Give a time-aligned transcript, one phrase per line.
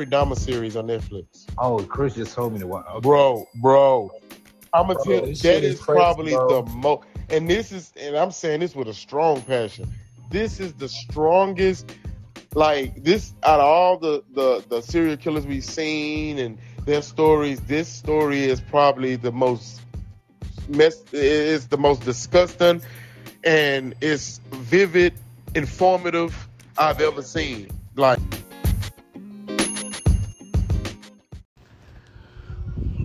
[0.00, 1.46] Jeffrey Dahmer series on Netflix.
[1.58, 2.86] Oh, Chris just told me to watch.
[2.86, 3.00] Okay.
[3.00, 4.10] Bro, bro.
[4.72, 6.62] I'm gonna tell this that is crazy, probably bro.
[6.62, 9.92] the most and this is and I'm saying this with a strong passion.
[10.30, 11.92] This is the strongest
[12.54, 16.56] like this out of all the the, the serial killers we've seen and
[16.86, 19.82] their stories, this story is probably the most
[20.68, 22.80] mess is the most disgusting
[23.44, 25.12] and it's vivid,
[25.54, 27.68] informative I've ever seen.
[27.96, 28.18] Like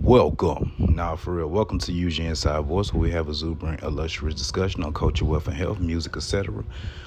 [0.06, 0.72] Welcome.
[0.78, 4.84] Now, for real, welcome to UG Inside Voice, where we have a exuberant, illustrious discussion
[4.84, 6.64] on culture, wealth, and health, music, etc.,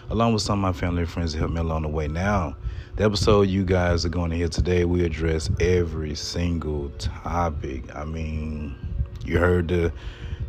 [0.09, 2.09] along with some of my family and friends to help me along the way.
[2.09, 2.57] Now,
[2.97, 7.85] the episode you guys are going to hear today, we address every single topic.
[7.95, 8.75] I mean,
[9.23, 9.93] you heard the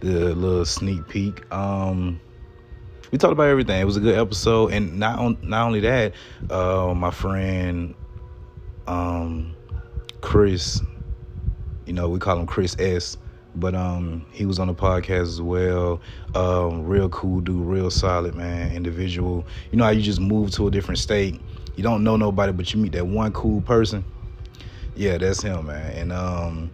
[0.00, 1.44] the little sneak peek.
[1.54, 2.20] Um,
[3.12, 3.80] we talked about everything.
[3.80, 6.14] It was a good episode, and not on, not only that,
[6.50, 7.94] uh, my friend,
[8.88, 9.54] um,
[10.20, 10.82] Chris
[11.90, 13.16] you know, we call him Chris S.
[13.56, 16.00] But um, he was on the podcast as well.
[16.36, 19.44] Um, real cool dude, real solid man, individual.
[19.72, 21.40] You know how you just move to a different state,
[21.74, 24.04] you don't know nobody, but you meet that one cool person.
[24.94, 25.90] Yeah, that's him, man.
[25.96, 26.70] And um,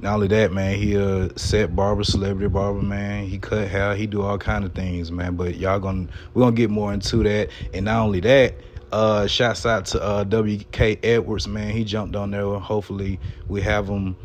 [0.00, 3.26] not only that, man, he a set barber, celebrity barber, man.
[3.26, 5.36] He cut hair, he do all kind of things, man.
[5.36, 7.50] But y'all gonna we're gonna get more into that.
[7.72, 8.56] And not only that,
[8.90, 11.70] uh, shouts out to uh, WK Edwards, man.
[11.70, 12.46] He jumped on there.
[12.58, 14.16] Hopefully, we have him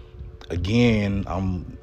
[0.50, 1.24] again.
[1.28, 1.78] Um,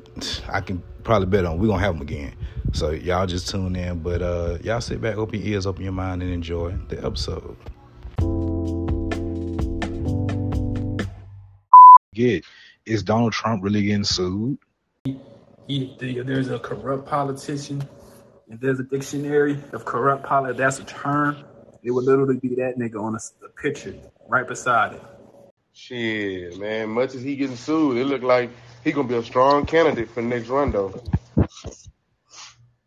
[0.49, 2.35] I can probably bet on we're gonna have them again.
[2.73, 5.93] So y'all just tune in, but uh, y'all sit back, open your ears, open your
[5.93, 7.57] mind, and enjoy the episode.
[12.15, 12.45] Get
[12.85, 14.59] is Donald Trump really getting sued?
[15.05, 17.83] He, the, there's a corrupt politician.
[18.49, 21.45] If there's a dictionary of corrupt politics, that's a term.
[21.83, 23.95] It would literally be that nigga on a, a picture
[24.29, 25.03] right beside it.
[25.73, 26.91] Shit, man.
[26.91, 28.51] Much as he getting sued, it look like
[28.85, 31.03] he gonna be a strong candidate for next run though.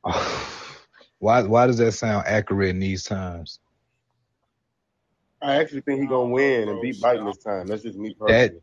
[1.19, 3.59] why why does that sound accurate in these times?
[5.41, 7.67] I actually think he gonna win and beat Biden this time.
[7.67, 8.49] That's just me personally.
[8.49, 8.61] That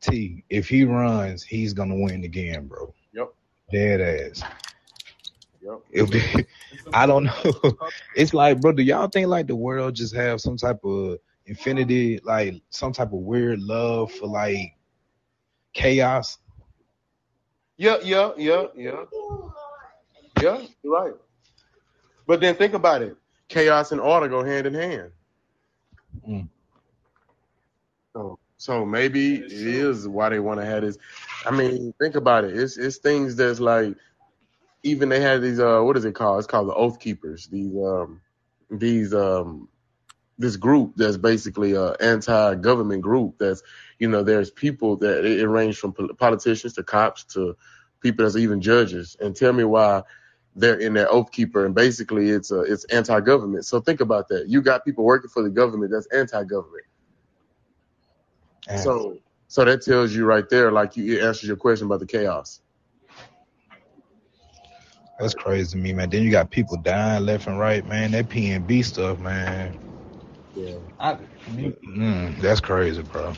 [0.00, 2.94] T, if he runs, he's gonna win again, bro.
[3.12, 3.34] Yep.
[3.72, 4.42] Dead ass.
[5.62, 5.80] Yep.
[5.90, 6.46] It'll be,
[6.92, 7.52] I don't know.
[8.16, 12.20] It's like, bro, do y'all think like the world just have some type of infinity,
[12.24, 14.76] like some type of weird love for like
[15.72, 16.38] chaos?
[17.76, 19.04] Yeah, yeah, yeah, yeah.
[20.40, 21.14] Yeah, you're right.
[22.26, 23.16] But then think about it.
[23.48, 25.10] Chaos and order go hand in hand.
[26.28, 26.48] Mm.
[28.14, 30.98] So, so maybe it is why they want to have this.
[31.46, 32.56] I mean, think about it.
[32.56, 33.94] It's it's things that's like
[34.82, 36.38] even they had these uh what is it called?
[36.38, 37.46] It's called the Oath Keepers.
[37.46, 38.20] These um
[38.70, 39.68] these um
[40.38, 43.62] this group that's basically a anti-government group that's
[43.98, 47.56] you know there's people that it, it ranges from politicians to cops to
[48.00, 50.02] people that's even judges and tell me why
[50.54, 54.48] they're in their oath keeper and basically it's uh, it's anti-government so think about that
[54.48, 56.84] you got people working for the government that's anti-government
[58.76, 59.18] so
[59.48, 62.60] so that tells you right there like you it answers your question about the chaos
[65.18, 66.10] That's crazy to me, man.
[66.10, 68.12] Then you got people dying left and right, man.
[68.12, 69.76] That PNB stuff, man.
[70.58, 71.14] Yeah I,
[71.50, 73.32] mm, that's crazy, bro.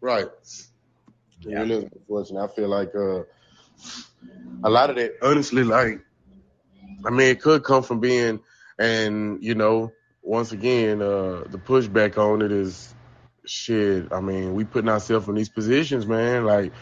[0.00, 0.26] Right.
[1.42, 2.44] It really is unfortunate.
[2.44, 3.22] I feel like uh,
[4.62, 6.00] a lot of that, honestly, like,
[7.06, 8.40] I mean, it could come from being,
[8.78, 9.92] and you know,
[10.22, 12.94] once again, uh, the pushback on it is
[13.46, 14.12] shit.
[14.12, 16.72] I mean, we putting ourselves in these positions, man, like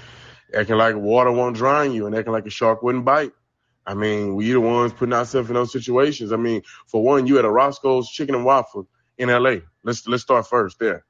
[0.55, 3.33] acting like water won't drown you and acting like a shark wouldn't bite.
[3.87, 6.33] I mean, we the ones putting ourselves in those situations.
[6.33, 8.87] I mean, for one, you at a Roscoe's Chicken and Waffle
[9.19, 9.57] in LA.
[9.83, 11.05] Let's let's start first there.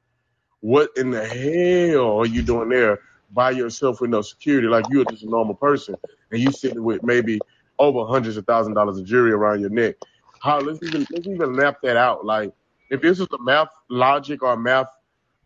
[0.60, 3.00] What in the hell are you doing there
[3.32, 4.68] by yourself with no security?
[4.68, 5.96] Like you're just a normal person,
[6.30, 7.40] and you sitting with maybe
[7.78, 9.96] over hundreds of thousand dollars of jewelry around your neck.
[10.40, 12.24] How let's even let's even map that out.
[12.24, 12.52] Like
[12.90, 14.88] if this was a math logic or math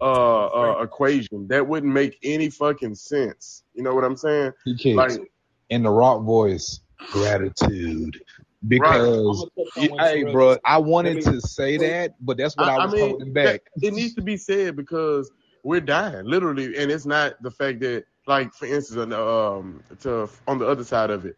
[0.01, 3.65] uh, uh equation, that wouldn't make any fucking sense.
[3.75, 4.53] You know what I'm saying?
[4.65, 5.33] He kids Like
[5.71, 8.21] in the rock voice, gratitude.
[8.67, 9.47] Because,
[9.77, 13.63] hey, bro, I wanted to say that, but that's what I, was holding back.
[13.77, 15.31] that- it needs to be said because
[15.63, 19.83] we're dying, literally, and it's not the fact that, like, for instance, on the, um,
[20.01, 21.37] to on the other side of it,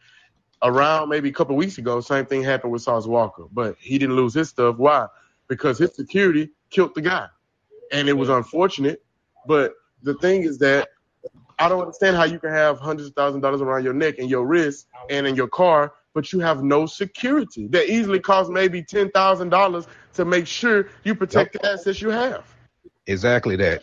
[0.62, 4.16] around maybe a couple weeks ago, same thing happened with Sauce Walka, but he didn't
[4.16, 4.76] lose his stuff.
[4.76, 5.06] Why?
[5.49, 7.26] Because his security killed the guy,
[7.93, 9.05] and it was unfortunate.
[9.46, 10.88] But the thing is that
[11.58, 14.19] I don't understand how you can have hundreds of thousands of dollars around your neck
[14.19, 17.66] and your wrist and in your car, but you have no security.
[17.69, 22.10] That easily costs maybe ten thousand dollars to make sure you protect the assets you
[22.10, 22.44] have.
[23.06, 23.82] Exactly that.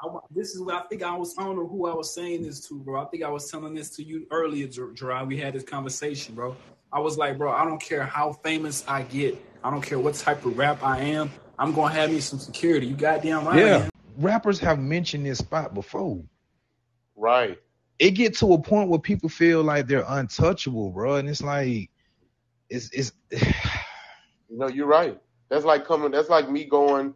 [0.00, 1.34] I, this is what I think I was.
[1.38, 3.00] I don't know who I was saying this to, bro.
[3.00, 5.28] I think I was telling this to you earlier, Gerard.
[5.28, 6.56] We had this conversation, bro.
[6.92, 9.42] I was like, bro, I don't care how famous I get.
[9.64, 11.30] I don't care what type of rap I am.
[11.58, 12.86] I'm gonna have me some security.
[12.86, 13.58] You goddamn right.
[13.58, 16.22] Yeah, rappers have mentioned this spot before.
[17.16, 17.58] Right.
[17.98, 21.90] It get to a point where people feel like they're untouchable, bro, and it's like,
[22.68, 23.12] it's it's.
[24.50, 25.20] no, you're right.
[25.48, 26.10] That's like coming.
[26.10, 27.14] That's like me going,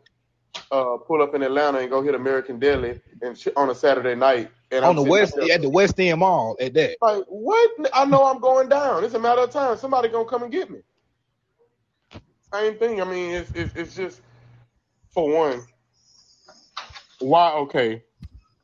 [0.71, 4.15] uh, pull up in Atlanta and go hit American Deli and sh- on a Saturday
[4.15, 4.51] night.
[4.71, 6.97] And on I'm the west at the West End Mall at that.
[7.01, 7.71] Like what?
[7.95, 9.05] I know I'm going down.
[9.05, 9.77] It's a matter of time.
[9.77, 10.81] Somebody gonna come and get me.
[12.53, 13.01] Same thing.
[13.01, 14.21] I mean, it's it's, it's just
[15.11, 15.63] for one.
[17.21, 17.53] Why?
[17.55, 18.03] Okay,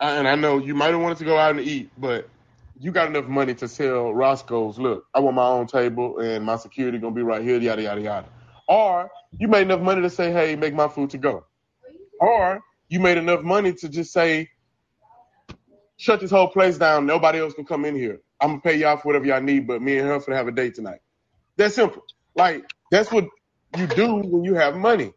[0.00, 2.30] and I know you might have wanted to go out and eat, but
[2.80, 6.56] you got enough money to tell Roscoe's, look, I want my own table and my
[6.56, 8.28] security gonna be right here, yada yada yada.
[8.68, 11.46] Or you made enough money to say, hey, make my food to go.
[12.20, 14.50] Or you made enough money to just say,
[15.98, 17.06] shut this whole place down.
[17.06, 18.20] Nobody else can come in here.
[18.40, 20.52] I'm gonna pay y'all for whatever y'all need, but me and her for have a
[20.52, 21.00] date tonight.
[21.56, 22.02] That's simple.
[22.36, 23.26] Like that's what
[23.76, 25.12] you do when you have money.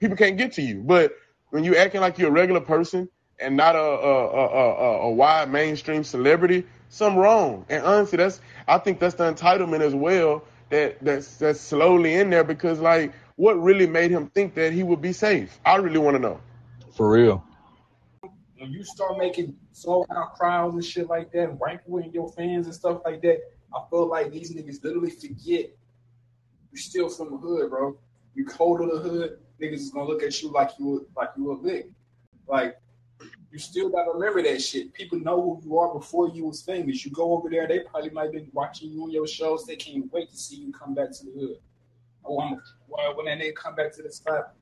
[0.00, 1.12] People can't get to you, but
[1.50, 3.08] when you acting like you're a regular person
[3.38, 7.64] and not a a, a, a, a wide mainstream celebrity, something wrong.
[7.68, 12.30] And honestly, that's I think that's the entitlement as well that that's that's slowly in
[12.30, 15.58] there because like what really made him think that he would be safe?
[15.64, 16.40] I really want to know.
[16.94, 17.44] For real.
[18.58, 22.74] When you start making sold out crowds and shit like that, rankling your fans and
[22.74, 23.38] stuff like that,
[23.74, 25.70] I feel like these niggas literally forget
[26.72, 27.98] you still from the hood, bro.
[28.34, 31.52] You cold to the hood, niggas is gonna look at you like you like you
[31.52, 31.88] a lick.
[32.46, 32.78] Like
[33.50, 34.92] you still gotta remember that shit.
[34.92, 37.04] People know who you are before you was famous.
[37.04, 39.64] You go over there, they probably might have been watching you on your shows.
[39.64, 41.56] They can't wait to see you come back to the hood.
[42.24, 44.54] Oh, I'm well, when that nigga come back to the spot,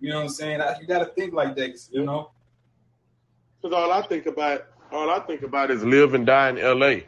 [0.00, 0.60] you know what I'm saying?
[0.80, 2.30] You gotta think like that, you know.
[3.60, 7.06] Because all I think about, all I think about is live and die in L.A.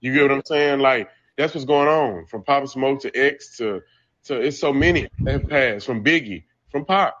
[0.00, 0.78] You get what I'm saying?
[0.78, 3.82] Like that's what's going on from Pop Smoke to X to
[4.28, 7.16] to it's so many that have passed from Biggie, from Pop,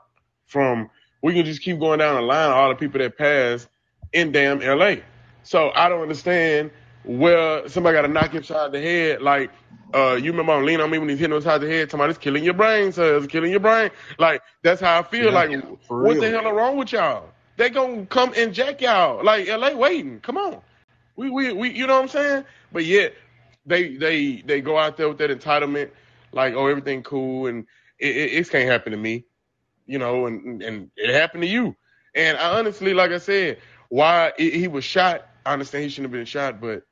[0.46, 0.90] from
[1.22, 3.68] we can just keep going down the line all the people that passed
[4.12, 4.96] in damn LA.
[5.42, 6.70] So I don't understand
[7.04, 9.22] where somebody got to knock him side the head.
[9.22, 9.50] Like,
[9.94, 12.18] uh, you remember on Lean on Me when he's hitting him side the head, somebody's
[12.18, 13.90] killing your brain, so it's killing your brain.
[14.18, 15.26] Like, that's how I feel.
[15.26, 15.50] Yeah, like,
[15.88, 16.20] what real.
[16.20, 17.30] the hell are wrong with y'all?
[17.56, 19.24] They gonna come and jack y'all.
[19.24, 20.20] Like, LA waiting.
[20.20, 20.60] Come on.
[21.16, 22.44] We, we, we, you know what I'm saying?
[22.72, 23.14] But yet,
[23.66, 25.90] they, they, they go out there with that entitlement,
[26.32, 27.66] like, oh, everything cool, and
[27.98, 29.24] it, it, it can't happen to me
[29.88, 31.74] you know, and and it happened to you.
[32.14, 33.58] And I honestly, like I said,
[33.88, 36.82] why he was shot, I understand he shouldn't have been shot, but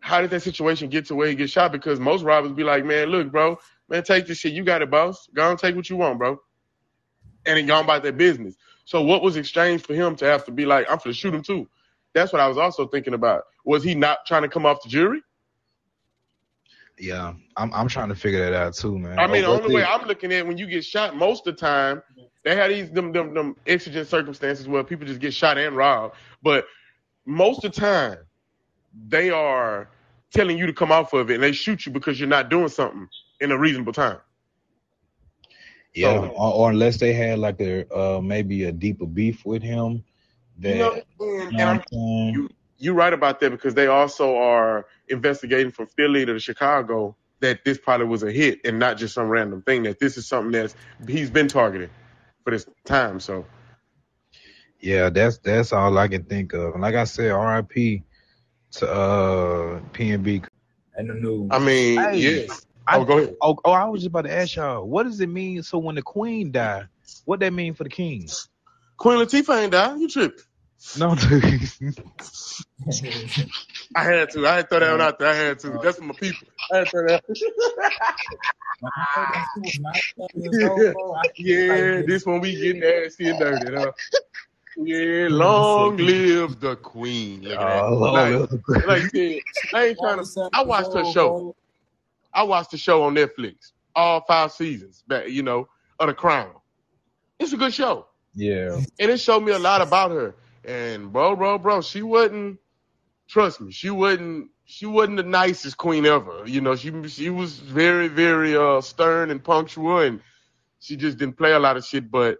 [0.00, 1.70] how did that situation get to where he gets shot?
[1.70, 3.56] Because most robbers be like, man, look, bro,
[3.88, 4.52] man, take this shit.
[4.52, 5.28] You got it, boss.
[5.32, 6.40] Go and take what you want, bro.
[7.46, 8.56] And he gone about their business.
[8.84, 11.42] So what was exchanged for him to have to be like, I'm gonna shoot him
[11.42, 11.68] too?
[12.14, 13.44] That's what I was also thinking about.
[13.64, 15.22] Was he not trying to come off the jury?
[16.98, 19.18] Yeah, I'm I'm trying to figure that out too, man.
[19.18, 21.60] I mean, the only way I'm looking at when you get shot, most of the
[21.60, 22.02] time
[22.44, 26.16] they have these them them, them exigent circumstances where people just get shot and robbed.
[26.42, 26.66] But
[27.24, 28.18] most of the time,
[29.08, 29.88] they are
[30.32, 32.68] telling you to come off of it, and they shoot you because you're not doing
[32.68, 33.08] something
[33.40, 34.18] in a reasonable time.
[35.94, 39.62] Yeah, so, or, or, unless they had like a uh, maybe a deeper beef with
[39.62, 40.04] him.
[40.58, 42.48] That, you know, and, and you,
[42.82, 47.78] you're right about that because they also are investigating from Philly to Chicago that this
[47.78, 49.84] probably was a hit and not just some random thing.
[49.84, 50.74] That this is something that's
[51.06, 51.90] he's been targeted
[52.42, 53.20] for this time.
[53.20, 53.46] So,
[54.80, 56.72] yeah, that's that's all I can think of.
[56.72, 58.02] And like I said, R.I.P.
[58.72, 60.44] to uh PNB.
[60.96, 61.48] And the news.
[61.52, 62.66] I mean, hey, yes.
[62.86, 63.36] I, oh, go ahead.
[63.40, 65.62] Oh, oh, I was just about to ask y'all, what does it mean?
[65.62, 66.88] So when the queen died,
[67.26, 68.28] what that mean for the king?
[68.96, 70.00] Queen Latifah ain't died.
[70.00, 70.42] You tripped.
[70.98, 71.70] No, dude.
[73.96, 74.46] I had to.
[74.46, 75.28] I had to throw that one out there.
[75.28, 75.78] I had to.
[75.82, 76.48] That's for my people.
[76.72, 77.24] I had to throw that.
[81.36, 83.92] yeah, this one we getting nasty and dirty, huh?
[84.76, 87.46] Yeah, long live the queen.
[87.46, 88.50] Oh, like,
[88.86, 89.14] like
[89.74, 90.50] I ain't trying to.
[90.52, 91.54] I watched her show.
[92.34, 95.04] I watched the show on Netflix, all five seasons.
[95.06, 95.68] Back, you know,
[96.00, 96.52] of The Crown.
[97.38, 98.06] It's a good show.
[98.34, 100.34] Yeah, and it showed me a lot about her.
[100.64, 102.58] And bro, bro, bro, she wasn't.
[103.28, 104.50] Trust me, she wasn't.
[104.64, 106.44] She wasn't the nicest queen ever.
[106.46, 110.20] You know, she she was very, very uh stern and punctual, and
[110.80, 112.10] she just didn't play a lot of shit.
[112.10, 112.38] But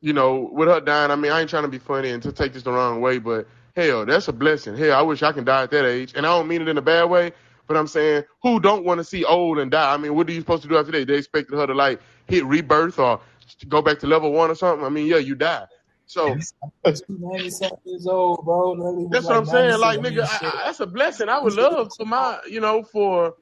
[0.00, 2.32] you know, with her dying, I mean, I ain't trying to be funny and to
[2.32, 4.76] take this the wrong way, but hell, that's a blessing.
[4.76, 6.78] Hell, I wish I can die at that age, and I don't mean it in
[6.78, 7.32] a bad way.
[7.66, 9.92] But I'm saying, who don't want to see old and die?
[9.92, 11.08] I mean, what are you supposed to do after that?
[11.08, 13.20] They expected her to like hit rebirth or
[13.68, 14.86] go back to level one or something.
[14.86, 15.66] I mean, yeah, you die.
[16.06, 16.36] So
[17.08, 18.76] ninety-seven years old, bro.
[19.10, 19.80] That's what I'm saying.
[19.80, 20.40] Like, nigga, I.
[20.44, 21.28] I, that's a blessing.
[21.28, 23.34] I would love for my, you know, for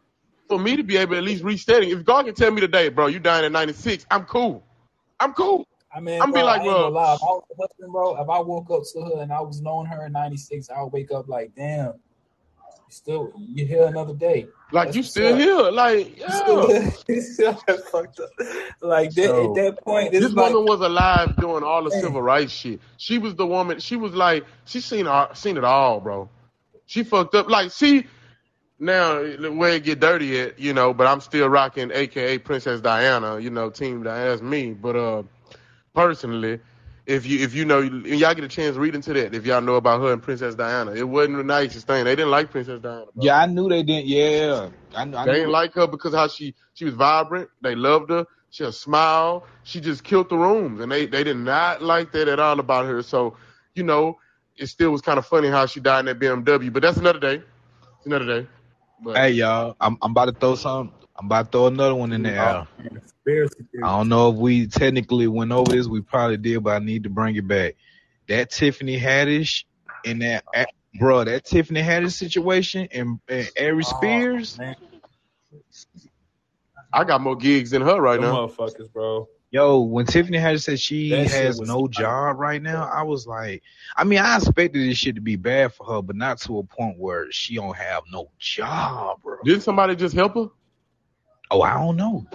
[0.48, 1.90] for me to be able to at least resetting.
[1.90, 4.64] If God can tell me today, bro, you dying at 96, I'm cool.
[5.20, 5.66] I'm cool.
[5.94, 6.88] I mean, I'm bro, be like, I bro.
[6.88, 7.16] If I
[7.60, 10.70] husband, bro, if I woke up to her and I was knowing her in '96,
[10.70, 11.94] I would wake up like, damn,
[12.88, 14.46] still you here another day.
[14.72, 15.38] Like That's you what's still up.
[15.40, 15.70] here.
[15.72, 16.90] Like, You still yeah.
[17.06, 17.22] here.
[17.22, 17.54] Still
[17.92, 18.30] fucked up.
[18.80, 22.00] Like that, So- at that point, This like, woman was alive doing all the Man.
[22.02, 22.80] civil rights shit.
[22.96, 23.80] She was the woman.
[23.80, 26.28] She was like, she seen all, seen it all, bro.
[26.86, 27.48] She fucked up.
[27.48, 28.06] Like, see,
[28.78, 30.92] now where it get dirty at, you know.
[30.92, 33.38] But I'm still rocking, AKA Princess Diana.
[33.40, 34.30] You know, Team Diana.
[34.30, 34.72] That's me.
[34.72, 35.22] But uh,
[35.94, 36.60] personally,
[37.06, 39.34] if you if you know, y'all get a chance, read into that.
[39.34, 42.04] If y'all know about her and Princess Diana, it wasn't the nicest thing.
[42.04, 43.06] They didn't like Princess Diana.
[43.14, 43.24] Bro.
[43.24, 44.06] Yeah, I knew they didn't.
[44.06, 47.50] Yeah, I, I They didn't like her because how she she was vibrant.
[47.62, 48.26] They loved her.
[48.50, 49.46] She had a smile.
[49.64, 52.86] She just killed the rooms, and they they did not like that at all about
[52.86, 53.02] her.
[53.02, 53.36] So,
[53.74, 54.18] you know,
[54.56, 56.72] it still was kind of funny how she died in that BMW.
[56.72, 57.42] But that's another day.
[57.98, 58.48] It's another day.
[59.04, 60.94] But Hey y'all, I'm I'm about to throw some.
[61.18, 62.40] I'm about to throw another one in there.
[62.40, 62.62] air.
[62.62, 62.66] Oh,
[63.82, 65.88] I don't know if we technically went over this.
[65.88, 67.76] We probably did, but I need to bring it back.
[68.28, 69.64] That Tiffany Haddish
[70.04, 70.44] and that,
[70.94, 74.58] bro, that Tiffany Haddish situation and, and Ari Oh, Spears.
[74.58, 74.76] man.
[76.92, 78.30] I got more gigs than her right Them now.
[78.30, 79.28] motherfuckers, bro.
[79.54, 83.24] Yo, when Tiffany Haddish said she That has no like- job right now, I was
[83.24, 83.62] like,
[83.96, 86.64] I mean, I expected this shit to be bad for her, but not to a
[86.64, 89.36] point where she don't have no job, bro.
[89.44, 90.48] Didn't somebody just help her?
[91.52, 92.26] Oh, I don't know.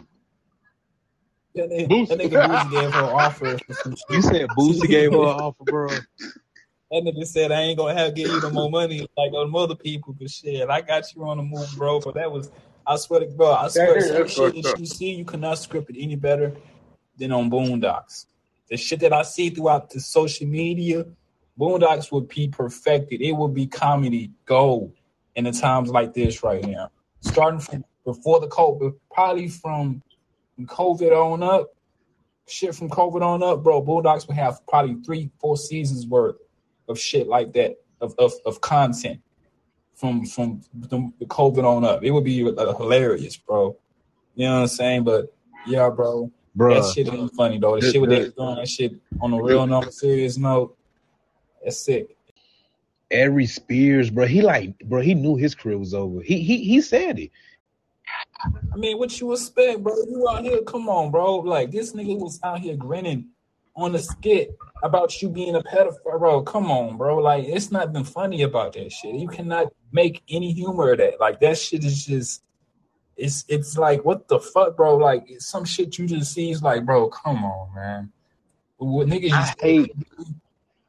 [1.55, 2.07] That nigga, Boosie.
[2.07, 4.05] that nigga Boosie gave her an offer for some shit.
[4.15, 5.87] You said Boosie gave her an offer, bro.
[5.89, 9.53] That nigga said I ain't gonna have to give you no more money like them
[9.57, 11.99] other people, but shit, I got you on the move, bro.
[11.99, 12.49] But that was,
[12.87, 15.89] I swear to God, I swear That- some shit that you see, you cannot script
[15.89, 16.53] it any better
[17.19, 18.25] than on Boondocks.
[18.69, 21.05] The shit that I see throughout the social media,
[21.59, 23.21] Boondocks would be perfected.
[23.21, 24.93] It would be comedy gold
[25.35, 26.91] in the times like this right now.
[27.21, 30.01] Starting from before the COVID, probably from
[30.61, 31.67] COVID on up,
[32.47, 33.81] shit from COVID on up, bro.
[33.81, 36.37] Boondocks would have probably three, four seasons worth
[36.87, 39.21] of shit like that of of, of content
[39.95, 42.03] from from the, the COVID on up.
[42.03, 43.77] It would be uh, hilarious, bro.
[44.35, 45.03] You know what I'm saying?
[45.03, 45.33] But
[45.67, 46.31] yeah, bro,
[46.67, 47.75] that shit ain't funny though.
[47.75, 50.77] The, The- shit they the- doing, that shit on a real, no serious note.
[51.63, 52.15] That's sick.
[53.13, 56.21] Ari Spears, bro, he like, bro, he knew his career was over.
[56.21, 57.31] He he he said it.
[58.73, 59.95] I mean, what you expect, bro?
[59.95, 61.37] You out here, come on, bro.
[61.37, 63.29] Like this nigga was out here grinning
[63.75, 66.41] on the skit about you being a pedophile, bro.
[66.43, 67.17] Come on, bro.
[67.17, 69.15] Like it's not been funny about that shit.
[69.15, 71.19] You cannot make any humor of that.
[71.19, 72.43] Like that shit is just.
[73.19, 74.95] It's it's like what the fuck, bro?
[74.97, 78.11] Like it's some shit you just see is like, bro, come on, man.
[78.77, 79.91] What niggas I hate.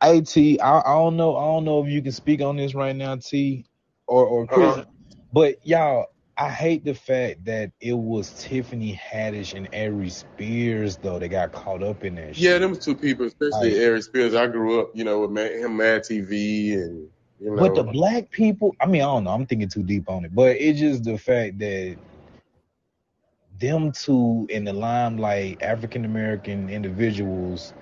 [0.01, 1.37] Hey T, I, I don't know.
[1.37, 3.67] I don't know if you can speak on this right now, T,
[4.07, 4.77] or or Chris.
[4.77, 4.85] Uh-huh.
[5.33, 6.07] But y'all,
[6.39, 11.53] I hate the fact that it was Tiffany Haddish and Ari Spears though that got
[11.53, 12.39] caught up in that.
[12.39, 12.61] Yeah, shit.
[12.63, 14.35] them two people, especially Like- Aries Spears.
[14.35, 17.09] I grew up, you know, with Mad, him, Mad TV, and
[17.41, 17.57] you know.
[17.57, 19.31] But the black people, I mean, I don't know.
[19.33, 21.99] I'm thinking too deep on it, but it's just the fact that
[23.61, 27.75] them two in the limelight, African American individuals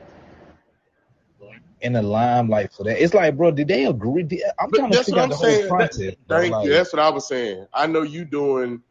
[1.82, 3.02] in the limelight for that.
[3.02, 4.26] It's like, bro, did they agree?
[4.61, 5.68] I'm trying to that's figure what out the I'm whole saying.
[5.68, 6.14] process.
[6.28, 6.42] bro.
[6.42, 6.73] Thank Like, you.
[6.73, 7.66] That's what I was saying.
[7.75, 8.82] I know you doing.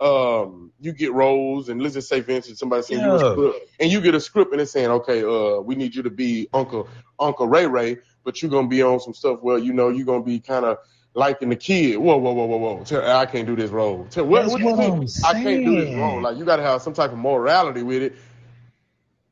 [0.00, 3.16] Um, you get roles, and let's just say, for instance, somebody saying you Yeah.
[3.16, 6.02] a script, and you get a script, and it's saying, okay, uh, we need you
[6.04, 9.72] to be Uncle Uncle Ray Ray, but you're gonna be on some stuff where you
[9.72, 10.78] know you're gonna be kind of
[11.14, 11.96] liking the kid.
[11.96, 12.84] Whoa, whoa, whoa, whoa, whoa!
[12.84, 14.06] Tell, I can't do this role.
[14.10, 14.92] Tell, what, That's what what mean?
[15.02, 16.22] I'm I can't do this role.
[16.22, 18.14] Like you gotta have some type of morality with it.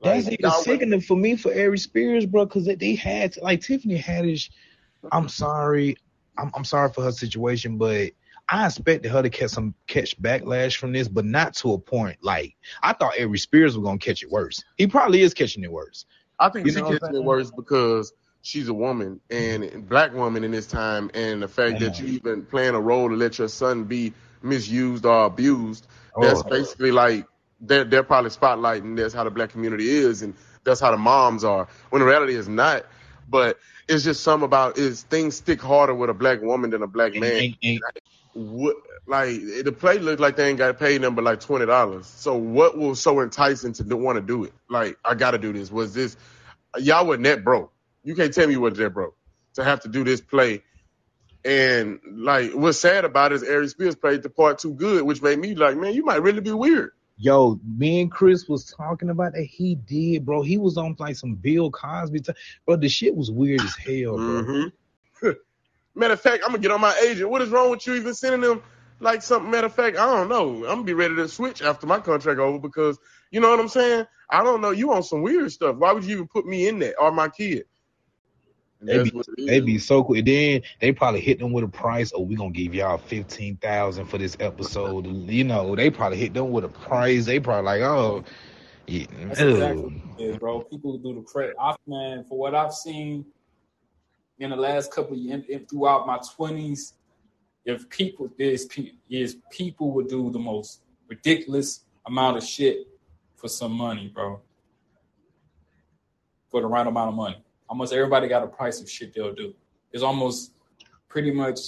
[0.02, 3.32] That's Like, even y'all- sickening for me for Ari Spears, bro, because they, they had
[3.32, 4.50] to, like Tiffany Haddish.
[5.12, 5.96] I'm sorry,
[6.38, 8.10] I'm I'm sorry for her situation, but
[8.48, 12.18] I expected her to catch some catch backlash from this, but not to a point
[12.22, 14.62] like I thought Ari Spears was gonna catch it worse.
[14.76, 16.04] He probably is catching it worse.
[16.38, 18.12] I think You she know what I'm gets it worse because
[18.46, 22.44] she's a woman and black woman in this time, and the fact that you even
[22.46, 24.12] playing a role to let your son be
[24.42, 25.88] misused or abused.
[26.20, 26.48] That's Oh.
[26.48, 27.26] basically like
[27.60, 31.42] they're they're probably spotlighting that's how the black community is, and that's how the moms
[31.42, 31.66] are.
[31.90, 32.86] When the reality is not.
[33.28, 36.86] But it's just some about is things stick harder with a black woman than a
[36.86, 37.56] black man.
[37.64, 37.80] and-
[38.34, 38.76] What
[39.08, 42.06] like the play looked like they ain't got paid number like twenty dollars.
[42.06, 44.52] So what was so enticing to want to do it?
[44.68, 45.72] Like I got to do this.
[45.72, 46.16] Was this
[46.78, 47.72] y'all were net broke?
[48.06, 49.16] You can't tell me what net broke
[49.54, 50.62] to have to do this play
[51.44, 55.20] And like, what's sad about it is Aries Spears played the part too good, which
[55.20, 56.92] made me like, man, you might really be weird.
[57.18, 59.42] Yo, me and Chris was talking about that.
[59.42, 60.42] He did, bro.
[60.42, 62.32] He was on like some Bill Cosby, t-
[62.64, 62.76] bro.
[62.76, 64.70] The shit was weird as hell, bro.
[65.22, 65.30] Mm-hmm.
[65.96, 67.28] matter of fact, I'm gonna get on my agent.
[67.28, 68.62] What is wrong with you even sending them
[69.00, 69.50] like something?
[69.50, 70.64] Matter of fact, I don't know.
[70.64, 72.98] I'm gonna be ready to switch after my contract over because
[73.32, 74.04] you know what I'm saying.
[74.30, 74.70] I don't know.
[74.70, 75.76] You on some weird stuff.
[75.76, 77.64] Why would you even put me in that or my kid?
[78.86, 80.16] They be, they be so cool.
[80.16, 82.12] And Then they probably hit them with a price.
[82.14, 85.06] Oh, we gonna give y'all fifteen thousand for this episode.
[85.06, 87.26] You know, they probably hit them with a price.
[87.26, 88.24] They probably like, oh,
[88.86, 90.60] yeah, That's exactly bro.
[90.62, 91.56] People do the credit.
[91.60, 93.26] I man, for what I've seen
[94.38, 96.94] in the last couple of years, throughout my twenties,
[97.64, 98.68] if people is
[99.10, 102.86] is people would do the most ridiculous amount of shit
[103.34, 104.40] for some money, bro.
[106.50, 109.54] For the right amount of money almost everybody got a price of shit they'll do.
[109.92, 110.52] It's almost
[111.08, 111.58] pretty much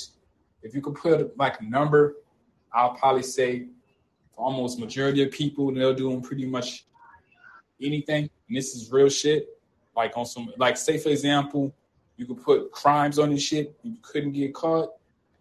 [0.62, 2.16] if you could put like a number,
[2.72, 3.66] I'll probably say
[4.36, 6.86] almost majority of people they're doing pretty much
[7.82, 8.28] anything.
[8.48, 9.48] And this is real shit.
[9.96, 11.74] Like on some like say for example,
[12.16, 14.90] you could put crimes on this shit and you couldn't get caught.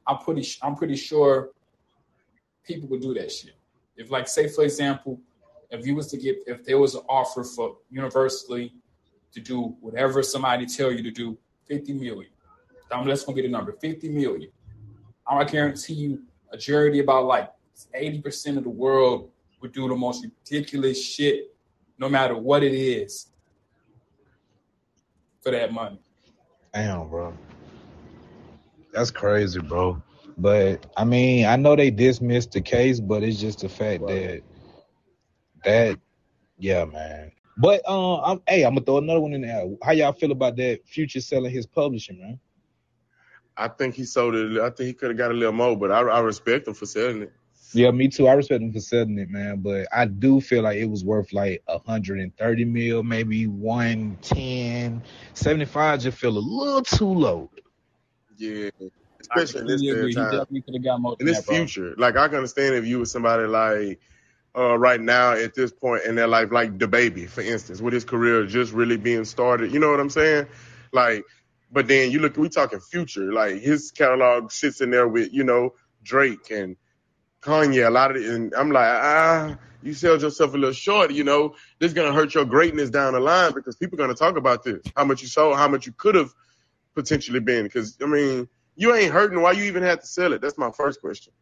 [0.08, 1.50] I'm pretty I'm pretty sure
[2.64, 3.56] people would do that shit.
[3.96, 5.20] If like say for example,
[5.70, 8.74] if you was to get if there was an offer for universally
[9.34, 12.32] to do whatever somebody tell you to do, 50 million.
[12.92, 14.50] I'm just gonna get a number, 50 million.
[15.28, 17.52] I guarantee you a majority about like
[17.96, 19.30] 80% of the world
[19.62, 21.56] would do the most ridiculous shit,
[21.98, 23.28] no matter what it is,
[25.42, 26.00] for that money.
[26.74, 27.34] Damn, bro.
[28.94, 30.02] That's crazy, bro.
[30.38, 34.14] But I mean, I know they dismissed the case, but it's just the fact right.
[34.14, 34.44] that
[35.66, 36.00] that
[36.58, 37.32] yeah, man.
[37.58, 39.66] But uh, I'm hey, I'm gonna throw another one in there.
[39.84, 42.40] How y'all feel about that Future selling his publishing, man?
[43.58, 44.60] I think he sold it.
[44.60, 46.86] I think he could have got a little more, but I, I respect him for
[46.86, 47.34] selling it.
[47.74, 48.28] Yeah, me too.
[48.28, 49.58] I respect him for selling it, man.
[49.58, 55.02] But I do feel like it was worth like 130 mil, maybe 110.
[55.34, 57.50] 75 just feel a little too low.
[58.38, 58.70] Yeah.
[59.20, 60.14] Especially in this agree.
[60.14, 60.26] time.
[60.26, 61.96] He definitely could have got more in this that, future.
[61.98, 64.00] Like I can understand if you were somebody like
[64.56, 67.94] uh, right now at this point in their life, like the baby, for instance, with
[67.94, 69.72] his career just really being started.
[69.72, 70.48] You know what I'm saying?
[70.92, 71.24] Like,
[71.72, 73.32] but then you look, we talking future.
[73.32, 76.76] Like his catalog sits in there with you know Drake and
[77.42, 77.86] Kanye.
[77.86, 81.12] A lot of it, and I'm like, ah, you sell yourself a little short.
[81.12, 84.16] You know, this is gonna hurt your greatness down the line because people are gonna
[84.16, 86.34] talk about this, how much you sold, how much you could have
[86.96, 87.64] potentially been.
[87.64, 89.42] Because I mean, you ain't hurting.
[89.42, 90.42] Why you even had to sell it?
[90.42, 91.34] That's my first question.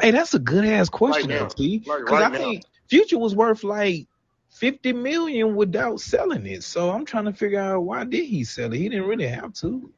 [0.00, 1.78] Hey, that's a good ass question, right T.
[1.78, 4.06] Because right I think Future was worth like
[4.50, 6.64] fifty million without selling it.
[6.64, 8.78] So I'm trying to figure out why did he sell it?
[8.78, 9.92] He didn't really have to.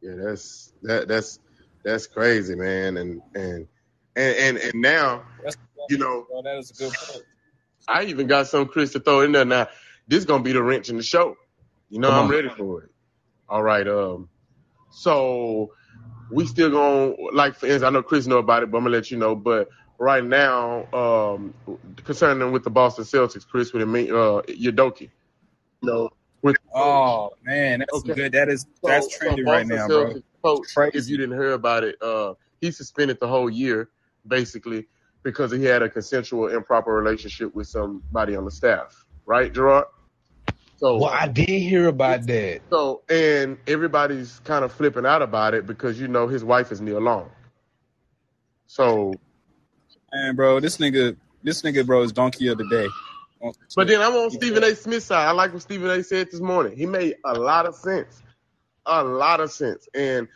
[0.00, 1.40] Yeah, that's that that's
[1.84, 2.96] that's crazy, man.
[2.96, 3.66] And and
[4.16, 5.56] and and, and now that's,
[5.88, 7.24] you know well, that is a good point.
[7.88, 9.44] I even got some Chris to throw in there.
[9.44, 9.68] Now
[10.08, 11.36] this is gonna be the wrench in the show.
[11.90, 12.30] You know, Come I'm on.
[12.30, 12.90] ready for it.
[13.48, 13.86] All right.
[13.86, 14.28] Um.
[14.90, 15.72] So
[16.32, 18.96] we still going like for instance, I know Chris know about it, but I'm gonna
[18.96, 19.36] let you know.
[19.36, 19.68] But
[19.98, 21.54] right now, um,
[22.04, 25.02] concerning with the Boston Celtics, Chris with me, uh, Udoka.
[25.02, 25.10] You
[25.82, 26.10] know,
[26.42, 28.14] with oh man, that's okay.
[28.14, 28.32] good.
[28.32, 30.56] That is that's so, trendy so right now, Celtics bro.
[30.56, 33.90] Coach, if you didn't hear about it, uh, he suspended the whole year
[34.26, 34.86] basically
[35.22, 39.04] because he had a consensual improper relationship with somebody on the staff.
[39.24, 39.86] Right, Gerard?
[40.82, 42.60] So well, I did hear about that.
[42.68, 46.80] So and everybody's kind of flipping out about it because you know his wife is
[46.80, 47.30] Nia Long.
[48.66, 49.14] So,
[50.12, 52.88] man, bro, this nigga, this nigga, bro, is donkey of the day.
[53.76, 54.74] But then I'm on Stephen A.
[54.74, 55.28] Smith's side.
[55.28, 56.02] I like what Stephen A.
[56.02, 56.76] said this morning.
[56.76, 58.20] He made a lot of sense,
[58.84, 60.26] a lot of sense, and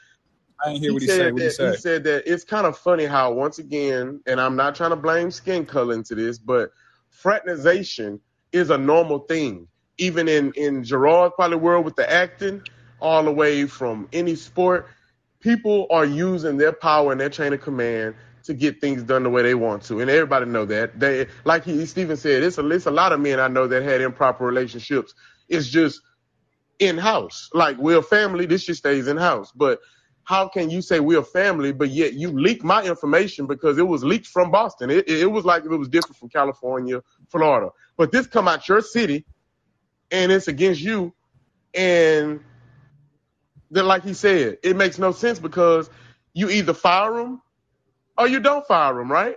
[0.64, 1.32] I didn't hear what he, said.
[1.32, 1.70] What he, said.
[1.72, 4.96] he said that it's kind of funny how once again, and I'm not trying to
[4.96, 6.70] blame skin color into this, but
[7.10, 8.20] fraternization
[8.52, 9.66] is a normal thing
[9.98, 12.62] even in in Gerard probably world with the acting,
[13.00, 14.88] all the way from any sport,
[15.40, 19.30] people are using their power and their chain of command to get things done the
[19.30, 20.98] way they want to, and everybody know that.
[20.98, 23.82] They like he Stephen said, it's a it's a lot of men I know that
[23.82, 25.14] had improper relationships.
[25.48, 26.00] It's just
[26.78, 27.48] in house.
[27.54, 29.52] Like we're a family, this just stays in house.
[29.54, 29.80] But
[30.24, 33.86] how can you say we're a family, but yet you leak my information because it
[33.86, 34.90] was leaked from Boston?
[34.90, 37.70] It, it was like it was different from California, Florida.
[37.96, 39.24] But this come out your city
[40.10, 41.12] and it's against you.
[41.74, 42.40] And
[43.70, 45.90] then, like he said, it makes no sense because
[46.32, 47.42] you either fire him
[48.16, 49.36] or you don't fire him, right?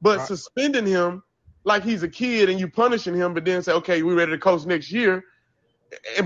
[0.00, 0.28] But right.
[0.28, 1.22] suspending him
[1.64, 4.38] like he's a kid and you punishing him, but then say, okay, we're ready to
[4.38, 5.24] coach next year.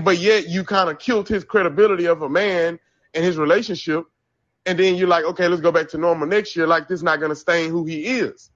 [0.03, 2.79] But yet you kind of killed his credibility of a man
[3.13, 4.05] and his relationship,
[4.65, 6.67] and then you're like, okay, let's go back to normal next year.
[6.67, 8.51] Like this not gonna stain who he is.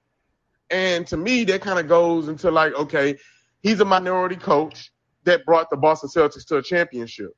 [0.70, 3.16] And to me, that kind of goes into like, okay,
[3.62, 4.92] he's a minority coach
[5.24, 7.30] that brought the Boston Celtics to a championship.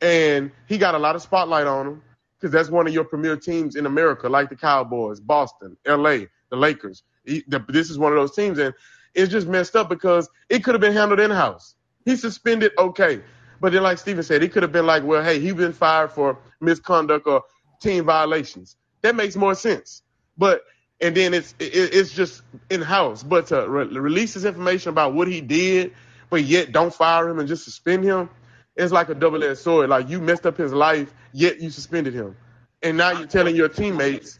[0.00, 2.02] And he got a lot of spotlight on him
[2.38, 6.18] because that's one of your premier teams in America, like the Cowboys, Boston, LA,
[6.50, 7.02] the Lakers.
[7.24, 8.58] He, the, this is one of those teams.
[8.58, 8.74] And
[9.14, 11.74] it's just messed up because it could have been handled in house.
[12.04, 13.20] He suspended, okay.
[13.60, 16.12] But then, like Stephen said, he could have been like, well, hey, he been fired
[16.12, 17.42] for misconduct or
[17.80, 18.76] team violations.
[19.02, 20.02] That makes more sense.
[20.36, 20.62] But
[21.00, 23.22] and then it's it, it's just in house.
[23.22, 25.92] But to re- release this information about what he did,
[26.30, 28.28] but yet don't fire him and just suspend him,
[28.76, 29.90] it's like a double edged sword.
[29.90, 32.36] Like you messed up his life, yet you suspended him,
[32.82, 34.38] and now you're telling your teammates.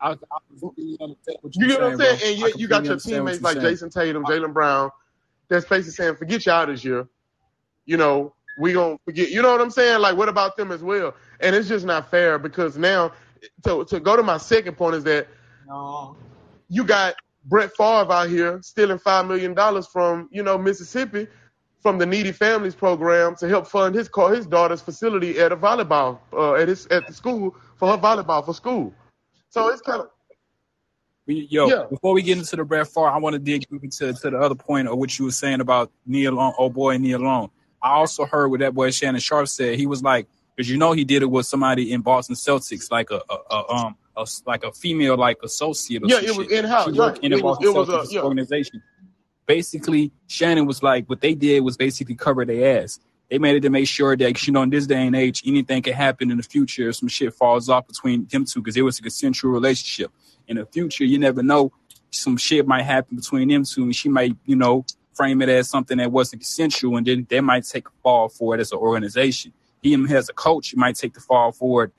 [0.00, 0.14] I, I
[0.58, 2.20] you get what I'm saying?
[2.24, 3.76] And yet you got your teammates like saying.
[3.76, 4.90] Jayson Tatum, Jaylen Brown,
[5.48, 7.08] that's basically saying, "Forget y'all this year."
[7.86, 9.30] You know, we gonna forget.
[9.30, 10.00] You know what I'm saying?
[10.00, 11.14] Like, what about them as well?
[11.40, 13.12] And it's just not fair because now,
[13.64, 15.28] to to go to my second point is that
[15.66, 16.16] no.
[16.68, 17.14] you got
[17.46, 21.28] Brett Favre out here stealing five million dollars from you know Mississippi
[21.80, 26.18] from the Needy Families Program to help fund his his daughter's facility at a volleyball
[26.32, 28.92] uh, at his at the school for her volleyball for school.
[29.48, 30.08] So it's kind of
[31.28, 31.86] Yo, yeah.
[31.90, 34.54] before we get into the Brett Favre, I want to dig into to the other
[34.54, 37.50] point of what you were saying about Nia Long, oh boy, Nia Long.
[37.82, 39.76] I also heard what that boy Shannon Sharpe said.
[39.76, 43.10] He was like, because you know he did it with somebody in Boston Celtics, like
[43.10, 46.02] a, a, a um a, like a female like associate.
[46.06, 46.96] yeah, it was in house.
[46.96, 47.18] Right.
[47.18, 48.22] In the Boston was, a, yeah.
[48.22, 48.82] organization.
[49.46, 52.98] Basically, Shannon was like, what they did was basically cover their ass.
[53.30, 55.82] They made it to make sure that you know in this day and age, anything
[55.82, 58.82] can happen in the future if some shit falls off between them two because it
[58.82, 60.12] was a consensual relationship.
[60.48, 61.72] In the future, you never know,
[62.10, 65.68] some shit might happen between them two, and she might, you know, frame it as
[65.68, 68.78] something that wasn't consensual, and then they might take a fall for it as an
[68.78, 69.52] organization.
[69.82, 71.92] He as a coach might take the fall for it,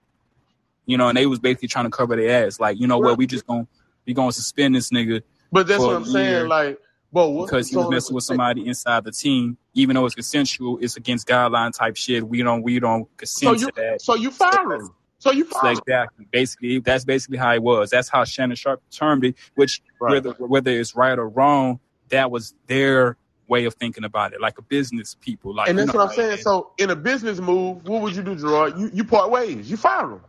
[0.87, 3.19] you know, and they was basically trying to cover their ass, like, you know what,
[3.19, 3.67] we just gonna
[4.07, 5.21] we gonna suspend this nigga.
[5.51, 6.79] But that's what I'm saying, like,
[7.11, 10.97] well, because he was messing with somebody inside the team, even though it's consensual, it's
[10.97, 12.27] against guideline type shit.
[12.27, 14.01] We don't we don't consent so you, to that.
[14.01, 14.89] So you fire him.
[15.19, 16.25] So you fire so exactly.
[16.31, 17.89] Basically, that's basically how it was.
[17.89, 19.35] That's how Shannon Sharpe termed it.
[19.55, 20.13] Which right.
[20.13, 24.57] whether whether it's right or wrong, that was their way of thinking about it, like
[24.57, 25.55] a business people.
[25.55, 26.37] Like, and that's know, what I'm saying.
[26.39, 28.77] so in a business move, what would you do, Gerard?
[28.77, 29.71] You you part ways.
[29.71, 30.21] You fire him.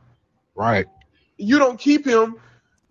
[0.59, 0.87] Right.
[1.37, 2.35] You don't keep him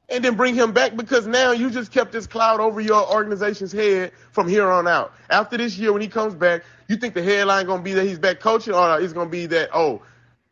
[0.08, 3.74] and then bring him back because now you just kept this cloud over your organization's
[3.74, 5.14] head from here on out.
[5.30, 8.20] After this year, when he comes back, you think the headline gonna be that he's
[8.20, 10.02] back coaching, or it's gonna be that oh,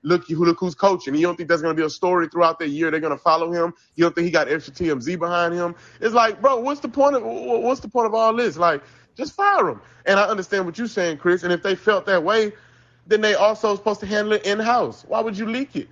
[0.03, 1.15] look, who look who's coaching.
[1.15, 2.91] You don't think that's gonna be a story throughout the year?
[2.91, 3.73] They're gonna follow him.
[3.95, 5.73] You don't think he got extra TMZ behind him?
[6.01, 8.57] It's like, bro, what's the point of what's the point of all this?
[8.57, 8.83] Like,
[9.15, 9.81] just fire him.
[10.05, 11.43] And I understand what you're saying, Chris.
[11.43, 12.51] And if they felt that way,
[13.07, 15.05] then they also supposed to handle it in house.
[15.07, 15.87] Why would you leak it?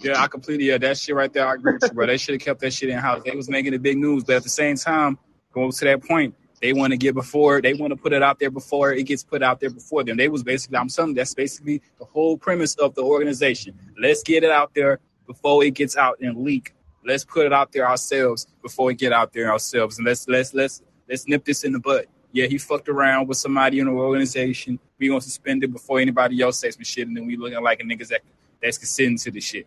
[0.00, 1.48] Yeah, I completely yeah that shit right there.
[1.48, 2.06] I agree with you, bro.
[2.06, 3.22] They should have kept that shit in house.
[3.24, 5.18] They was making the big news, but at the same time,
[5.52, 8.38] going to that point, they want to get before they want to put it out
[8.38, 10.18] there before it gets put out there before them.
[10.18, 13.78] They was basically I'm saying that's basically the whole premise of the organization.
[13.98, 16.74] Let's get it out there before it gets out and leak.
[17.04, 20.52] Let's put it out there ourselves before we get out there ourselves, and let's let's
[20.52, 22.06] let's let's nip this in the butt.
[22.32, 24.78] Yeah, he fucked around with somebody in the organization.
[24.98, 27.80] We gonna suspend it before anybody else says some shit, and then we looking like
[27.80, 28.20] a niggas that
[28.60, 29.66] that's consenting to the shit.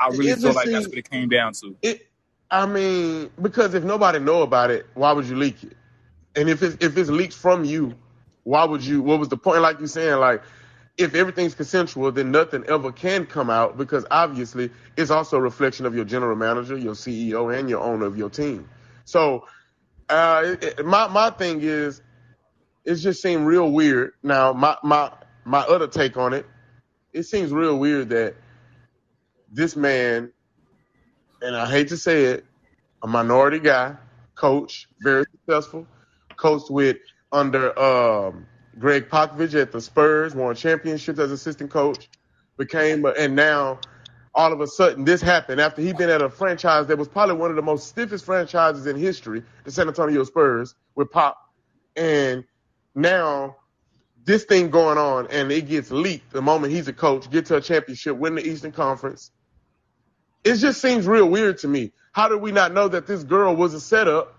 [0.00, 1.76] I really feel like that's what it came down to.
[1.82, 2.08] It,
[2.50, 5.76] I mean, because if nobody know about it, why would you leak it?
[6.36, 7.94] And if it's if it's leaked from you,
[8.44, 9.02] why would you?
[9.02, 9.60] What was the point?
[9.60, 10.42] Like you saying, like
[10.98, 15.86] if everything's consensual, then nothing ever can come out because obviously it's also a reflection
[15.86, 18.68] of your general manager, your CEO, and your owner of your team.
[19.04, 19.46] So,
[20.08, 22.02] uh, it, it, my my thing is,
[22.84, 24.12] it just seemed real weird.
[24.22, 25.12] Now, my my
[25.44, 26.46] my other take on it,
[27.12, 28.34] it seems real weird that
[29.52, 30.32] this man,
[31.42, 32.44] and I hate to say it,
[33.02, 33.96] a minority guy,
[34.34, 35.86] coach, very successful,
[36.36, 36.96] coached with
[37.32, 38.46] under um,
[38.78, 42.08] Gregg Popovich at the Spurs, won championships as assistant coach,
[42.56, 43.80] became, and now
[44.34, 47.34] all of a sudden this happened after he'd been at a franchise that was probably
[47.34, 51.36] one of the most stiffest franchises in history, the San Antonio Spurs with Pop,
[51.96, 52.44] and
[52.94, 53.56] now
[54.24, 57.56] this thing going on and it gets leaked the moment he's a coach, get to
[57.56, 59.30] a championship, win the Eastern Conference,
[60.44, 61.92] it just seems real weird to me.
[62.12, 64.34] How did we not know that this girl was a setup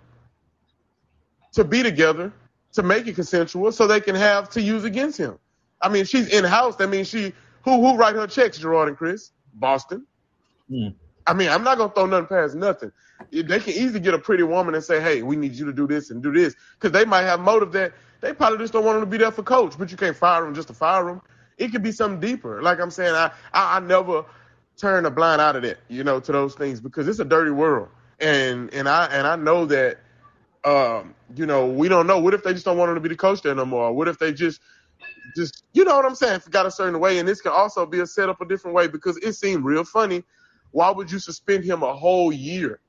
[1.54, 2.34] to be together,
[2.74, 5.38] to make it consensual, so they can have to use against him?
[5.82, 6.76] I mean, she's in house.
[6.78, 7.34] That means she
[7.64, 9.32] who who write her checks, Gerard and Chris?
[9.54, 10.06] Boston.
[10.70, 10.90] Hmm.
[11.28, 12.92] I mean, I'm not gonna throw nothing past nothing.
[13.32, 15.88] They can easily get a pretty woman and say, "Hey, we need you to do
[15.88, 18.98] this and do this," because they might have motive that they probably just don't want
[18.98, 19.78] him to be there for coach.
[19.78, 21.22] But you can't fire him just to fire him.
[21.60, 22.62] it could be something deeper.
[22.64, 24.26] Like I'm saying, I, I, I never
[24.80, 27.52] turn a blind eye to that, you know, to those things because it's a dirty
[27.52, 27.90] world.
[28.20, 30.00] And and I and I know that
[30.66, 32.20] um, you know, we don't know.
[32.20, 33.94] What if they just don't want him to be the coach there no more?
[33.94, 34.60] What if they just
[35.36, 38.00] just you know what I'm saying, got a certain way, and this can also be
[38.00, 40.24] a setup a different way because it seemed real funny.
[40.72, 42.80] Why would you suspend him a whole year?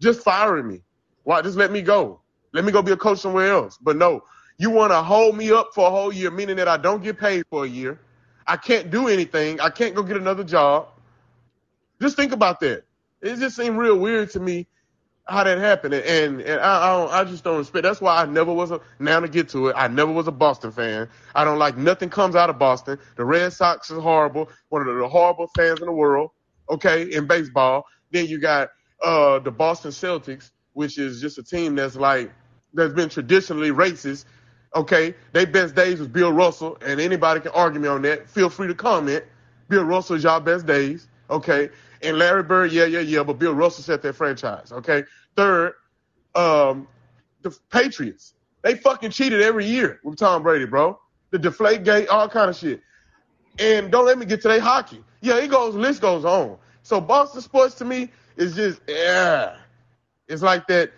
[0.00, 0.82] Just firing me.
[1.24, 2.20] Why just let me go?
[2.52, 3.78] Let me go be a coach somewhere else.
[3.80, 4.22] But no,
[4.58, 7.18] you want to hold me up for a whole year, meaning that I don't get
[7.18, 8.00] paid for a year.
[8.46, 9.60] I can't do anything.
[9.60, 10.88] I can't go get another job.
[12.00, 12.84] Just think about that.
[13.20, 14.66] It just seemed real weird to me
[15.26, 17.84] how that happened, and and I I, I just don't respect.
[17.84, 18.80] That's why I never was a.
[18.98, 21.08] Now to get to it, I never was a Boston fan.
[21.34, 22.98] I don't like nothing comes out of Boston.
[23.16, 26.30] The Red Sox is horrible, one of the horrible fans in the world.
[26.70, 27.84] Okay, in baseball.
[28.10, 28.70] Then you got
[29.02, 32.32] uh the Boston Celtics, which is just a team that's like
[32.74, 34.24] that's been traditionally racist.
[34.74, 38.28] Okay, their best days was Bill Russell, and anybody can argue me on that.
[38.28, 39.24] Feel free to comment.
[39.68, 41.08] Bill Russell is y'all best days.
[41.28, 41.70] Okay,
[42.02, 44.72] and Larry Bird, yeah, yeah, yeah, but Bill Russell set that franchise.
[44.72, 45.04] Okay.
[45.36, 45.74] Third,
[46.34, 46.88] um,
[47.42, 48.34] the Patriots.
[48.62, 50.98] They fucking cheated every year with Tom Brady, bro.
[51.30, 52.80] The deflate gate, all kind of shit.
[53.58, 55.02] And don't let me get to their hockey.
[55.20, 56.58] Yeah, it goes, list goes on.
[56.82, 59.56] So Boston sports to me is just, yeah.
[60.28, 60.92] It's like that,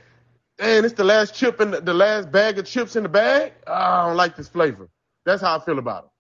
[0.59, 3.53] man, it's the last chip in the, the last bag of chips in the bag.
[3.67, 4.89] I don't like this flavor.
[5.25, 6.11] That's how I feel about it.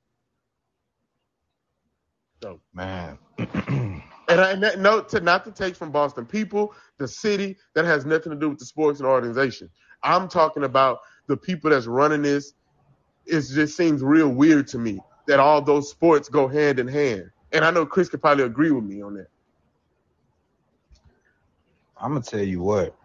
[2.42, 3.18] So, man.
[4.26, 7.84] And, I, and that, no, to not to take from Boston people, the city that
[7.84, 9.68] has nothing to do with the sports and organization.
[10.02, 12.54] I'm talking about the people that's running this.
[13.26, 17.30] It just seems real weird to me that all those sports go hand in hand.
[17.52, 19.28] And I know Chris could probably agree with me on that.
[22.00, 22.96] I'm gonna tell you what.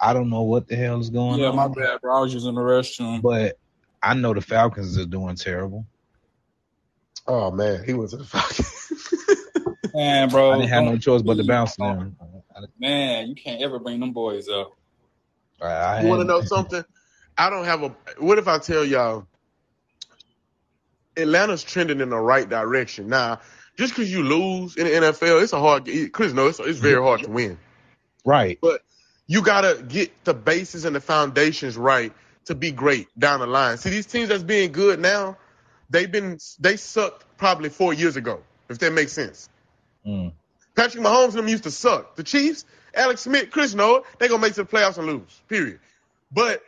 [0.00, 1.54] I don't know what the hell is going Yeah, on.
[1.54, 2.16] Yeah, my bad, bro.
[2.16, 3.20] I was using the restroom.
[3.22, 3.58] But
[4.02, 5.86] I know the Falcons are doing terrible.
[7.26, 8.64] Oh man, he was a fucking.
[9.94, 10.52] Man, bro.
[10.52, 12.16] I didn't have no choice but to bounce them.
[12.78, 14.72] Man, you can't ever bring them boys up.
[15.60, 16.84] I, I You want to know something?
[17.36, 17.88] I don't have a.
[18.18, 19.26] What if I tell y'all?
[21.16, 23.40] Atlanta's trending in the right direction now.
[23.76, 25.88] Just because you lose in the NFL, it's a hard.
[26.12, 27.58] Chris knows it's, it's very hard to win.
[28.24, 28.58] Right.
[28.60, 28.82] But
[29.28, 32.12] you gotta get the bases and the foundations right
[32.46, 33.76] to be great down the line.
[33.76, 35.36] See, these teams that's being good now,
[35.90, 38.42] they've been they sucked probably four years ago.
[38.68, 39.48] If that makes sense.
[40.06, 40.32] Mm.
[40.74, 42.16] Patrick Mahomes and them used to suck.
[42.16, 42.64] The Chiefs,
[42.94, 45.42] Alex Smith, Chris Noah, they gonna make to the playoffs and lose.
[45.48, 45.78] Period.
[46.32, 46.62] But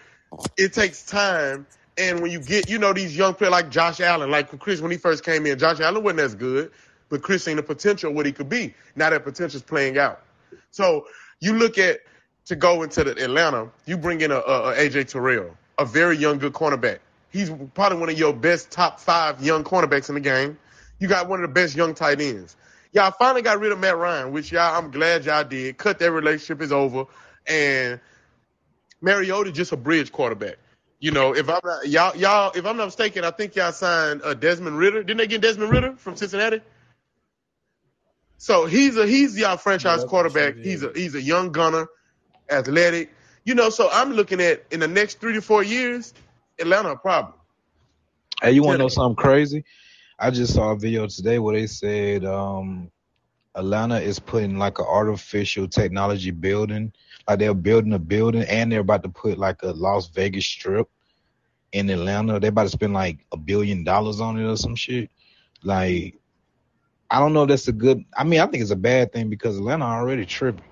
[0.57, 1.67] it takes time.
[1.99, 4.91] And when you get, you know, these young players like Josh Allen, like Chris when
[4.91, 6.71] he first came in, Josh Allen wasn't as good,
[7.09, 8.75] but Chris seen the potential of what he could be.
[8.97, 10.23] Now that potential's playing out.
[10.71, 11.07] So
[11.41, 12.01] you look at
[12.51, 16.17] to go into the Atlanta, you bring in a, a, a AJ Terrell, a very
[16.17, 16.99] young, good cornerback.
[17.31, 20.59] He's probably one of your best top five young cornerbacks in the game.
[20.99, 22.57] You got one of the best young tight ends.
[22.93, 25.79] Y'all finally got rid of Matt Ryan, which y'all I'm glad y'all did.
[25.79, 27.05] Cut that relationship is over,
[27.47, 28.01] and
[29.01, 30.57] Mariota just a bridge quarterback.
[30.99, 34.23] You know, if I'm not y'all y'all if I'm not mistaken, I think y'all signed
[34.25, 35.05] uh, Desmond Ridder.
[35.05, 36.63] Didn't they get Desmond Ridder from Cincinnati?
[38.39, 40.57] So he's a he's y'all franchise quarterback.
[40.57, 41.87] He's a he's a young gunner,
[42.51, 43.13] athletic.
[43.45, 46.13] You know, so I'm looking at in the next three to four years,
[46.59, 47.35] Atlanta a problem.
[48.43, 49.65] Hey, you want to know something crazy?
[50.19, 52.91] I just saw a video today where they said um,
[53.55, 56.93] Atlanta is putting like an artificial technology building,
[57.27, 60.89] like they're building a building, and they're about to put like a Las Vegas strip
[61.73, 62.39] in Atlanta.
[62.39, 65.11] They're about to spend like a billion dollars on it or some shit.
[65.63, 66.17] Like,
[67.11, 68.05] I don't know if that's a good.
[68.17, 70.65] I mean, I think it's a bad thing because Atlanta already tripping.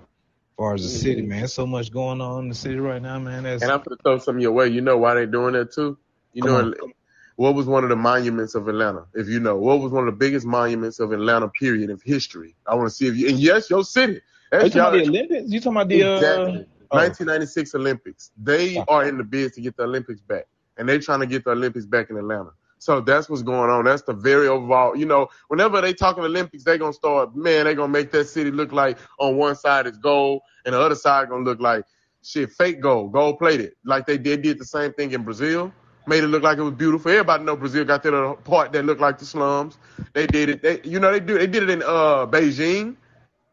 [0.59, 3.01] As far as the city, man, There's so much going on in the city right
[3.01, 3.43] now, man.
[3.43, 4.67] That's And I'm gonna throw some your way.
[4.67, 5.97] You know why they doing that too?
[6.33, 6.91] You Come know
[7.39, 9.05] what was one of the monuments of Atlanta?
[9.13, 12.57] If you know, what was one of the biggest monuments of Atlanta period of history?
[12.67, 14.19] I want to see if you and yes, your city.
[14.51, 15.49] Are you talking about the Olympics?
[15.49, 16.65] You talking about the uh, Exactly.
[16.91, 16.97] oh.
[16.97, 18.31] 1996 Olympics.
[18.37, 21.45] They are in the biz to get the Olympics back, and they're trying to get
[21.45, 22.51] the Olympics back in Atlanta.
[22.79, 23.85] So that's what's going on.
[23.85, 24.95] That's the very overall.
[24.95, 27.35] You know, whenever they talking Olympics, they gonna start.
[27.35, 30.79] Man, they gonna make that city look like on one side is gold, and the
[30.79, 31.83] other side gonna look like
[32.23, 35.71] shit, fake gold, gold plated, like they did did the same thing in Brazil.
[36.07, 37.11] Made it look like it was beautiful.
[37.11, 39.77] Everybody know Brazil got that little part that looked like the slums.
[40.13, 40.61] They did it.
[40.61, 41.37] They, you know, they do.
[41.37, 42.95] They did it in uh Beijing,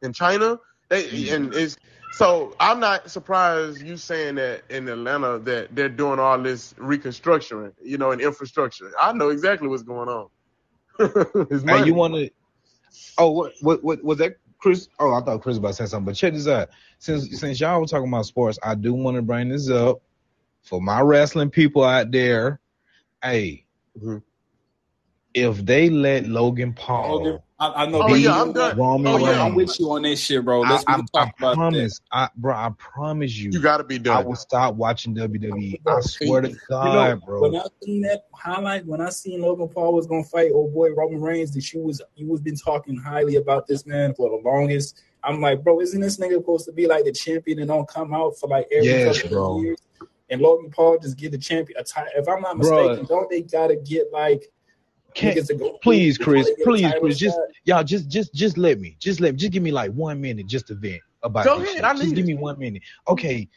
[0.03, 0.59] in China.
[0.89, 1.77] They and it's
[2.17, 7.75] so I'm not surprised you saying that in Atlanta that they're doing all this reconstruction,
[7.85, 8.91] you know, and infrastructure.
[8.99, 10.29] I know exactly what's going on.
[11.51, 12.31] It's Hey, you want to?
[13.19, 14.89] Oh, what, what, what was that, Chris?
[14.99, 16.07] Oh, I thought Chris was about to say something.
[16.07, 16.71] But check this out.
[17.01, 20.01] Since since y'all were talking about sports, I do want to bring this up
[20.63, 22.61] for my wrestling people out there.
[23.23, 23.67] Hey,
[24.03, 24.23] Mhm.
[25.35, 28.03] if they let Logan Paul, Logan, I, I know.
[28.03, 28.79] Oh, yeah, I'm know done.
[28.79, 30.61] Roman Oh, yeah, I'm with you on that shit, bro.
[30.61, 33.85] Let's I, I, talk I about promise, I, bro, I promise you, You got to
[33.85, 34.17] be done.
[34.17, 35.81] I will stop watching WWE.
[35.87, 36.55] I swear to.
[36.69, 37.41] God, You know, bro.
[37.43, 40.93] when I seen that highlight, when I seen Logan Paul was gonna fight old boy
[40.93, 44.47] Roman Reigns, that you was you was been talking highly about this man for the
[44.49, 45.01] longest.
[45.25, 48.13] I'm like, bro, isn't this nigga supposed to be like the champion and don't come
[48.13, 49.57] out for like every Yes, couple bro.
[49.57, 49.79] of years?
[50.29, 51.79] And Logan Paul just get the champion.
[51.79, 52.89] A ti- if I'm not Bruh.
[52.89, 54.45] mistaken, don't they gotta get like
[55.17, 57.49] Can't, niggas to go please, Chris, they get a please, Chris, just shot?
[57.65, 60.47] y'all, just, just, just let me, just let, me, just give me like one minute,
[60.47, 61.85] just to vent about Go this ahead, shit.
[61.85, 62.29] I Just give it.
[62.29, 62.83] me one minute.
[63.09, 63.49] Okay,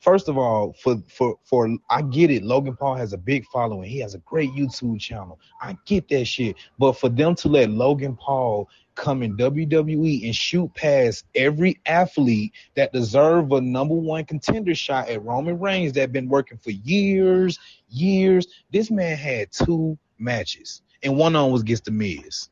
[0.00, 2.42] first of all, for for for, I get it.
[2.42, 3.88] Logan Paul has a big following.
[3.88, 5.38] He has a great YouTube channel.
[5.60, 6.56] I get that shit.
[6.78, 12.52] But for them to let Logan Paul come in WWE and shoot past every athlete
[12.76, 17.58] that deserve a number one contender shot at Roman Reigns that been working for years,
[17.88, 18.46] years.
[18.72, 22.48] This man had two matches, and one them was against the Miz.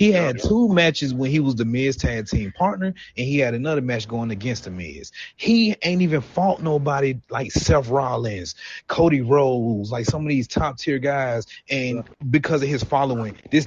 [0.00, 3.52] He had two matches when he was the Miz tag team partner, and he had
[3.52, 5.12] another match going against the Miz.
[5.36, 8.54] He ain't even fought nobody like Seth Rollins,
[8.88, 11.46] Cody Rhodes, like some of these top tier guys.
[11.68, 13.66] And because of his following, this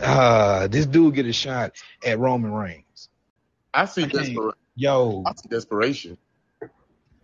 [0.00, 3.08] uh this dude get a shot at Roman Reigns.
[3.72, 4.58] I see desperation.
[4.74, 6.18] Yo, I see desperation.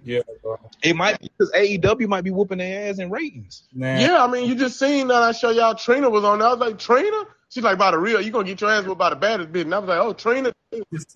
[0.05, 0.59] Yeah, bro.
[0.83, 3.65] it might be because AEW might be whooping their ass in ratings.
[3.75, 6.49] Man, Yeah, I mean, you just seen that I show y'all Trina was on there.
[6.49, 7.25] I was like, Trina?
[7.51, 9.63] She's like, by the real, you gonna get your ass whooped by the baddest bitch.
[9.63, 10.53] And I was like, oh, Trina.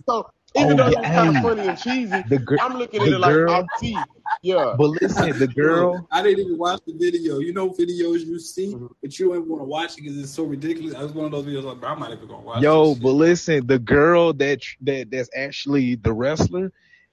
[0.07, 3.01] So even Oh, though yeah, it's kind of funny and cheesy, The girl, I'm looking
[3.03, 3.97] at the it like girl- I see.
[4.43, 4.75] Yeah.
[4.77, 6.07] but listen, the girl.
[6.11, 7.39] I didn't even watch the video.
[7.39, 8.89] You know videos you see, Mhm.
[9.03, 10.95] but you don't want to watch it because it's so ridiculous.
[10.95, 12.63] I was one of those videos like, bro, I'm not even gonna watch.
[12.63, 13.03] Yo, this shit.
[13.03, 16.73] but listen, the girl that that that's actually the wrestler,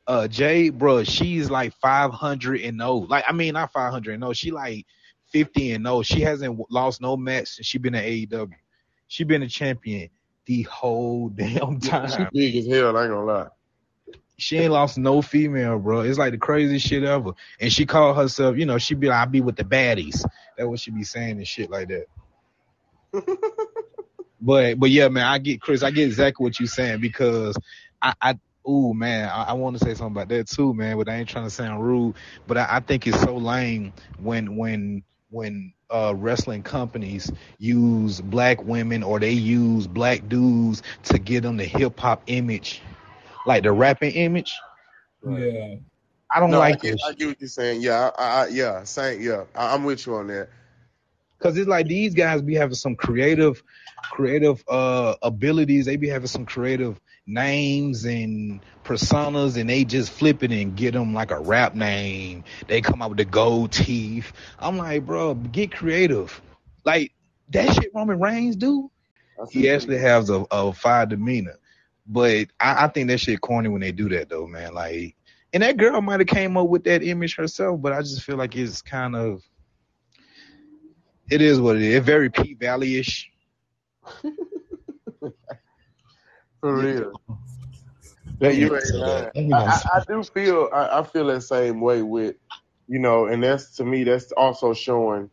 [0.09, 4.33] uh, Jay, bro, she's like 500 and no, like I mean not 500 and no,
[4.33, 4.87] she like
[5.31, 6.01] 50 and no.
[6.01, 8.49] She hasn't lost no match since she been at AEW.
[9.07, 10.09] She been a champion
[10.45, 12.09] the whole damn time.
[12.09, 13.47] She big as hell, I ain't gonna lie.
[14.37, 15.99] She ain't lost no female, bro.
[15.99, 17.33] It's like the craziest shit ever.
[17.59, 20.25] And she called herself, you know, she be like, I be with the baddies.
[20.57, 22.05] That's what she be saying and shit like that.
[24.41, 27.57] But but yeah, man, I get Chris, I get exactly what you're saying because
[28.01, 31.09] I, I ooh man, I, I want to say something about that too, man, but
[31.09, 32.15] I ain't trying to sound rude.
[32.47, 38.63] But I, I think it's so lame when when when uh wrestling companies use black
[38.63, 42.81] women or they use black dudes to get them the hip hop image,
[43.45, 44.53] like the rapping image.
[45.27, 45.75] yeah,
[46.33, 47.81] I don't No, I like get, this I get what you're saying.
[47.81, 49.21] Yeah, I, I, yeah, same.
[49.21, 50.49] Yeah, I, I'm with you on that.
[51.39, 53.61] because it's like these guys be having some creative,
[54.03, 55.85] creative uh abilities.
[55.85, 60.93] They be having some creative names and personas, and they just flip it and get
[60.93, 62.43] them like a rap name.
[62.67, 64.33] They come out with the gold teeth.
[64.57, 66.41] I'm like, bro, get creative.
[66.85, 67.13] Like
[67.49, 68.91] that shit Roman Reigns do.
[69.51, 71.59] He actually has a, a fire demeanor,
[72.05, 74.73] but I, I think that shit corny when they do that though, man.
[74.73, 75.15] Like,
[75.53, 78.37] and that girl might have came up with that image herself, but I just feel
[78.37, 79.41] like it's kind of.
[81.31, 81.95] It is what it is.
[81.97, 83.29] It's very P Valley ish.
[86.61, 87.13] for real.
[88.39, 89.53] That you ain't lying.
[89.53, 92.35] I, I, do feel I, I feel that same way with
[92.87, 95.29] you know, and that's to me that's also showing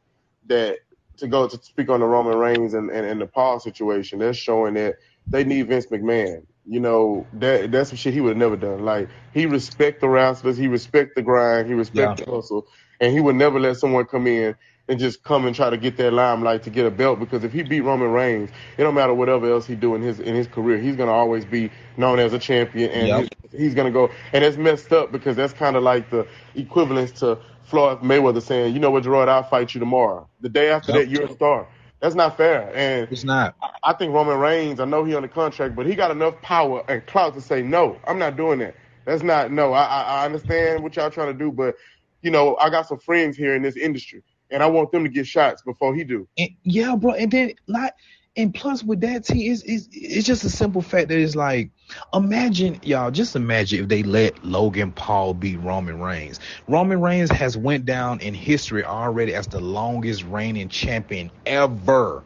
[0.47, 0.79] that
[1.19, 4.37] to go to speak on the Roman Reigns and, and, and the Paul situation, that's
[4.37, 4.97] showing that
[5.29, 6.45] they need Vince McMahon.
[6.69, 8.85] You know, that that's some shit he would have never done.
[8.85, 12.67] Like he respect the wrestlers, he respect the grind, he respect the hustle,
[13.01, 14.57] and he would never let someone come in
[14.89, 17.53] and just come and try to get that limelight to get a belt because if
[17.53, 20.49] he beat Roman Reigns, it don't matter whatever else he do in his in his
[20.49, 23.19] career, he's gonna always be known as a champion and Yep.
[23.19, 27.13] his- he's gonna go and it's messed up because that's kind of like the equivalence
[27.13, 30.29] to Floyd Mayweather saying, you know what, Gerard, I'll fight you tomorrow.
[30.41, 30.95] The day after Yep.
[30.95, 31.69] that, you're a star.
[32.01, 32.73] That's not fair.
[32.77, 33.57] And It's not.
[33.85, 36.85] I think Roman Reigns, I know he on the contract, but he got enough power
[36.89, 38.77] and clout to say, no, I'm not doing that.
[39.07, 41.77] That's not, no, I, I, I understand what y'all trying to do, but,
[42.23, 45.11] you know, I got some friends here in this industry, and I want them to
[45.11, 46.29] get shots before he do.
[46.39, 47.13] And, yeah, bro.
[47.13, 47.93] And then like,
[48.37, 51.71] and plus with that, T, it's, it's it's just a simple fact that it's like,
[52.13, 56.39] imagine y'all, just imagine if they let Logan Paul beat Roman Reigns.
[56.69, 62.23] Roman Reigns has went down in history already as the longest reigning champion ever.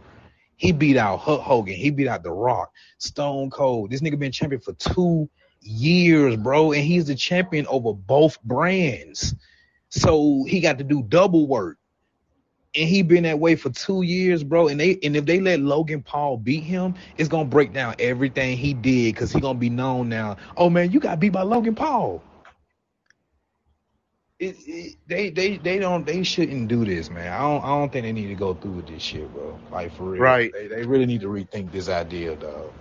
[0.57, 1.75] He beat out Hulk Hogan.
[1.75, 3.91] He beat out The Rock, Stone Cold.
[3.91, 9.35] This nigga been champion for two years, bro, and he's the champion over both brands.
[9.91, 11.79] So he got to do double work
[12.75, 14.69] and he been that way for two years, bro.
[14.69, 18.57] And they and if they let Logan Paul beat him, it's gonna break down everything
[18.57, 20.37] he did because he gonna be known now.
[20.57, 22.23] Oh man, you got beat by Logan Paul.
[24.39, 27.33] it, it, they they they don't they shouldn't do this, man.
[27.33, 29.59] I don't I don't think they need to go through with this shit, bro.
[29.71, 30.53] Like for real, Right.
[30.53, 32.73] They, they really need to rethink this idea, dog.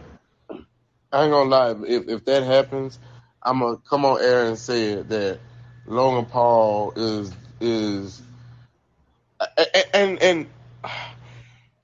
[1.11, 1.75] I ain't gonna lie.
[1.87, 2.99] If if that happens,
[3.43, 5.39] I'm gonna come on air and say it, that
[5.85, 8.21] Logan Paul is is
[9.93, 10.47] and and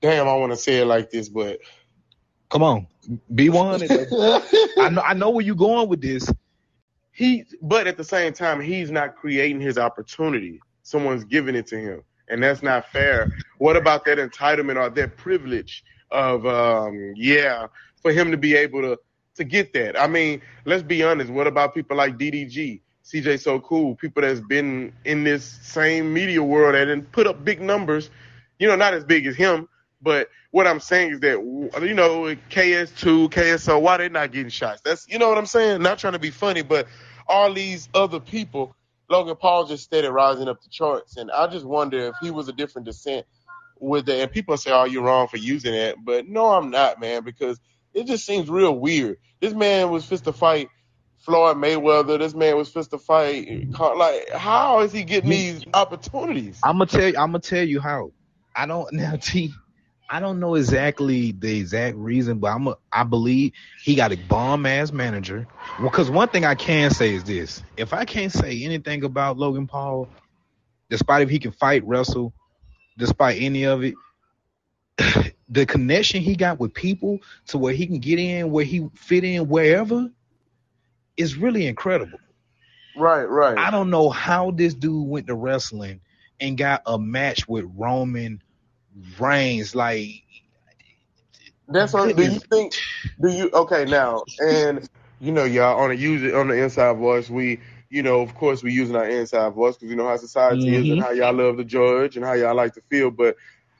[0.00, 1.60] damn, I want to say it like this, but
[2.50, 2.86] Come on,
[3.34, 3.82] be one.
[4.78, 6.30] I know I know where you're going with this.
[7.12, 10.60] he, but at the same time, he's not creating his opportunity.
[10.82, 13.32] Someone's giving it to him, and that's not fair.
[13.58, 15.82] What about that entitlement or that privilege
[16.12, 17.66] of, um, yeah,
[18.02, 18.98] for him to be able to
[19.36, 20.00] to get that?
[20.00, 21.30] I mean, let's be honest.
[21.32, 26.42] What about people like DDG, CJ So Cool, people that's been in this same media
[26.42, 28.10] world and put up big numbers?
[28.58, 29.68] You know, not as big as him,
[30.02, 31.34] but what I'm saying is that
[31.82, 34.80] you know KS2, KSO, why they not getting shots?
[34.84, 35.82] That's you know what I'm saying.
[35.82, 36.88] Not trying to be funny, but
[37.28, 38.74] all these other people,
[39.08, 42.48] Logan Paul just started rising up the charts, and I just wonder if he was
[42.48, 43.26] a different descent
[43.78, 44.20] with it.
[44.20, 47.60] And people say, "Oh, you're wrong for using that," but no, I'm not, man, because
[47.94, 49.18] it just seems real weird.
[49.40, 50.68] This man was supposed to fight
[51.26, 52.18] Floyd Mayweather.
[52.20, 53.68] This man was supposed to fight.
[53.78, 56.60] Like, how is he getting these opportunities?
[56.64, 57.18] I'm gonna tell you.
[57.18, 58.12] I'm gonna tell you how.
[58.54, 59.16] I don't now.
[59.16, 59.52] T.
[60.08, 62.68] I don't know exactly the exact reason, but I'm.
[62.68, 63.52] A, I believe
[63.82, 65.48] he got a bomb ass manager.
[65.82, 69.66] Because one thing I can say is this: if I can't say anything about Logan
[69.66, 70.08] Paul,
[70.88, 72.32] despite if he can fight, wrestle,
[72.96, 73.94] despite any of it,
[75.48, 77.18] the connection he got with people
[77.48, 80.08] to where he can get in, where he fit in, wherever,
[81.16, 82.20] is really incredible.
[82.94, 83.58] Right, right.
[83.58, 86.00] I don't know how this dude went to wrestling
[86.40, 88.42] and got a match with Roman
[89.18, 89.74] Reigns.
[89.74, 90.08] Like,
[91.68, 92.16] That's what.
[92.16, 92.74] Do you think?
[93.20, 94.24] Do you okay now?
[94.38, 94.88] And
[95.20, 97.30] you know, y'all on the use it on the inside voice.
[97.30, 97.60] We,
[97.90, 100.88] you know, of course, we using our inside voice because you know how society is
[100.90, 101.00] and Mhm.
[101.00, 103.10] how y'all love to judge and how y'all like to feel.
[103.10, 103.36] But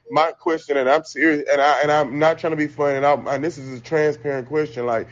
[0.09, 3.05] my question, and I'm serious, and I and I'm not trying to be funny, and,
[3.05, 4.85] I'm, and this is a transparent question.
[4.85, 5.07] Like,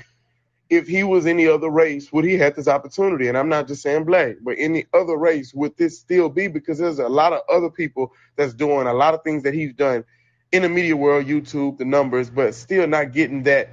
[0.70, 3.28] if he was any other race, would he have this opportunity?
[3.28, 6.48] And I'm not just saying black, but any other race, would this still be?
[6.48, 9.74] Because there's a lot of other people that's doing a lot of things that he's
[9.74, 10.04] done
[10.52, 13.70] in the media world, YouTube, the numbers, but still not getting that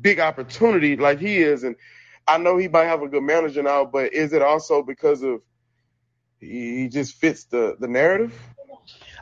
[0.00, 1.64] big opportunity like he is.
[1.64, 1.76] And
[2.26, 5.42] I know he might have a good manager now, but is it also because of
[6.40, 8.34] he just fits the the narrative?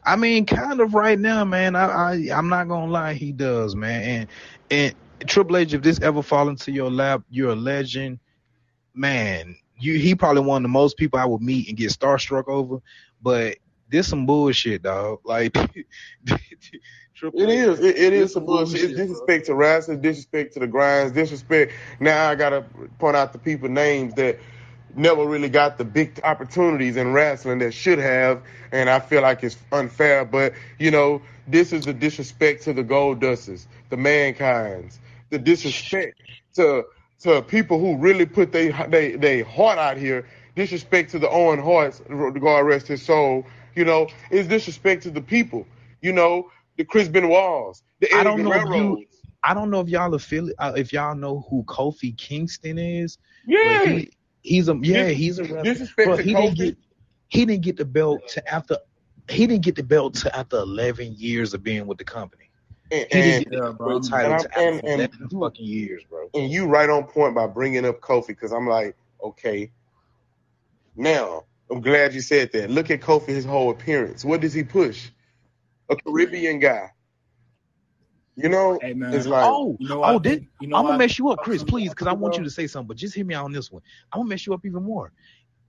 [0.05, 1.77] I mean, kind of right now, man.
[1.77, 4.03] I, I I'm not gonna lie, he does, man.
[4.03, 4.29] And
[4.71, 4.95] and
[5.27, 8.19] Triple H, if this ever fall into your lap, you're a legend,
[8.95, 9.57] man.
[9.79, 12.81] You he probably one of the most people I would meet and get starstruck over.
[13.23, 13.59] But
[13.89, 15.21] this some bullshit, dog.
[15.25, 15.55] Like
[17.15, 17.81] Triple It H, is.
[17.81, 18.83] It, it is some bullshit.
[18.83, 19.07] It's bro.
[19.07, 21.73] disrespect to wrestling, disrespect to the grinds, disrespect.
[21.99, 22.65] Now I gotta
[22.99, 24.39] point out the people names that
[24.97, 28.43] never really got the big opportunities in wrestling that should have,
[28.73, 30.25] and I feel like it's unfair.
[30.25, 34.99] But you know, this is the disrespect to the gold dusters, the mankind's,
[35.31, 36.21] the disrespect
[36.57, 36.85] to
[37.21, 40.27] to people who really put they they they heart out here.
[40.57, 43.47] Disrespect to the Owen Hart's, God rest his soul.
[43.77, 45.67] You know, it's disrespect to the people.
[46.03, 49.07] You know, the Chris Benoit's, the Eddie I don't know if you
[49.43, 53.19] I don't know if y'all affili- uh, if y'all know who Kofi Kingston is.
[53.47, 54.11] Yeah, he,
[54.43, 56.57] he's a yeah, Dis- he's a disrespect to he didn't Kofi.
[56.57, 56.77] get
[57.29, 58.77] he didn't get the belt to after
[59.29, 62.50] he didn't get the belt to after eleven years of being with the company.
[62.93, 63.87] And, and, Yeah, bro.
[63.87, 66.29] world And to I'm- after and- and- fucking years, bro.
[66.35, 69.71] and you right on point by bringing up Kofi because I'm like, okay.
[70.97, 72.71] Now I'm glad you said that.
[72.71, 74.25] Look at Kofi, his whole appearance.
[74.25, 75.09] What does he push?
[75.89, 76.91] A Caribbean guy.
[78.37, 79.13] You know, Hey, man.
[79.13, 80.23] it's like oh, You know oh, what?
[80.23, 80.99] did You know I'm gonna what?
[80.99, 82.89] mess you up, Chris, please, because I want you to say something.
[82.89, 83.83] But just hear me out on this one.
[84.13, 85.13] I'm gonna mess you up even more.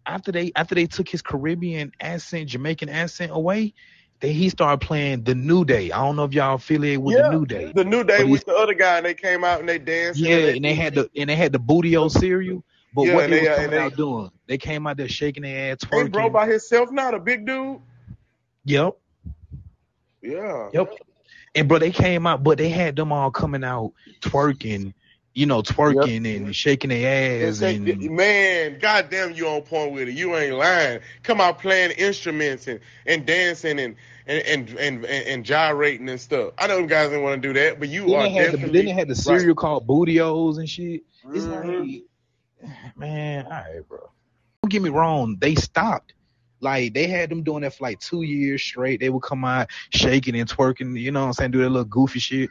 [0.05, 3.73] After they after they took his Caribbean accent, Jamaican accent away,
[4.21, 5.91] then he started playing the New Day.
[5.91, 7.23] I don't know if y'all affiliate with Yeah.
[7.23, 7.71] the New Day.
[7.75, 10.19] the new day with the other guy, and they came out and they danced.
[10.19, 12.63] Yeah, and they had the and they had the bootio cereal.
[12.93, 14.31] But Yeah, what they, they- was uh, and coming they- out doing?
[14.47, 16.33] They came out there shaking their ass, Hey, bro, twerking.
[16.33, 17.79] by himself not a big dude.
[18.65, 18.97] Yep,
[20.21, 20.69] Yeah.
[20.73, 20.93] yep.
[21.55, 24.93] And bro, they came out, but they had them all coming out twerking,
[25.33, 29.93] you know, twerking and shaking their ass And say, and man, goddamn, you on point
[29.93, 30.13] with it.
[30.13, 30.99] You ain't lying.
[31.23, 33.95] Come out playing instruments and, and dancing and
[34.27, 36.53] and, and and and gyrating and stuff.
[36.57, 38.51] I know them guys didn't want to do that, but you then are they had
[38.51, 38.79] the definitely.
[38.79, 41.01] then they had the cereal called Booty-O's and shit.
[41.33, 42.03] It's Mhm.
[42.61, 43.99] like, man, all right, bro.
[44.63, 45.37] Don't get me wrong.
[45.39, 46.13] They stopped.
[46.59, 48.99] Like they had them doing that for like two years straight.
[48.99, 51.85] They would come out shaking and twerking, you know what I'm saying, do that little
[51.85, 52.49] goofy shit.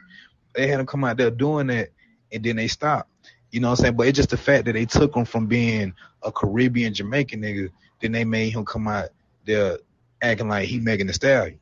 [0.53, 1.89] They had them come out there doing that,
[2.31, 3.09] and then they stopped.
[3.51, 3.95] You know what I'm saying?
[3.97, 7.69] But it's just the fact that they took him from being a Caribbean Jamaican nigga,
[8.01, 9.09] then they made him come out
[9.45, 9.77] there
[10.21, 11.59] acting like he Megan Thee Stallion.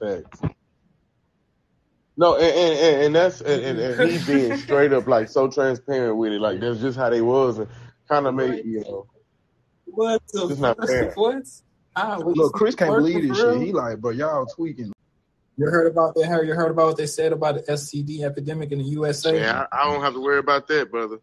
[0.00, 0.40] Facts.
[2.16, 6.16] No, and and, and that's and, and, and he being straight up like so transparent
[6.16, 7.68] with it, like that's just how they was, and
[8.08, 9.06] kind of made you know.
[9.84, 10.88] What the It's not fuck?
[10.88, 11.12] fair.
[11.14, 11.42] What?
[11.94, 13.62] Ah, Look, Chris can't believe this for shit.
[13.66, 14.92] He like, bro, y'all tweaking.
[15.58, 16.26] You heard about that?
[16.26, 16.48] Harry?
[16.48, 19.38] You heard about what they said about the STD epidemic in the USA?
[19.40, 21.18] Yeah, I, I don't have to worry about that, brother.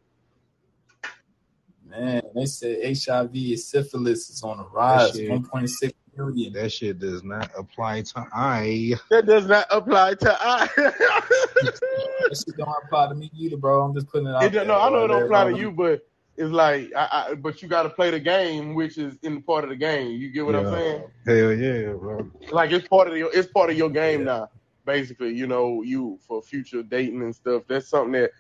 [1.87, 5.15] Man, they said HIV and syphilis is on the rise.
[5.15, 6.53] 1.6 million.
[6.53, 8.93] That shit does not apply to I.
[9.11, 10.67] That does not apply to I.
[10.75, 13.83] That shit don't apply to me either, bro.
[13.85, 14.65] I'm just putting it out It there.
[14.65, 16.01] don't, no, I know it don't apply to you, but
[16.35, 19.63] it's like, I, I, but you got to play the game, which is in part
[19.63, 20.11] of the game.
[20.11, 21.03] You get what I'm saying?
[21.25, 22.29] Hell yeah, bro.
[22.51, 24.25] Like it's part of your, it's part of your game Yeah.
[24.25, 24.49] now.
[24.85, 27.63] Basically, you know, you for future dating and stuff.
[27.69, 28.31] That's something that,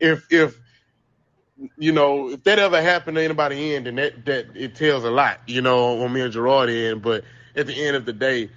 [0.00, 0.58] if if
[1.78, 5.10] you know, if that ever happened to anybody in, then that that it tells a
[5.10, 5.38] lot.
[5.46, 7.02] You know, on me and Gerard end.
[7.02, 7.24] But
[7.54, 8.50] at the end of the day,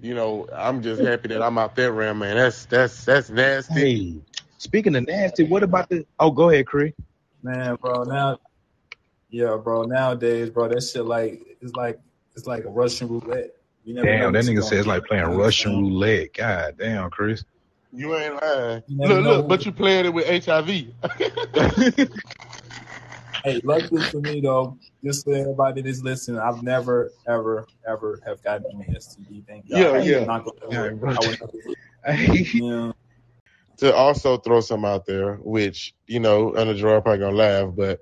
[0.00, 2.18] you know, I'm just happy that I'm out there, man.
[2.18, 3.74] Man, that's that's that's nasty.
[3.74, 4.14] Hey,
[4.58, 6.06] speaking of nasty, what about the?
[6.20, 6.94] Oh, go ahead, Cree.
[7.44, 8.38] Man, bro, now,
[9.28, 9.82] yeah, bro.
[9.82, 12.00] Nowadays, bro, that shit like it's like
[12.34, 13.50] it's like a Russian roulette.
[13.84, 15.84] You never know Damn, that nigga gonna like playing You know what I'm Russian saying?
[15.84, 16.34] roulette.
[16.34, 17.44] God damn, Chris.
[17.92, 18.82] You ain't lying.
[18.88, 20.86] You Look, look, but you playing it with HIV.
[23.44, 28.42] Hey, luckily for me though, just for everybody that's listening, I've never, ever, ever have
[28.42, 29.46] gotten an STD.
[29.46, 29.80] Thank God.
[29.80, 30.24] Yeah, I'm yeah.
[30.24, 30.98] not gonna Yeah, it.
[31.04, 31.78] I would never do it.
[32.06, 32.92] Hey, Yeah.
[33.78, 38.00] To also throw some out there, which you know, under Gerard probably gonna laugh, but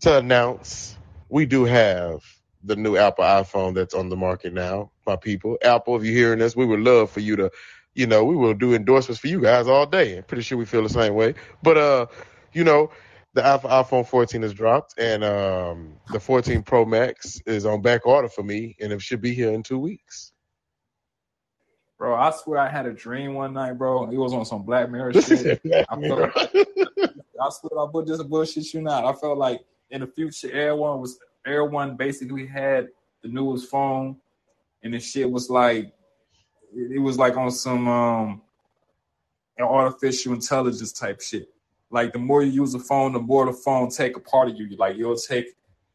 [0.00, 0.96] to announce
[1.28, 2.22] we do have
[2.64, 5.56] the new Apple iPhone that's on the market now, my people.
[5.62, 7.50] Apple, if you're hearing this, we would love for you to,
[7.94, 10.18] you know, we will do endorsements for you guys all day.
[10.18, 11.34] I'm pretty sure we feel the same way.
[11.62, 12.06] But uh,
[12.52, 12.90] you know,
[13.32, 18.06] the iPhone iPhone 14 is dropped, and um, the 14 Pro Max is on back
[18.06, 20.29] order for me, and it should be here in two weeks.
[22.00, 24.08] Bro, I swear I had a dream one night, bro.
[24.10, 25.60] It was on some Black Mirror shit.
[25.66, 29.04] I felt, I swear I put this bullshit you not.
[29.04, 32.88] I felt like in the future, everyone was everyone basically had
[33.20, 34.16] the newest phone,
[34.82, 35.92] and the shit was like
[36.74, 38.42] it, was like on some um
[39.58, 41.50] artificial intelligence type shit.
[41.90, 44.56] Like the more you use the phone, the more the phone take a part of
[44.56, 44.74] you.
[44.78, 45.48] Like it'll take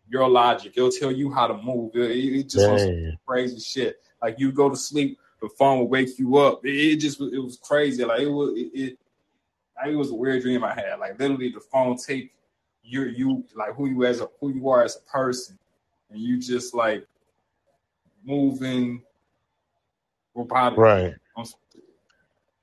[0.07, 0.73] your logic.
[0.77, 1.95] It'll tell you how to move.
[1.95, 2.87] It, it just
[3.25, 4.03] crazy shit.
[4.21, 6.65] Like you go to sleep, the phone will wake you up.
[6.65, 8.03] It, it just it was crazy.
[8.03, 8.97] Like it was it, it
[9.77, 10.99] like, it was a weird dream I had.
[10.99, 12.33] Like literally the phone take
[12.83, 15.59] you you like who you as a who you are as a person,
[16.09, 17.05] and you just like
[18.23, 19.03] moving
[20.33, 20.79] robotic.
[20.79, 21.13] Right.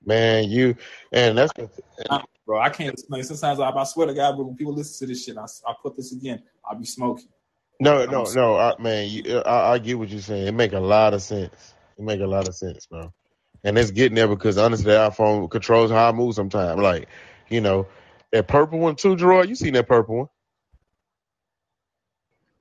[0.04, 0.74] Man, you
[1.12, 1.52] and that's
[2.44, 3.22] Bro, I can't explain.
[3.22, 5.74] Sometimes I, I swear to God, but when people listen to this shit, I, I
[5.80, 6.42] put this again.
[6.68, 7.28] I'll be smoking.
[7.78, 9.08] No, no, no, I, man.
[9.08, 10.48] You, I, I get what you're saying.
[10.48, 11.74] It make a lot of sense.
[11.99, 13.12] It make a lot of sense, bro.
[13.64, 16.80] And it's getting there because honestly, the iPhone controls how I move sometimes.
[16.80, 17.09] Like,
[17.49, 17.86] you know,
[18.32, 19.49] that purple one too, Gerard.
[19.49, 20.28] You seen that purple one?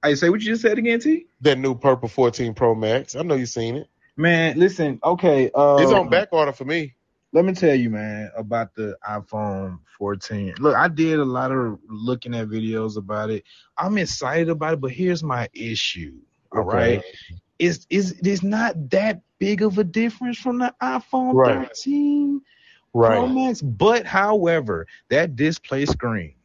[0.03, 1.27] I say what you just said again, T.
[1.41, 3.15] That new purple 14 Pro Max.
[3.15, 3.87] I know you seen it.
[4.17, 4.99] Man, listen.
[5.03, 6.95] Okay, uh, It's on back order for me.
[7.33, 10.55] let me tell you, man, about the iPhone 14.
[10.59, 13.43] Look, I did a lot of looking at videos about it.
[13.77, 16.19] I'm excited about it, but here's my issue.
[16.51, 16.63] All Okay.
[16.63, 17.03] right,
[17.61, 21.45] it's is it's not that big of a difference from the iPhone Right.
[21.45, 22.41] 13
[23.03, 23.61] Pro Max.
[23.61, 26.35] But however, that display screen,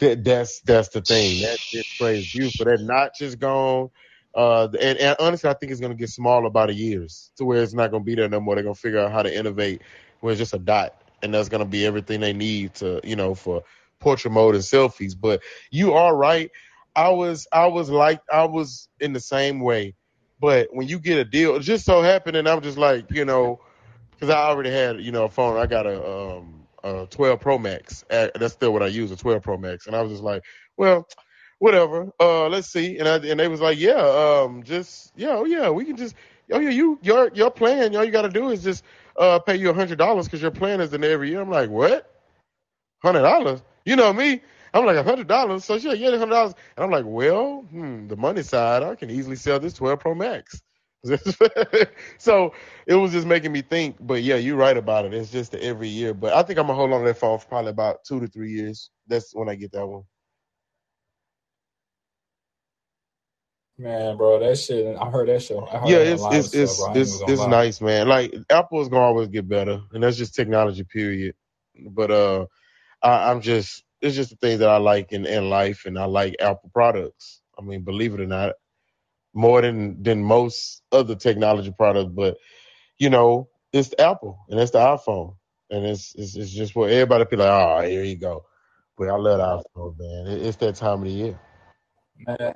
[0.00, 1.40] That, that's that's the thing.
[1.40, 2.66] That display is beautiful.
[2.66, 3.90] That notch is gone.
[4.34, 7.62] Uh, and, and honestly, I think it's gonna get smaller by the years to where
[7.62, 8.54] it's not gonna be there no more.
[8.56, 9.82] They're gonna figure out how to innovate
[10.20, 13.34] where it's just a dot, and that's gonna be everything they need to, you know,
[13.34, 13.62] for
[14.00, 15.14] portrait mode and selfies.
[15.18, 16.50] But you are right.
[16.96, 19.94] I was I was like I was in the same way.
[20.44, 23.24] But when you get a deal, it just so happened, and I'm just like, you
[23.24, 23.60] know,
[24.10, 25.56] because I already had, you know, a phone.
[25.58, 28.04] I got a um a 12 Pro Max.
[28.10, 29.86] That's still what I use, a 12 Pro Max.
[29.86, 30.42] And I was just like,
[30.76, 31.08] well,
[31.60, 32.12] whatever.
[32.20, 32.98] Uh, let's see.
[32.98, 33.94] And I and they was like, yeah,
[34.42, 36.14] um, just yeah, oh yeah, we can just,
[36.52, 38.84] oh yeah, you your your plan, all you got to do is just
[39.18, 41.40] uh pay you a hundred dollars because your plan is in every year.
[41.40, 42.10] I'm like, what?
[43.02, 43.62] Hundred dollars?
[43.86, 44.42] You know me.
[44.74, 45.66] I'm like a hundred dollars.
[45.66, 46.54] So sure, yeah, hundred dollars.
[46.78, 50.16] And I'm like, well, hmm, the money side, I can easily sell this 12 Pro
[50.16, 50.62] Max.
[52.18, 52.54] so
[52.86, 53.96] it was just making me think.
[54.00, 55.14] But yeah, you're right about it.
[55.14, 56.14] It's just the every year.
[56.14, 58.28] But I think I'm gonna hold on to that phone for probably about two to
[58.28, 58.90] three years.
[59.08, 60.04] That's when I get that one.
[63.78, 64.96] Man, bro, that shit.
[64.96, 65.66] I heard that show.
[65.66, 66.94] Heard Yeah, it's it's stuff, it's bro.
[66.94, 67.46] It's, it's lie.
[67.46, 68.08] nice, man.
[68.08, 71.36] Like Apple's gonna always get better, and that's just technology, period.
[71.90, 72.46] But uh,
[73.02, 76.04] I, I'm just it's just the things that I like in, in life, and I
[76.04, 77.40] like Apple products.
[77.58, 78.52] I mean, believe it or not,
[79.32, 82.12] more than than most other technology products.
[82.14, 82.36] But
[82.98, 85.36] you know, it's Apple and it's the iPhone,
[85.70, 88.44] and it's it's, it's just what everybody be like, oh, here you go.
[88.98, 90.36] But I love the iPhone, man.
[90.36, 91.40] It, it's that time of the year.
[92.26, 92.54] Man,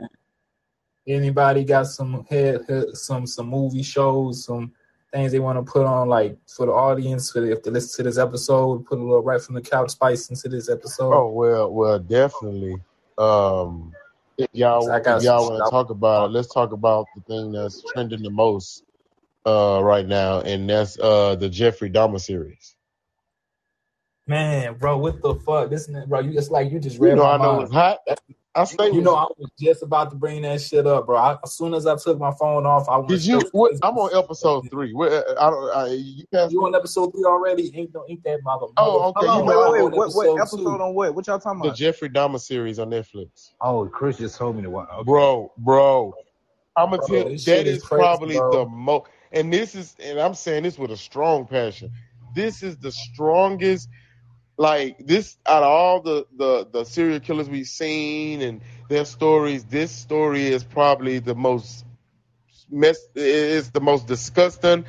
[1.06, 2.60] anybody got some head
[2.92, 4.72] some some movie shows, some
[5.12, 7.96] things they want to put on like for the audience for the, if they listen
[8.04, 11.12] to this episode, put a little right from the couch spice into this episode.
[11.12, 12.76] Oh well, well, definitely.
[13.16, 13.92] Um,
[14.36, 17.82] if y'all, if y'all want to talk about it, let's talk about the thing that's
[17.92, 18.84] trending the most
[19.46, 22.76] uh right now, and that's uh the Jeffrey Dahmer series.
[24.26, 25.70] Man, bro, what the fuck?
[25.70, 27.62] This bro, you just like you just You read know, my I know mind.
[27.64, 27.98] it's hot.
[28.58, 31.16] I say, You know, I was just about to bring that shit up, bro.
[31.16, 33.40] I, as soon as I took my phone off, I went did you?
[33.40, 34.92] straight What, I'm on episode three.
[34.92, 35.76] What, uh, I don't.
[35.76, 36.52] I, you passed.
[36.52, 37.70] You on episode three already?
[37.74, 38.66] Ain't no, ain't that mother?
[38.76, 39.96] Oh, okay, you Hold on, know, wait, I'm wait, wait.
[39.96, 40.82] What, what episode episode two.
[40.82, 41.14] on what?
[41.14, 41.70] What y'all talking about?
[41.70, 41.76] the?
[41.76, 43.52] Jeffrey Dahmer series on Netflix.
[43.60, 44.88] Oh, Chris just told me to watch.
[44.92, 45.04] Okay.
[45.04, 46.14] Bro, bro,
[46.76, 48.50] I'm gonna Bro, tell this that is is crazy, probably bro.
[48.52, 51.90] the most, and this is, and I'm saying this with a strong passion.
[52.34, 53.88] This is the strongest,
[54.58, 59.64] like this out of all the the the serial killers we've seen and their stories.
[59.64, 61.86] This story is probably the most
[62.70, 62.98] mess.
[63.14, 64.84] It's the most disgusting,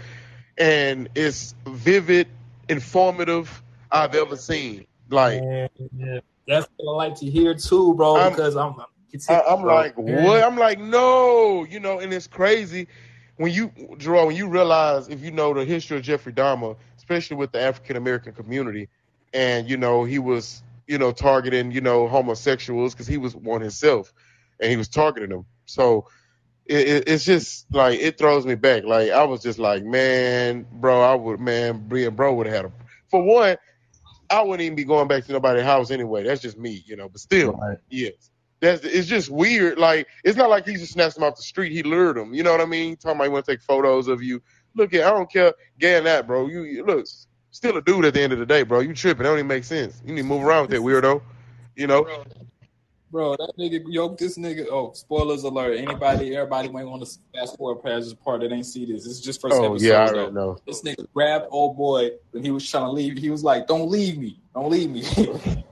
[0.57, 2.27] and it's vivid,
[2.67, 4.87] informative I've ever seen.
[5.09, 5.41] Like.
[5.43, 6.19] Man, yeah.
[6.47, 8.15] That's what I like to hear too, bro.
[8.15, 8.73] I'm- because I'm,
[9.29, 9.75] I, I'm bro.
[9.75, 10.23] like, Yeah.
[10.25, 10.43] what?
[10.43, 12.87] I'm like, no, you know, and it's crazy
[13.37, 17.37] when you, Jerome, when you realize if you know the history of Jeffrey Dahmer, especially
[17.37, 18.89] with the African American community,
[19.33, 23.61] and you know he was, you know, targeting, you know, homosexuals because he was one
[23.61, 24.13] himself,
[24.59, 25.45] and he was targeting them.
[25.65, 26.07] So
[26.65, 28.83] it, it, it's just like it throws me back.
[28.83, 32.71] Like I was just like, man, bro, I would, man, bro would have had a.
[33.09, 33.57] For one,
[34.29, 36.23] I wouldn't even be going back to nobody's house anyway.
[36.23, 37.09] That's just me, you know.
[37.09, 37.77] But still, Right.
[37.89, 38.29] Yes.
[38.61, 39.77] That's it's just weird.
[39.77, 41.71] Like it's not like he just snatched him off the street.
[41.71, 42.33] He lured him.
[42.33, 42.97] You know what I mean?
[42.97, 44.41] Talking about he want to take photos of you.
[44.75, 45.53] Look at I don't care.
[45.79, 46.47] Gay and that, bro.
[46.47, 47.05] You, you look
[47.51, 48.79] still a dude at the end of the day, bro.
[48.79, 49.23] You tripping?
[49.23, 50.01] That don't even make sense.
[50.05, 51.21] You need to move around with that weirdo.
[51.75, 52.23] You know?
[53.11, 54.67] Bro, that nigga yoked this nigga.
[54.69, 55.75] Oh, spoilers alert!
[55.77, 59.03] Anybody, everybody might want to fast forward past this part that ain't see this.
[59.03, 59.81] This is just first Oh episode.
[59.87, 60.59] yeah, I already know.
[60.67, 63.17] This nigga grabbed old boy when he was trying to leave.
[63.17, 64.39] He was like, "Don't leave me!
[64.53, 65.01] Don't leave me!"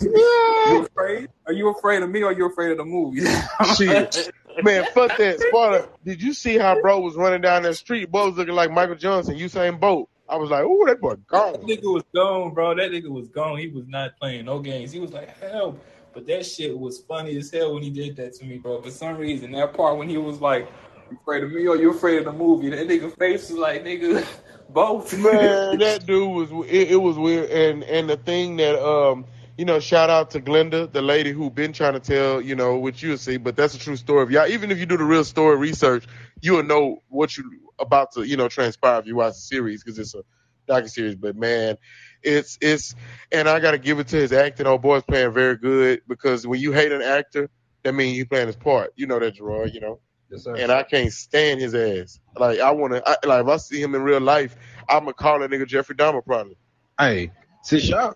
[0.00, 1.28] you afraid?
[1.46, 3.20] Are you afraid of me or are you afraid of the movie?
[3.76, 4.30] Shit.
[4.62, 5.40] Man, fuck that.
[5.40, 5.88] Spoiler.
[6.06, 8.10] Did you see how bro was running down that street?
[8.10, 10.08] Boy was looking like Michael Johnson, Usain Bolt.
[10.28, 12.74] I was like, ooh, that boy gone." That nigga was gone, bro.
[12.74, 13.58] That nigga was gone.
[13.58, 14.92] He was not playing no games.
[14.92, 15.78] He was like, hell.
[16.12, 18.82] But that shit was funny as hell when he did that to me, bro.
[18.82, 20.68] For some reason, that part when he was like,
[21.10, 23.84] "You afraid of me or you afraid of the movie?" That nigga face was like,
[23.84, 24.26] nigga,
[24.70, 25.16] both.
[25.16, 29.26] Man, that dude was it, it was weird, and and the thing that um
[29.58, 32.76] you know shout out to Glenda, the lady who been trying to tell you know
[32.76, 34.24] what you'll see, but that's a true story.
[34.24, 36.06] If y'all even if you do the real story research,
[36.40, 37.44] you'll know what you
[37.78, 40.22] about to you know transpire if you watch the series because it's a
[40.68, 41.16] docu series.
[41.16, 41.76] But man,
[42.22, 42.94] it's it's
[43.32, 44.66] and I got to give it to his acting.
[44.68, 47.50] Oh boy's playing very good because when you hate an actor,
[47.82, 48.92] that means you playing his part.
[48.94, 49.74] You know that, Gerard.
[49.74, 50.00] You know
[50.30, 50.54] Yes, sir.
[50.56, 52.20] and I can't stand his ass.
[52.36, 54.56] Like I want to, I, like if I see him in real life,
[54.88, 56.56] I'm gonna call that nigga Jeffrey Dahmer probably.
[56.98, 57.32] hey,
[57.64, 58.14] see, y'all.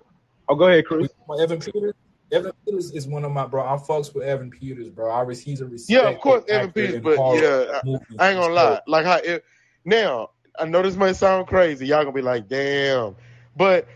[0.49, 1.09] Oh, go ahead, Chris.
[1.41, 1.95] Evan Peters.
[2.33, 3.63] Evan Peters is one of my bro.
[3.63, 5.11] I fucks with Evan Peters, bro.
[5.11, 6.03] I was, he's a respect.
[6.03, 7.81] Yeah, of course, Evan Peters, but yeah,
[8.19, 8.81] I, I ain't gonna lie.
[8.87, 9.45] Like how it,
[9.85, 11.87] now, I know this might sound crazy.
[11.87, 13.17] Y'all gonna be like, damn,
[13.57, 13.87] but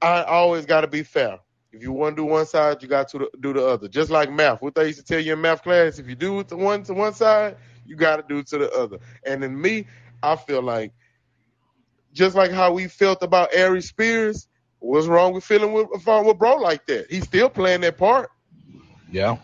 [0.00, 1.38] I always gotta be fair.
[1.74, 3.88] If you want to do one side, you got to do the other.
[3.88, 4.62] Just like math.
[4.62, 6.84] What they used to tell you in math class, if you do it to one
[6.84, 8.98] to one side, you got to do it to the other.
[9.26, 9.86] And in me,
[10.22, 10.92] I feel like
[12.12, 14.46] just like how we felt about Aries Spears,
[14.84, 17.06] what's wrong with feeling with, with bro like that?
[17.10, 18.30] He's still playing that part.
[19.10, 19.36] Yeah.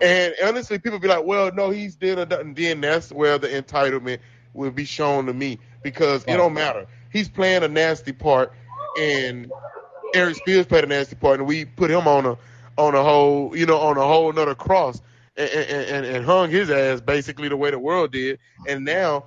[0.00, 2.54] And honestly, people be like, well, no, he's did or done.
[2.54, 4.18] Then that's where the entitlement
[4.52, 6.86] will be shown to me because it don't matter.
[7.12, 8.52] He's playing a nasty part,
[8.98, 9.50] and
[10.14, 12.38] Eric Spears played a nasty part, and we put him on a
[12.76, 15.00] on a whole, you know, on a whole another cross,
[15.36, 18.40] and, and, and, and hung his ass basically the way the world did.
[18.66, 19.26] And now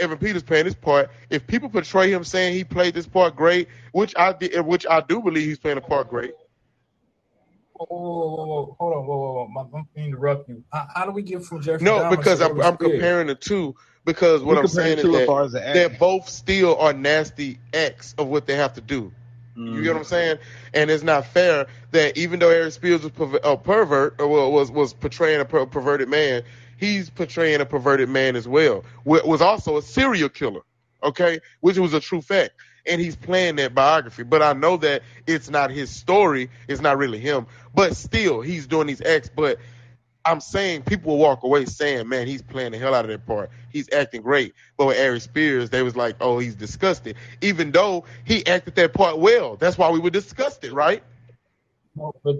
[0.00, 1.10] Evan Peters playing his part.
[1.30, 5.00] If people portray him saying he played this part great, which I did, which I
[5.00, 6.32] do believe he's playing a part great.
[7.74, 9.60] Whoa, whoa, whoa, whoa, hold on, whoa, whoa, whoa.
[9.60, 10.64] I'm going to interrupt you.
[10.72, 11.84] How, how do we get from Jeffrey?
[11.84, 13.76] No, Dahmer because I'm, I'm comparing the two.
[14.04, 17.58] Because what We I'm saying is that far as the they're both still are nasty
[17.74, 19.12] acts of what they have to do.
[19.54, 20.06] You get what I'm mm.
[20.06, 20.38] saying?
[20.72, 24.52] And it's not fair that even though Eric Spears was perver- a pervert or well,
[24.52, 26.42] was was portraying a per- perverted man,
[26.78, 28.84] he's portraying a perverted man as well.
[29.04, 30.62] Wa- Was also a serial killer,
[31.04, 32.52] okay, which was a true fact.
[32.86, 34.24] and he's playing that biography.
[34.24, 36.50] But I know that it's not his story.
[36.68, 37.46] It's not really him.
[37.74, 39.30] But still, he's doing these acts.
[39.34, 39.58] But
[40.24, 43.26] I'm saying people will walk away saying, man, he's playing the hell out of that
[43.26, 43.50] part.
[43.70, 44.54] He's acting great.
[44.78, 47.16] But with Aries Spears, they was like, oh, he's disgusted.
[47.42, 49.56] Even though he acted that part well.
[49.56, 51.02] That's why we were disgusted, right?
[51.96, 52.36] No, but,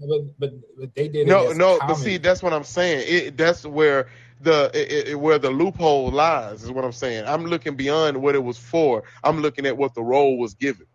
[0.00, 1.78] but, but, but they did no, no.
[1.86, 3.04] But see, that's what I'm saying.
[3.06, 4.08] It, that's where
[4.40, 7.24] the it, it, where the loophole lies is what I'm saying.
[7.26, 9.04] I'm looking beyond what it was for.
[9.24, 10.86] I'm looking at what the role was given.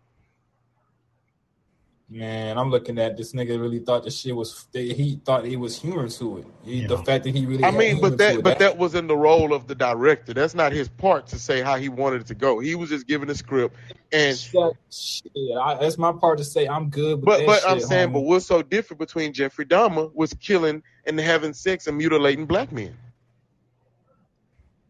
[2.12, 5.80] Man, I'm looking at this nigga really thought the shit was he thought he was
[5.80, 6.46] humor to it.
[6.62, 9.06] He, the fact that he really I mean, but that but that, that was in
[9.06, 10.34] the role of the director.
[10.34, 12.58] That's not his part to say how he wanted it to go.
[12.58, 13.74] He was just given the script
[14.12, 17.22] and shit, I, that's my part to say I'm good.
[17.22, 18.12] but but shit, I'm saying, homie.
[18.14, 22.72] but what's so different between Jeffrey Dahmer was killing and having sex and mutilating black
[22.72, 22.94] men?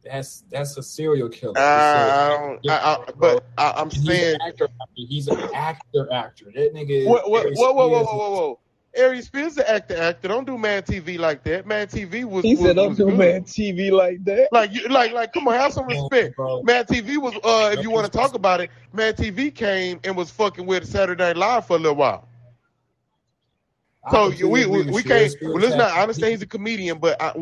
[0.04, 1.56] That's that's a serial killer.
[1.56, 2.70] Uh, I don't.
[2.70, 6.12] I, I, but I, am he's saying an actor, he's an actor.
[6.12, 6.46] Actor.
[6.54, 7.06] That nigga.
[7.06, 8.58] What, what, Aries whoa, whoa, whoa, Spears whoa, whoa, whoa.
[8.94, 10.28] Aries Spears the actor, actor.
[10.28, 11.66] Don't do Mad TV like that.
[11.66, 12.44] Mad TV was.
[12.44, 13.18] He was, said, "Don't was do good.
[13.18, 16.36] Mad TV like that." Like, you, like, like, come on, have some respect.
[16.36, 16.62] bro.
[16.62, 20.16] Mad TV was, uh, if you want to talk about it, Mad TV came and
[20.16, 22.28] was fucking with Saturday Night Live for a little while.
[24.06, 25.32] I So we we, we can't.
[25.32, 27.32] Aries Well, Spears listen, I understand he's a comedian, but I,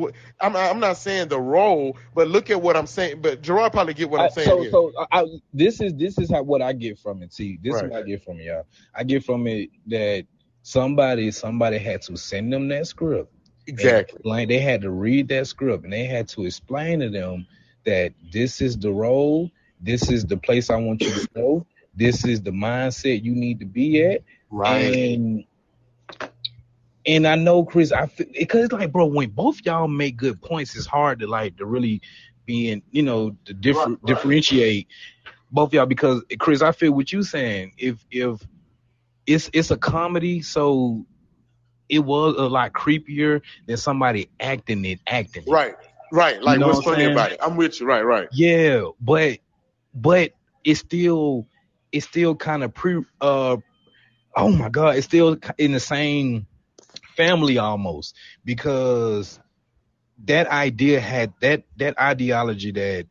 [0.41, 1.99] I'm I'm not saying the role.
[2.15, 3.23] But look at what I'm saying.
[3.23, 4.73] But Gerard probably get what I'm I- saying so, here.
[4.73, 7.33] so I, this is this is how what I get from it.
[7.35, 7.85] See, this Right.
[7.85, 8.67] is what I get from it, y'all.
[8.95, 10.27] I get from it that
[10.63, 13.33] somebody somebody had to send them that script.
[13.67, 14.23] exactly.
[14.25, 17.47] Like they had to read that script and they had to explain to them
[17.87, 19.51] that this is the role,
[19.81, 23.61] this is the place I want you to go, this is the mindset you need
[23.61, 24.23] to be at,
[24.67, 25.45] and
[27.07, 30.77] and I know Chris, I because it's like, bro, when both y'all make good points,
[30.77, 32.03] it's hard to like to really
[32.47, 34.07] being, you know, to differ, Right, right.
[34.07, 34.89] differentiate
[35.51, 37.73] both y'all because Chris, I feel what you saying.
[37.79, 38.47] If if
[39.27, 41.07] it's it's a comedy, so
[41.89, 45.51] it was a lot creepier than somebody acting it, acting it.
[45.51, 45.75] Right.
[46.13, 46.43] Right.
[46.43, 47.13] Like know what's what funny saying?
[47.13, 47.39] about it?
[47.43, 47.87] I'm with you.
[47.87, 48.03] Right.
[48.05, 48.29] Right.
[48.33, 49.39] Yeah, but
[49.95, 50.33] but
[50.65, 51.47] it's still
[51.93, 53.57] it's still kind of pre uh
[54.37, 56.47] oh my god, it's still in the same
[57.21, 59.41] family almost because
[60.25, 63.07] that idea had that that ideology that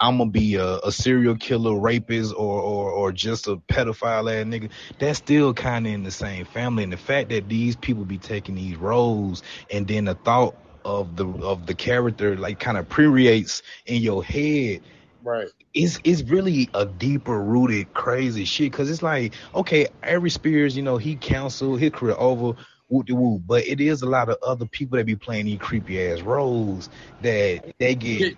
[0.00, 4.46] I'm gonna be a, a serial killer, rapist, or or or just a pedophile ass
[4.46, 4.70] nigga.
[4.98, 8.18] That's still kind of in the same family, and the fact that these people be
[8.18, 12.88] taking these roles, and then the thought of the of the character like kind of
[12.88, 14.80] pre-creates in your head
[15.22, 15.48] Right.
[15.74, 20.82] it's it's really a deeper rooted crazy shit because it's like okay Aries Spears you
[20.82, 22.54] know he canceled his career over
[22.90, 25.58] woo de woo but it is a lot of other people that be playing these
[25.58, 26.90] creepy ass roles
[27.22, 28.36] that they get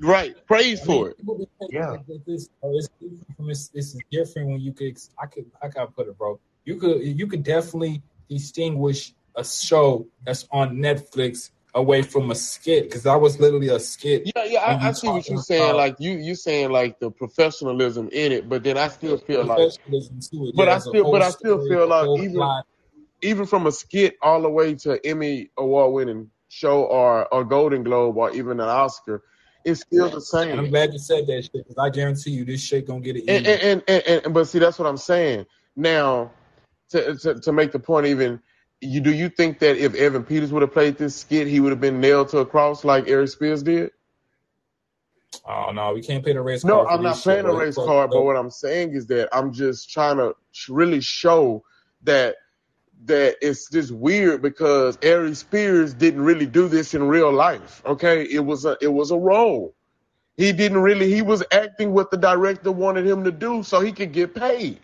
[0.00, 0.34] Right.
[0.46, 1.16] Praise I mean, for it.
[1.18, 1.90] people be thinking Yeah.
[1.90, 3.68] like this, oh, it's different from this.
[3.68, 4.98] This is different when you could.
[5.22, 5.46] I could.
[5.62, 6.40] I gotta put it, bro.
[6.64, 7.02] You could.
[7.02, 13.20] You could definitely distinguish a show that's on Netflix away from a skit because that
[13.20, 14.30] was literally a skit.
[14.36, 15.62] Yeah, yeah, I, I see what you're saying.
[15.70, 19.44] about Like you, you saying like the professionalism in it, but then I still feel
[19.44, 20.56] like, professionalism to it.
[20.56, 22.66] but Yeah, I there's a still, but I still feel like even plot.
[23.22, 27.82] Even from a skit all the way to Emmy award winning show or a Golden
[27.82, 29.22] Globe or even an Oscar,
[29.64, 32.60] it's still the And I'm glad you said that shit because I guarantee you this
[32.62, 33.24] shit gonna get it.
[33.28, 35.46] And and, and, and, and but see, that's what I'm saying.
[35.76, 36.30] Now,
[36.90, 38.40] to to, to make the point even.
[38.80, 41.70] You, do you think that if Evan Peters would have played this skit, he would
[41.70, 43.92] have been nailed to a cross like Eric Spears did?
[45.46, 46.88] Oh no, we can't play the race No, card.
[46.90, 49.52] I'm not playing shit, a race card, but but- what I'm saying is that I'm
[49.52, 50.34] just trying to
[50.68, 51.64] really show
[52.02, 52.36] that
[53.06, 57.82] that it's just weird because Aries Spears didn't really do this in real life.
[57.86, 59.74] Okay, it was a it was a role.
[60.36, 61.12] He didn't really.
[61.12, 64.80] He was acting what the director wanted him to do, so he could get paid.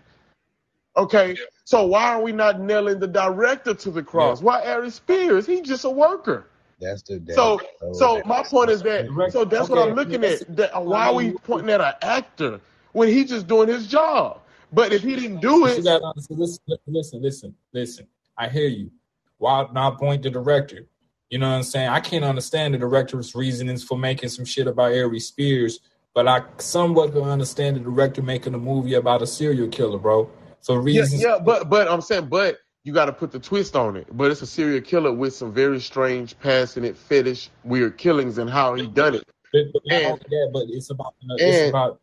[0.96, 4.42] Okay, so why are we not nailing the director to the cross?
[4.42, 5.46] Why Aries Spears?
[5.46, 6.46] He's just a worker.
[6.80, 9.06] that's the that, So, that- so my point is that.
[9.06, 10.56] Direct- So that's what I'm looking that's- at.
[10.56, 12.60] That, why are we pointing at an actor
[12.92, 14.39] when he's just doing his job?
[14.72, 18.06] But if he didn't do it, gotta listen, listen, listen, listen.
[18.36, 18.90] I hear you.
[19.38, 20.86] Why not point the director?
[21.30, 21.88] You know what I'm saying?
[21.88, 25.80] I can't understand the director's reasonings for making some shit about Aries Spears,
[26.14, 30.28] but I somewhat can understand the director making a movie about a serial killer, bro.
[30.68, 31.22] Yeah, reasons.
[31.22, 31.38] yeah.
[31.38, 34.06] But but I'm saying, but you got to put the twist on it.
[34.16, 38.74] But it's a serial killer with some very strange, passionate, fetish, weird killings and how
[38.74, 39.24] he done it.
[39.52, 40.20] But, but And-
[40.52, 42.00] but it's about it's and- about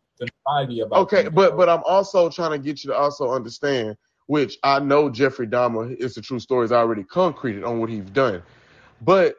[0.82, 1.06] about.
[1.06, 3.96] Okay, things, but but I'm also trying to get you to also understand,
[4.26, 8.04] which I know Jeffrey Dahmer is the true story is already concreted on what he's
[8.06, 8.42] done,
[9.02, 9.36] but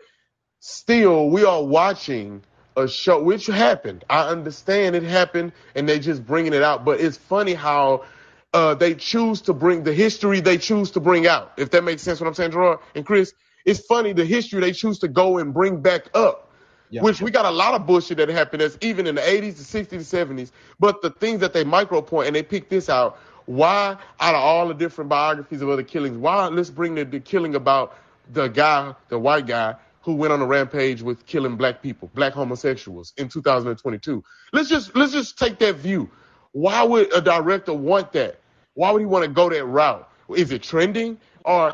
[0.60, 2.44] still we are watching
[2.78, 4.06] a show, which happened.
[4.10, 6.86] I understand it happened, and they just bringing it out.
[6.86, 8.06] But it's funny how
[8.54, 11.54] uh, they choose to bring the history they choose to bring out.
[11.58, 13.34] If that makes sense, what I'm saying, Gerard and Chris.
[13.66, 16.49] It's funny the history they choose to go and bring back up.
[16.90, 17.02] Yeah.
[17.04, 19.84] Which we got a lot of bullshit that happened that's even in the 80s, the
[19.84, 20.52] 60s, the 70s.
[20.80, 23.20] But the things that they micro point and they pick this out.
[23.46, 27.20] Why, out of all the different biographies of other killings, why let's bring the, the
[27.20, 27.98] killing about
[28.32, 32.34] the guy, the white guy who went on a rampage with killing black people, black
[32.34, 34.24] homosexuals in 2022.
[34.54, 36.10] Let's just let's just take that view.
[36.52, 38.40] Why would a director want that?
[38.74, 40.08] Why would he want to go that route?
[40.36, 41.74] Is it trending or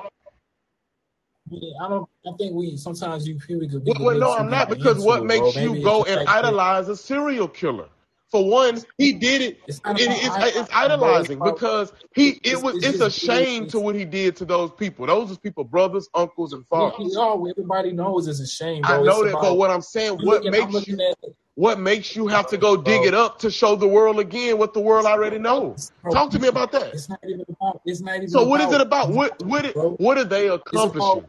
[1.49, 2.09] Yeah, I don't.
[2.27, 3.85] I think we sometimes you feel we could.
[3.85, 7.47] be well, well, no, I'm not because what makes you go and idolize a serial
[7.47, 7.87] killer?
[8.31, 9.59] For one, he did it.
[9.67, 13.79] It's It, it's, about it's idolizing, because he it It's- was it's a shame to
[13.79, 15.05] what he did to those people.
[15.05, 17.13] Those is people, brothers, uncles, and fathers.
[17.13, 18.81] No, everybody knows it's a shame.
[18.81, 18.91] Bro.
[18.95, 22.15] I know that, about- but what I'm saying, what looking- makes you at- what makes
[22.17, 25.05] you have to go dig it up to show the world again what the world
[25.05, 25.91] already knows?
[26.01, 26.93] Bro, Talk to me about that.
[26.93, 27.79] It's not even about.
[27.85, 28.27] It's not even.
[28.27, 29.11] So what is it about?
[29.11, 29.91] What what bro.
[29.91, 31.25] what are they accomplishing?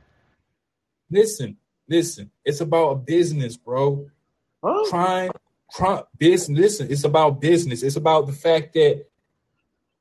[1.10, 1.56] Listen,
[1.88, 2.30] listen.
[2.44, 4.08] It's about a business, bro.
[4.64, 4.90] Huh?
[4.90, 5.30] crime,
[5.72, 6.58] crime, business.
[6.58, 7.82] Listen, it's about business.
[7.82, 9.04] It's about the fact that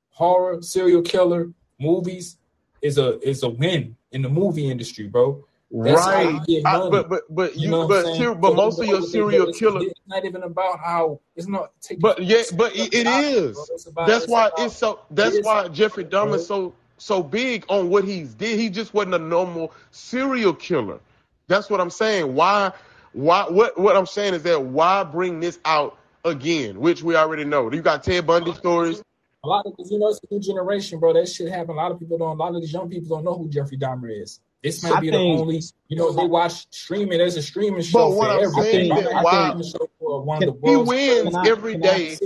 [0.10, 2.38] horror, serial killer movies
[2.82, 5.44] is a is a win in the movie industry, bro.
[5.72, 6.40] That's Right.
[6.66, 9.52] I- but but but You you know but ser- but So most of your serial
[9.52, 11.20] killer It's not even about how.
[11.36, 11.72] It's not.
[11.82, 13.88] Taking, But yeah, but it, it is.
[13.88, 15.00] About- That's why about- it's so.
[15.12, 18.60] That's it why Jeffrey Dahmer is so so big on what he's did.
[18.60, 21.00] He just wasn't a normal serial killer.
[21.48, 22.34] That's what I'm saying.
[22.36, 22.72] Why?
[23.14, 23.44] Why?
[23.50, 23.78] What?
[23.80, 27.72] What I'm saying is that why bring this out again, which we already know.
[27.72, 29.02] You got Ted Bundy stories.
[29.44, 31.14] A lot of you know it's a new generation, bro.
[31.14, 31.72] That shit happen.
[31.72, 32.32] A lot of people don't.
[32.32, 34.40] A lot of these young people don't know who Jeffrey Dahmer is.
[34.64, 35.62] This might I be think- the only.
[35.88, 37.20] You know, they watch streaming.
[37.20, 38.64] There's a streaming show But what for I'm everything.
[38.72, 39.90] saying There's that a why- streaming show
[40.22, 42.18] one Can- of the He wins Can I- every can I- day.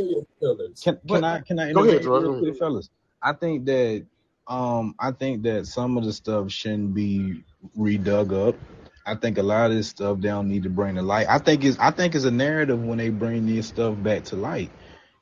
[0.82, 2.24] Can can I can I Go ahead, interject George.
[2.24, 2.90] real quick, fellas?
[3.22, 4.06] I think that
[4.50, 7.44] um I think that some of the stuff shouldn't be
[7.78, 8.56] redug up.
[9.06, 11.28] I think a lot of this stuff they don't need to bring to light.
[11.30, 14.36] I think it's I think it's a narrative when they bring this stuff back to
[14.36, 14.72] light.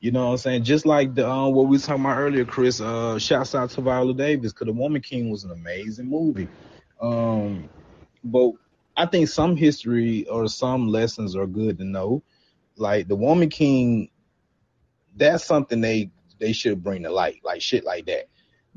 [0.00, 0.64] You know what I'm saying?
[0.64, 2.80] Just like the um what we was talking about earlier, Chris.
[2.80, 6.48] Uh, shouts out to Viola Davis because The Woman King was an amazing movie.
[7.00, 7.68] Um,
[8.24, 8.52] but
[8.96, 12.22] I think some history or some lessons are good to know.
[12.76, 14.10] Like The Woman King,
[15.16, 16.10] that's something they
[16.40, 18.28] they should bring to light, like shit like that.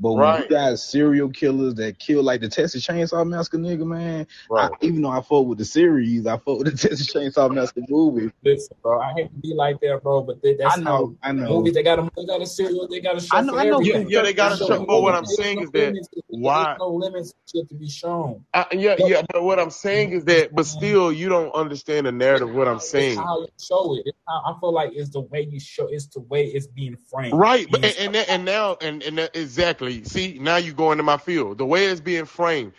[0.02, 4.26] But when you got serial killers that kill like the Texas Chainsaw Massacre nigga, man,
[4.52, 7.82] I, even though I fought with the series, I fought with the Texas Chainsaw Massacre
[7.88, 8.32] movie.
[8.44, 9.00] Listen, bro.
[9.00, 11.48] I hate to be like that, bro, but they, that's I how know, I know.
[11.58, 11.74] movies.
[11.74, 12.88] They got a they got a serial.
[12.88, 13.80] They got a show I know- for I know.
[13.80, 14.84] Yeah, yeah, they got a So show.
[14.84, 17.88] But what I'm there's saying no is that why- There's no limits to to be
[17.88, 18.44] shown.
[18.54, 22.12] I, yeah, yeah, but what I'm saying is that, but still, you don't understand the
[22.12, 22.48] narrative.
[22.48, 24.02] of What I'm saying, It's how you show it.
[24.06, 25.86] It's how, I feel like it's the way you show.
[25.88, 27.34] It's the way it's being framed.
[27.38, 29.91] Right, but and and, and now and and that, exactly.
[30.04, 31.58] See, now you go into my field.
[31.58, 32.72] The way it's being framed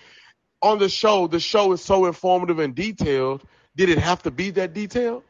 [0.61, 3.43] on the show, the show is so informative and detailed.
[3.76, 5.24] Did it have to be that detailed?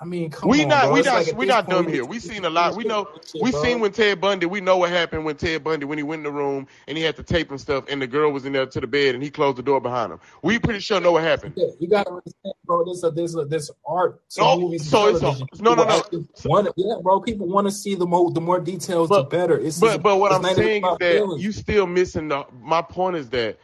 [0.00, 0.92] I mean, come we on, not bro.
[0.94, 2.04] we It's not like we not dumb here.
[2.04, 2.74] We seen a lot.
[2.74, 3.08] We know
[3.40, 4.44] we seen when Ted Bundy.
[4.46, 7.04] We know what happened when Ted Bundy when he went in the room and he
[7.04, 9.22] had to tape and stuff, and the girl was in there to the bed and
[9.22, 10.18] he closed the door behind him.
[10.42, 11.54] We pretty sure know what happened.
[11.56, 12.84] Yeah, you gotta understand, bro.
[12.84, 15.74] This uh, a there's a uh, there's art to No, movies so it's a- no,
[15.74, 16.02] no, no.
[16.44, 17.20] Wanna- yeah, bro.
[17.20, 19.58] People want to see the more the more details, But- the better.
[19.58, 21.42] It's But but what I'm saying is that feelings.
[21.42, 22.44] you still missing the.
[22.60, 23.58] My point is that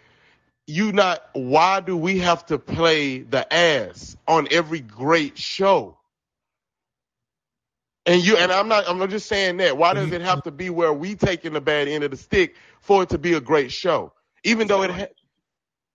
[0.68, 1.24] you not.
[1.33, 5.97] Why do we have to play the ass on every great show?
[8.11, 8.88] And you and I'm not.
[8.88, 9.78] I'm just saying that.
[9.78, 12.56] Why does it have to be where we taking the bad end of the stick
[12.80, 14.12] for it to be a great show?
[14.44, 14.90] Even though it.
[14.90, 15.06] Ha-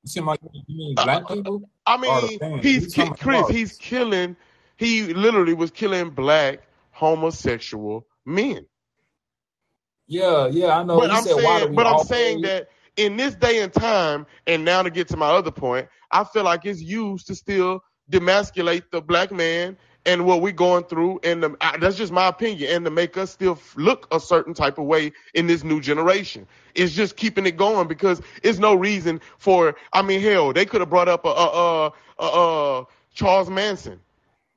[0.04, 1.70] You seem like you mean uh, black people.
[1.86, 3.50] I mean, he's ki- Chris.
[3.50, 4.38] He's killing.
[4.78, 6.62] He literally was killing black
[6.92, 8.66] homosexual men.
[10.08, 11.02] Yeah, yeah, I know.
[11.02, 14.64] But You I'm said, saying, but I'm saying that in this day and time, and
[14.66, 18.84] now to get to my other point, I feel like it's used to still demasculate
[18.92, 22.86] the black man and what we're going through, and the, that's just my opinion, and
[22.86, 26.48] to make us still look a certain type of way in this new generation.
[26.74, 29.76] It's just keeping it going because it's no reason for.
[29.94, 34.00] I mean, hell, they could have brought up a, a, a, a, a Charles Manson,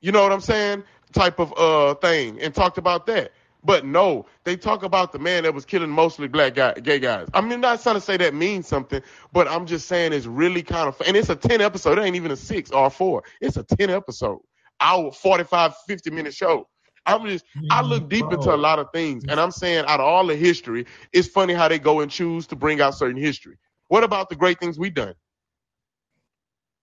[0.01, 3.33] you know what I'm saying, type of uh thing, and talked about that.
[3.65, 7.29] But no, they talk about the man that was killing mostly black guy, gay guys.
[7.35, 10.63] I mean, not trying to say that means something, but I'm just saying it's really
[10.63, 11.99] kind of, and it's a 10 episode.
[11.99, 13.25] It ain't even a six or a four.
[13.41, 14.41] It's a 10 episode,
[14.81, 16.67] hour, 45, 50 minute show.
[17.07, 20.01] I'm just, I mm, look deep into a lot of things, and I'm saying out
[20.01, 23.21] of all the history, it's funny how they go and choose to bring out certain
[23.21, 23.57] history.
[23.89, 25.15] What about the great things we've done?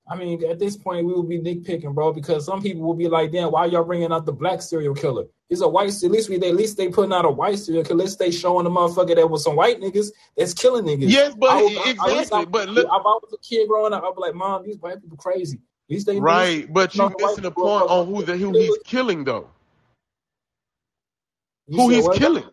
[0.07, 3.07] I mean, at this point, we will be nitpicking, bro, because some people will be
[3.07, 5.25] like, "Damn, why y'all bringing out the black serial killer?
[5.49, 5.89] He's a white.
[6.03, 8.01] At least we, at least they putting out a white serial killer.
[8.01, 11.09] At least they showing the motherfucker that was some white niggas that's killing niggas.
[11.11, 12.41] Yes, but I was- I- exactly.
[12.41, 14.77] I but look, if I was a kid growing up, I'd be like, "Mom, these
[14.77, 15.59] white people crazy.
[15.87, 16.71] They right.
[16.71, 19.49] But you the white missing the point on who the who he's killing though.
[21.67, 22.17] You Who he's what?
[22.17, 22.45] killing.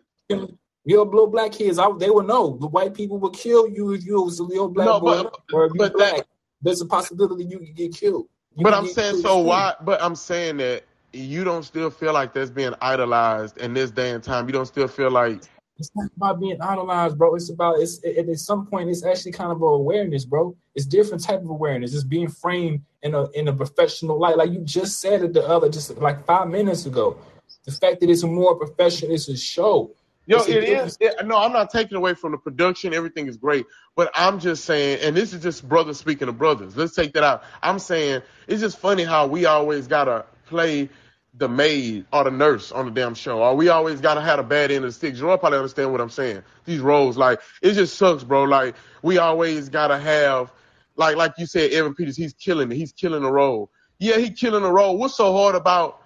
[0.85, 2.57] Your little black kids, I, they would know.
[2.59, 5.39] The white people would kill you if you was a little black No, boy but-
[5.53, 5.93] or if you black.
[5.97, 6.27] that-
[6.61, 8.27] There's a possibility you could get killed.
[8.55, 9.47] You But I'm saying so too.
[9.47, 9.75] why?
[9.81, 14.11] But I'm saying that you don't still feel like that's being idolized in this day
[14.11, 14.47] and time.
[14.47, 15.41] You don't still feel like
[15.79, 17.35] It's not about being idolized, bro.
[17.35, 20.55] It's about it's it, at some point it's actually kind of a awareness, bro.
[20.75, 21.93] It's different type of awareness.
[21.93, 25.45] It's being framed in a in a professional light, like you just said it the
[25.47, 27.17] other just like five minutes ago.
[27.65, 29.91] The fact that it's a more professional, it's a show.
[30.25, 30.97] Yo, It's it is.
[31.01, 32.93] It, no, I'm not taking away from the production.
[32.93, 33.65] Everything is great,
[33.95, 36.77] but I'm just saying, and this is just brothers speaking to brothers.
[36.77, 37.43] Let's take that out.
[37.61, 40.89] I'm saying it's just funny how we always gotta play
[41.35, 44.43] the maid or the nurse on the damn show, or we always gotta have a
[44.43, 45.15] bad end of the stick.
[45.15, 46.43] Jerome probably understand what I'm saying.
[46.65, 48.43] These roles, like, it just sucks, bro.
[48.43, 50.51] Like, we always gotta have,
[50.95, 52.75] like, like you said, Evan Peters, he's killing it.
[52.75, 53.71] He's killing the role.
[53.99, 54.97] Yeah, he killing the role.
[54.97, 56.01] What's so hard about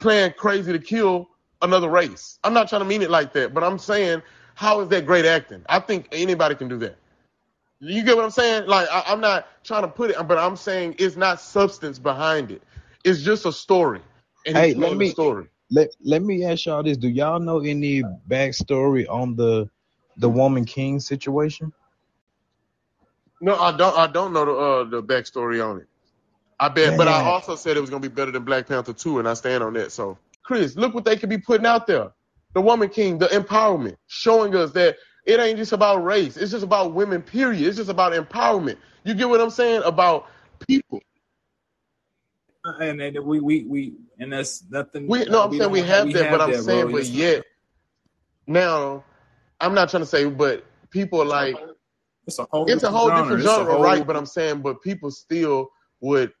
[0.00, 1.28] playing crazy to kill
[1.62, 2.38] another race.
[2.44, 4.22] I'm not trying to mean it like that, but I'm saying,
[4.54, 5.62] how is that great acting?
[5.68, 6.96] I think anybody can do that.
[7.80, 8.66] You get what I'm saying?
[8.66, 12.50] Like, I, I'm not trying to put it, but I'm saying it's not substance behind
[12.50, 12.62] it.
[13.08, 14.00] It's just a story.
[14.46, 15.46] And Hey, let me- story.
[15.70, 19.68] Let Let me ask y'all this: Do y'all know any backstory on the
[20.16, 21.72] the woman king situation?
[23.40, 23.96] No, I don't.
[23.96, 25.86] I don't know the uh, the backstory on it.
[26.58, 29.18] I bet, but I also said it was gonna be better than Black Panther two,
[29.18, 29.92] and I stand on that.
[29.92, 32.10] So, Chris, look what they could be putting out there:
[32.54, 34.96] the Woman King, the empowerment, showing us that
[35.26, 36.36] it ain't just about race.
[36.36, 37.22] It's just about women.
[37.22, 37.62] Period.
[37.62, 38.78] It's just about empowerment.
[39.04, 40.26] You get what I'm saying about
[40.66, 41.00] people.
[42.80, 45.06] And, and we we we and that's nothing.
[45.06, 46.60] We no, I'm we saying we have that, but I'm bro.
[46.60, 47.44] saying, but It's- yet
[48.46, 49.04] now,
[49.60, 51.56] I'm not trying to say, but people are like.
[52.26, 54.06] it's a whole it's a whole different It's genre, whole- right?
[54.06, 56.32] But I'm saying, but people still would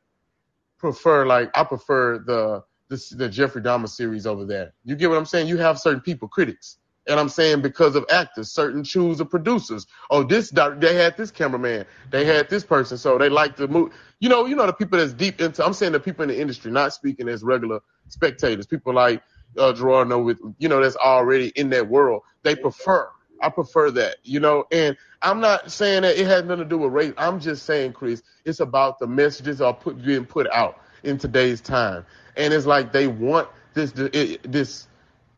[0.78, 4.72] prefer, like, I prefer the the, the Jeffrey Dahmer series over there.
[4.84, 5.48] You get what I'm saying?
[5.48, 6.78] You have certain people, critics,
[7.08, 9.86] and I'm saying because of actors, certain choose of producers.
[10.10, 13.92] Oh, this they had this cameraman, they had this person, so they like the move.
[14.20, 15.64] You know, you know the people that's deep into.
[15.64, 18.66] I'm saying the people in the industry, not speaking as regular spectators.
[18.66, 19.22] People like
[19.56, 22.22] uh, Gerard know with you know that's already in that world.
[22.42, 23.08] They prefer.
[23.40, 26.78] I prefer that, you know, and I'm not saying that it has nothing to do
[26.78, 27.12] with race.
[27.16, 31.60] I'm just saying, Chris, it's about the messages are put being put out in today's
[31.60, 32.04] time,
[32.36, 34.88] and it's like they want this this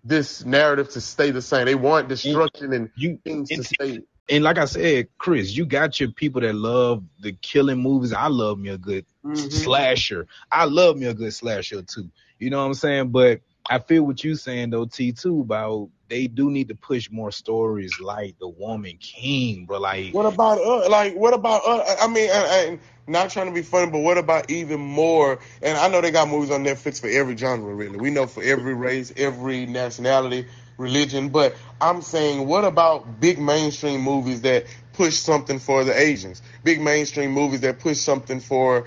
[0.05, 1.67] this narrative to stay the same.
[1.67, 4.01] They want destruction and You things to stay.
[4.29, 8.13] and like I said, Chris, you got your people that love the killing movies.
[8.13, 9.35] I love me a good mm-hmm.
[9.51, 10.27] slasher.
[10.51, 12.11] I love me a good slasher too.
[12.39, 13.11] You know what I'm saying?
[13.11, 13.41] But
[13.71, 17.31] I feel what you're saying though, T two, about they do need to push more
[17.31, 19.79] stories like the woman king, bro.
[19.79, 23.53] Like What about uh, like what about uh, I mean, I, I, not trying to
[23.53, 25.39] be funny, but what about even more?
[25.63, 27.97] And I know they got movies on Netflix for every genre, really.
[27.97, 31.29] We know for every race, every nationality, religion.
[31.29, 36.43] But I'm saying, what about big mainstream movies that push something for the Asians?
[36.65, 38.87] Big mainstream movies that push something for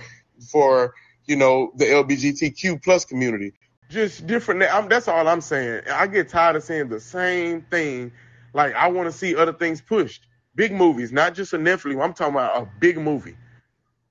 [0.52, 0.94] for
[1.26, 3.54] you know the LGBTQ plus community.
[3.94, 4.64] Just different.
[4.64, 5.84] I'm, that's all I'm saying.
[5.92, 8.12] I get tired of seeing the same thing.
[8.54, 10.26] Like I want to see other things pushed.
[10.56, 12.04] Big movies, not just a Netflix.
[12.04, 13.38] I'm talking about a big movie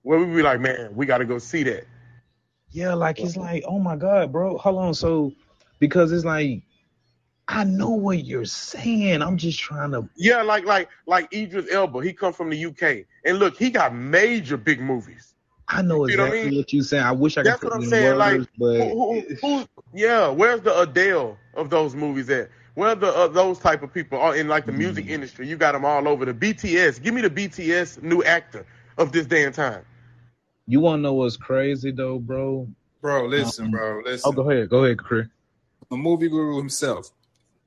[0.02, 1.84] where we be like, man, we got to go see that.
[2.70, 4.94] yeah, like it's like, oh my god, bro, hold on.
[4.94, 5.32] So
[5.80, 6.62] because it's like
[7.48, 9.20] I know what you're saying.
[9.20, 12.00] I'm just trying to Yeah, like like like Idris Elba.
[12.00, 15.34] He come from the UK, and look, he got major big movies.
[15.72, 16.58] I know You know what I exactly mean?
[16.58, 17.02] what you're saying.
[17.04, 18.18] I wish I could That's put what I'm it in saying.
[18.18, 22.50] Like, words, but who, who, who, yeah, where's the Adele of those movies at?
[22.74, 25.10] Where the uh, those type of people are in like the music Mm.
[25.10, 25.48] industry?
[25.48, 26.24] You got them all over.
[26.24, 27.02] The BTS.
[27.02, 28.66] Give me the BTS new actor
[28.98, 29.84] of this day and time.
[30.66, 32.68] you wanna know what's crazy though, bro?
[33.00, 34.28] Bro, listen, bro, listen.
[34.28, 35.26] Oh, go ahead, go ahead, Chris.
[35.90, 37.10] The movie guru himself.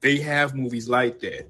[0.01, 1.47] They have movies like that.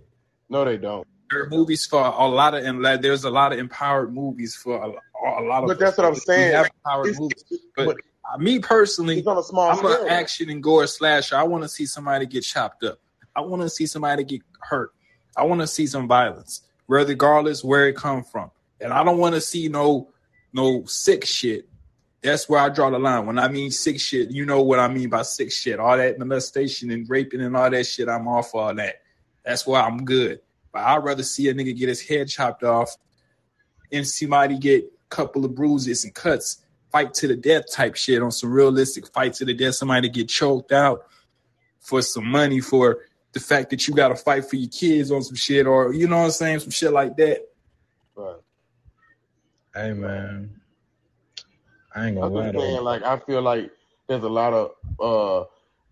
[0.49, 1.05] No, they don't.
[1.29, 4.55] There are movies for a lot of, and like, there's a lot of empowered movies
[4.55, 5.67] for a, lot of.
[5.67, 6.53] But that's what I'm saying.
[6.53, 7.43] have empowered It's, movies.
[7.75, 7.97] but But
[8.33, 10.03] uh, me personally, on a small I'm scale.
[10.03, 11.35] an action and gore slasher.
[11.35, 12.99] I want to see somebody get chopped up.
[13.35, 14.91] I want to see somebody get hurt.
[15.37, 18.51] I want to see some violence, regardless where it come from.
[18.81, 20.09] And I don't want to see no
[20.53, 21.67] no sick shit.
[22.21, 23.25] That's where I draw the line.
[23.27, 25.79] When I mean sick shit, you know what I mean by sick shit.
[25.79, 28.95] All that molestation and raping and all that shit, I'm off all that.
[29.43, 30.39] That's why I'm good.
[30.71, 32.95] But I'd rather see a nigga get his head chopped off
[33.91, 38.31] and somebody get couple of bruises and cuts, fight to the death type shit on
[38.31, 39.75] some realistic fight to the death.
[39.75, 41.05] Somebody get choked out
[41.79, 42.99] for some money for
[43.33, 46.07] the fact that you got to fight for your kids on some shit or you
[46.07, 47.41] know what I'm saying, some shit like that.
[48.15, 48.35] Right.
[49.75, 50.61] Hey man,
[51.93, 53.71] I ain't gonna lie just to saying, like, I feel like
[54.07, 55.45] there's a lot of uh,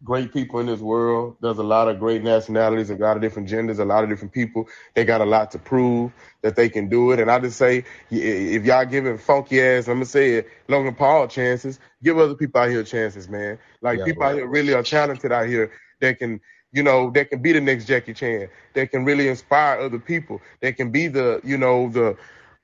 [0.04, 1.38] great people in this world.
[1.42, 4.34] There's a lot of great nationalities, a lot of different genders, a lot of different
[4.34, 4.68] people.
[4.96, 7.20] They got a lot to prove that they can do it.
[7.20, 11.28] And I just say, if y'all giving funky ass, I'm gonna say it, Logan Paul
[11.28, 13.60] chances, give other people out here chances, man.
[13.82, 16.42] Like Yeah, people out here really are talented out here that can.
[16.74, 18.50] You know, that can be the next Jackie Chan.
[18.76, 20.42] That can really inspire other people.
[20.62, 22.18] That can be the, you know, the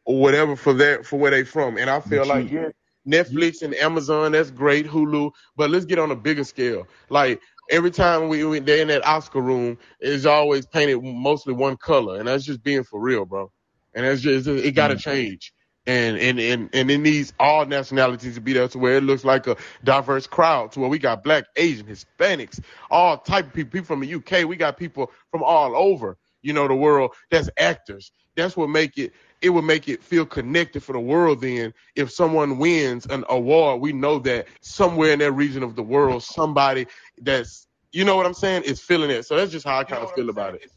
[0.06, 1.78] whatever for that for where they from.
[1.78, 2.70] And I feel But like you- yeah,
[3.10, 6.88] Netflix and Amazon, that's great, Hulu, but let's get on a bigger scale.
[7.10, 11.78] Like every time we, we they're in that Oscar room, it's always painted mostly one
[11.78, 13.52] color, and that's just being for real, bro.
[13.96, 15.00] And that's just it got to Mm.
[15.00, 15.54] change.
[15.88, 19.26] And, and and and it needs all nationalities to be there to where it looks
[19.26, 22.60] like a diverse crowd to where we got black, Asian, Hispanics,
[22.92, 24.46] all type of people, people from the UK.
[24.48, 28.12] We got people from all over, you know, the world that's actors.
[28.36, 32.12] That's what make it it would make it feel connected for the world then if
[32.12, 36.86] someone wins an award we know that somewhere in that region of the world somebody
[37.22, 40.04] that's you know what i'm saying is feeling it so that's just how i kind
[40.04, 40.70] of feel about it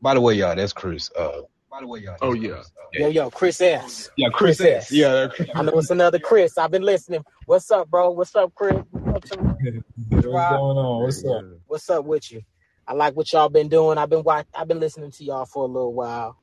[0.00, 1.10] By the way, y'all, that's Chris.
[1.16, 2.16] Uh, by the way, y'all.
[2.22, 2.50] Oh, that's yeah.
[2.54, 2.66] Chris.
[2.66, 4.10] Uh, Yo, yo, Chris S.
[4.16, 4.58] yeah, Chris.
[4.58, 4.84] Chris S.
[4.86, 4.92] S.
[4.92, 5.48] Yeah, Chris.
[5.54, 6.58] I know it's another Chris.
[6.58, 7.24] I've been listening.
[7.46, 8.10] What's up, bro?
[8.10, 8.74] What's up, Chris?
[8.90, 9.38] What's up,
[10.10, 11.02] What's going on?
[11.02, 11.44] What's up?
[11.66, 12.42] What's up with you?
[12.86, 13.96] I like what y'all been doing.
[13.96, 16.36] I've been watch- I've been listening to y'all for a little while.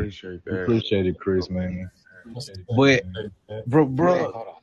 [0.00, 0.62] Appreciate that.
[0.62, 1.90] Appreciate it, Chris, man.
[2.76, 3.04] But,
[3.66, 4.56] bro, bro,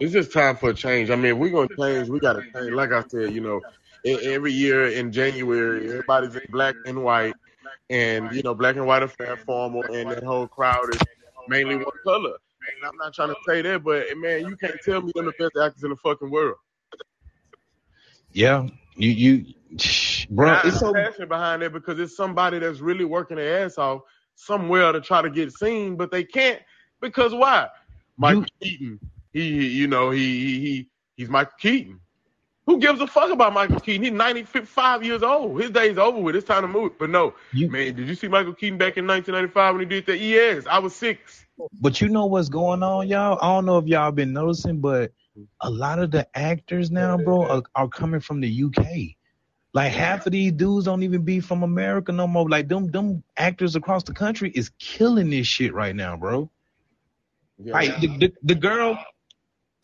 [0.00, 1.10] it's just time for a change.
[1.10, 2.08] I mean if we're gonna change.
[2.08, 2.70] We gotta change.
[2.72, 3.60] Like i said you know
[4.04, 7.34] every year in january everybody's in black and white.
[7.90, 11.00] And you know black and white are fair formal and that whole crowd is
[11.48, 12.30] mainly one color.
[12.34, 15.32] And i'm not trying to say that but man you can't tell me them the
[15.38, 16.56] best actors in the fucking world.
[18.32, 19.54] Yeah, you, you,
[20.30, 20.94] bro, And I- it's I'm so.
[20.94, 24.00] passionate behind that because it's somebody that's really working their ass off
[24.42, 26.60] somewhere to try to get seen, but they can't
[27.00, 27.68] because why?
[28.16, 29.00] Michael Keaton,
[29.32, 32.00] he, he- you know, he, he, he, he's Michael Keaton.
[32.66, 34.04] Who gives a fuck about Michael Keaton?
[34.04, 35.60] He's 95 years old.
[35.60, 36.36] His day's over with.
[36.36, 36.92] It's time to move.
[36.96, 40.06] But no, You, man, did you see Michael Keaton back in 1995 when he did
[40.06, 40.18] that?
[40.18, 41.44] Yes, I was six.
[41.80, 43.38] But you know what's going on, y'all?
[43.42, 45.12] I don't know if y'all been noticing, but
[45.60, 48.86] a lot of the actors now, bro, are, are coming from the UK.
[49.74, 52.48] Like half of these dudes don't even be from America no more.
[52.48, 56.50] Like them, them actors across the country is killing this shit right now, bro.
[57.58, 57.72] Yeah.
[57.72, 58.98] Like the, the, the girl,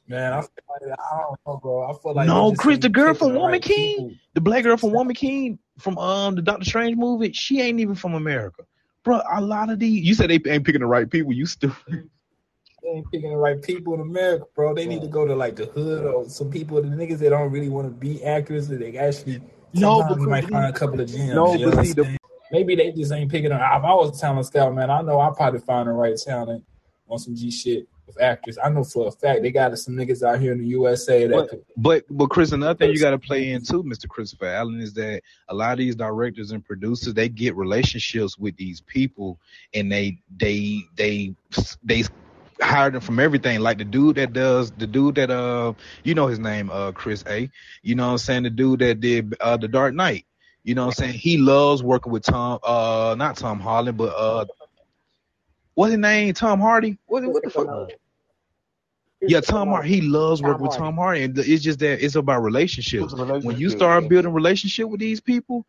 [0.08, 1.90] Man, I feel like I don't know, bro.
[1.90, 3.96] I feel like No, Chris, the girl from the Woman right King.
[3.96, 4.12] people.
[4.32, 7.94] the black girl from Woman King from um the Doctor Strange movie, she ain't even
[7.94, 8.62] from America.
[9.04, 12.08] Bro, a lot of these you said they ain't picking the right people, you stupid.
[12.80, 14.72] They ain't picking the right people in America, bro.
[14.72, 17.50] They need to go to like the hood or some people, the niggas that don't
[17.50, 19.42] really want to be actors, that they actually
[19.74, 21.34] No, sometimes but you might find a couple of gems.
[21.34, 22.18] No, but see, the-
[22.50, 23.60] maybe they just ain't picking them.
[23.60, 26.64] If I was a talent scout, man, I know I probably find the right talent
[27.08, 28.58] on some G shit with actors.
[28.62, 31.34] I know for a fact they got some niggas out here in the USA that
[31.34, 34.08] But could, but but Chris, another thing you gotta play in too, Mr.
[34.08, 38.56] Christopher Allen, is that a lot of these directors and producers they get relationships with
[38.56, 39.38] these people
[39.74, 41.34] and they they they
[41.84, 42.04] they
[42.60, 43.60] hire him from everything.
[43.60, 47.24] Like the dude that does the dude that uh you know his name, uh Chris
[47.26, 47.50] A.
[47.82, 48.42] You know what I'm saying?
[48.44, 50.26] The dude that did uh the Dark Knight.
[50.64, 51.18] You know what I'm saying?
[51.18, 54.46] He loves working with Tom uh not Tom Holland, but uh
[55.74, 56.34] what's his name?
[56.34, 56.98] Tom Hardy?
[57.06, 57.90] What, what the fuck?
[59.20, 59.88] Yeah, Tom Hardy.
[59.88, 63.12] He loves working with Tom Hardy, and it's just that it's about relationships.
[63.12, 64.08] Relationship, When you start yeah.
[64.08, 65.66] building relationship with these people,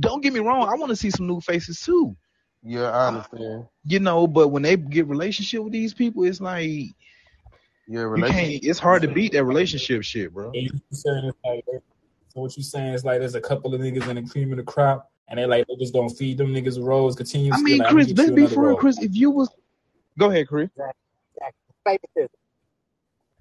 [0.00, 0.68] don't get me wrong.
[0.68, 2.16] I want to see some new faces too,
[2.62, 3.66] Yeah, I understand.
[3.84, 4.26] you know.
[4.26, 6.92] But when they get relationship with these people, it's like you
[7.88, 8.50] Yeah, relationship.
[8.50, 8.64] can't.
[8.64, 10.50] It's hard to beat that relationship shit, bro.
[10.52, 13.80] And you saying it's like, so what you saying is like there's a couple of
[13.80, 16.48] niggas in the cream of the crop, and they like they just don't feed them
[16.52, 17.60] niggas roles continuously.
[17.60, 18.76] I mean, like, I'ma Chris, let's be another for real.
[18.76, 18.98] Chris.
[19.00, 19.48] If you was,
[20.18, 20.68] go ahead, Chris.
[21.84, 22.28] Favoritism.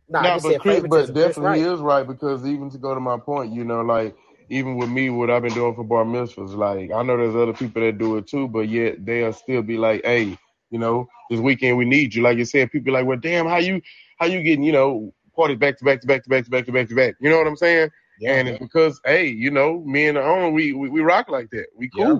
[0.07, 0.89] Nah, No, but Chris, but favoritism.
[0.91, 1.57] Chris definitely right.
[1.59, 4.15] he is right because even to go to my point, you know, like
[4.49, 7.53] even with me, what I've been doing for bar mitzvahs, like I know there's other
[7.53, 10.37] people that do it too, but yet they'll still be like, hey,
[10.69, 12.21] you know, this weekend we need you.
[12.21, 13.81] Like you said, people like, well, damn, how you
[14.17, 16.65] how you getting, you know, parties back to back to back to back to back
[16.65, 17.15] to back to back.
[17.19, 17.89] You know what I'm saying?
[18.19, 21.29] Yeah, and it's because, hey, you know, me and the owner, we we, we rock
[21.29, 21.67] like that.
[21.75, 22.19] We cool.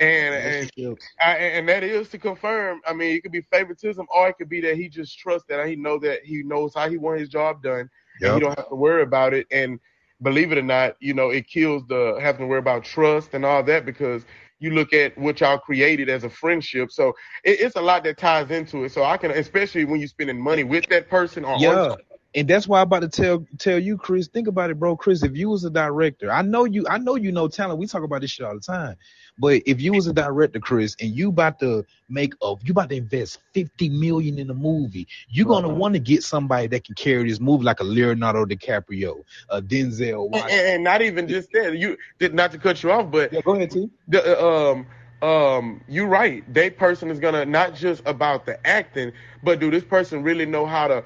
[0.00, 2.80] And and I, and that is to confirm.
[2.86, 5.66] I mean, it could be favoritism, or it could be that he just trusts that
[5.66, 7.90] he know that he knows how he want his job done,
[8.20, 9.46] and he don't have to worry about it.
[9.50, 9.78] And
[10.22, 13.44] believe it or not, you know, it kills the having to worry about trust and
[13.44, 14.24] all that because
[14.60, 16.90] You look at what y'all created as a friendship.
[16.92, 17.08] So
[17.44, 18.92] it, it's a lot that ties into it.
[18.92, 21.96] So I can, especially when you're spending money with that person or Yeah.
[22.34, 24.28] And that's why I'm about to tell tell you, Chris.
[24.28, 24.96] Think about it, bro.
[24.96, 27.80] Chris, if you was a director, I know you, I know you know talent.
[27.80, 28.96] We talk about this shit all the time.
[29.38, 32.90] But if you was a director, Chris, and you about to make a, you about
[32.90, 35.70] to invest 50 million in a movie, you're gonna Right.
[35.70, 40.30] want to get somebody that can carry this movie like a Leonardo DiCaprio, a Denzel
[40.32, 40.50] And, Washington.
[40.50, 41.76] and not even just that.
[41.78, 43.90] You did not to cut you off, but Yeah, go ahead, T.
[44.08, 44.86] the uh, um
[45.28, 49.84] um you're right that person is gonna not just about the acting but do this
[49.84, 51.04] person really know how to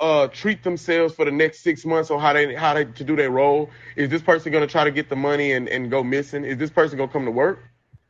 [0.00, 3.16] uh treat themselves for the next six months or how they how they to do
[3.16, 6.44] their role is this person gonna try to get the money and and go missing
[6.44, 7.60] is this person gonna come to work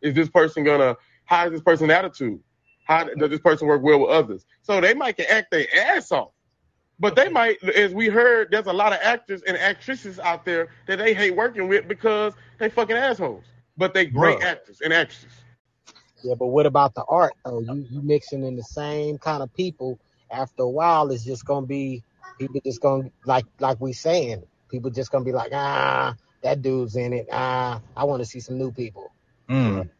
[0.02, 2.40] is this person gonna how is this person attitude
[2.84, 6.12] how does this person work well with others so they might can act their ass
[6.12, 6.30] off
[7.00, 10.68] but they might, as we heard, there's a lot of actors and actresses out there
[10.86, 13.44] that they hate working with because they fucking assholes.
[13.76, 14.42] But they great Bruh.
[14.42, 15.30] actors and actresses.
[16.24, 17.60] Yeah, but what about the art though?
[17.60, 20.00] You you mixing in the same kind of people.
[20.30, 22.04] After a while, it's just gonna be
[22.38, 24.44] people just gonna like like we saying.
[24.70, 27.28] People just gonna be like, ah, that dude's in it.
[27.32, 29.12] Ah, I want to see some new people.
[29.50, 29.90] Mm.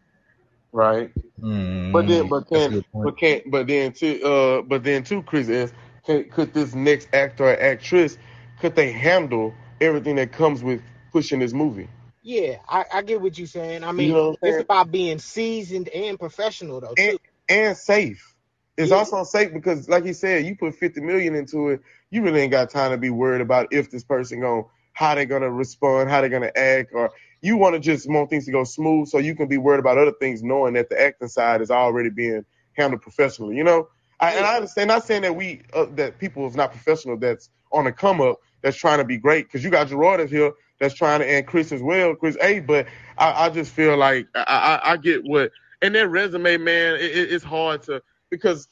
[0.73, 1.13] Right.
[1.43, 1.93] Mm.
[1.93, 5.23] But then, but That's a then, but can't, but then too, uh, but then too,
[5.23, 5.73] Chris is,
[6.07, 8.19] can, could this next actor or actress,
[8.61, 10.83] could they handle everything that comes with
[11.13, 11.89] pushing this movie?
[12.23, 13.85] Yeah, I, I get what you're saying.
[13.85, 14.61] I mean, You know what it's saying?
[14.61, 17.09] about being seasoned and professional though too.
[17.09, 17.19] and
[17.49, 18.35] and safe.
[18.79, 21.83] It's also safe because, like you said, you put fifty million into it.
[22.11, 25.27] You really ain't got time to be worried about if this person going how they
[25.27, 28.65] gonna respond, how they gonna act, or you want to just want things to go
[28.65, 31.73] smooth so you can be worried about other things, knowing that the acting side is
[31.73, 32.47] already being
[32.79, 33.57] handled professionally.
[33.57, 33.91] You know,
[34.21, 34.89] I, and I understand.
[34.89, 37.19] Not saying that we uh, that people is not professional.
[37.19, 38.39] That's on the come up.
[38.63, 40.53] That's trying to be great because you got Gerard is here.
[40.81, 42.61] That's trying to and Chris as well, Chris A.
[42.61, 42.89] But
[43.19, 45.53] I, I just feel like I, I, I get what
[45.83, 48.69] and their resume, man, it, it- it's hard to because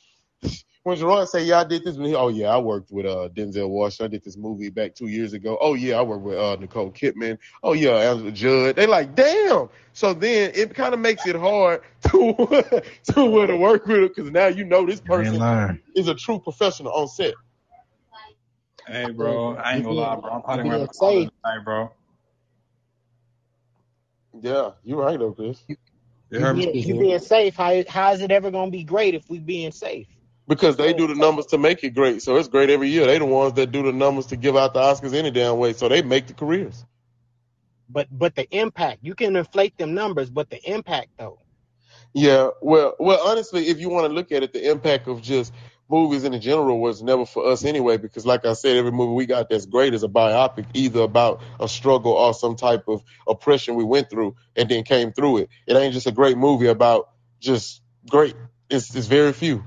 [0.83, 3.29] when Gerard say, "Yeah, I did this," when he, oh yeah, I worked with uh
[3.35, 4.07] Denzel Washington.
[4.07, 5.59] I did this movie back two years ago.
[5.61, 7.39] Oh yeah, I worked with uh Nicole Kidman.
[7.63, 8.77] Oh yeah, Angela Judd.
[8.77, 9.69] They like, damn.
[9.95, 12.83] So then it kind of makes it hard to
[13.15, 15.43] to want to work with him because now you know this person
[15.97, 17.35] is a true professional on set.
[18.87, 20.31] Hey, bro, I ain't gonna lie, bro.
[20.31, 21.31] I'm probably gonna have to Being call it safe.
[21.43, 21.91] tonight, bro.
[24.41, 25.65] Yeah, you're right though, Chris.
[25.69, 25.77] You
[26.31, 26.67] You heard me?
[26.73, 27.57] being, you being safe.
[27.57, 30.09] How how is it ever gonna be great if we being safe?
[30.49, 33.07] Because they do the numbers to make it great, so it's great every year.
[33.07, 35.73] They the ones that do the numbers to give out the Oscars any damn way,
[35.73, 36.85] so they make the careers.
[37.89, 41.39] But but the impact, you can inflate them numbers, but the impact though.
[42.15, 45.53] Yeah, well, well, honestly, if you want to look at it, the impact of just
[45.91, 47.97] movies in general was never for us anyway.
[47.97, 51.43] Because, like I said, every movie we got that's great is a biopic, either about
[51.61, 55.51] a struggle or some type of oppression we went through and then came through it.
[55.67, 57.11] It ain't just a great movie about
[57.41, 58.35] just great.
[58.71, 59.65] It's it's very few.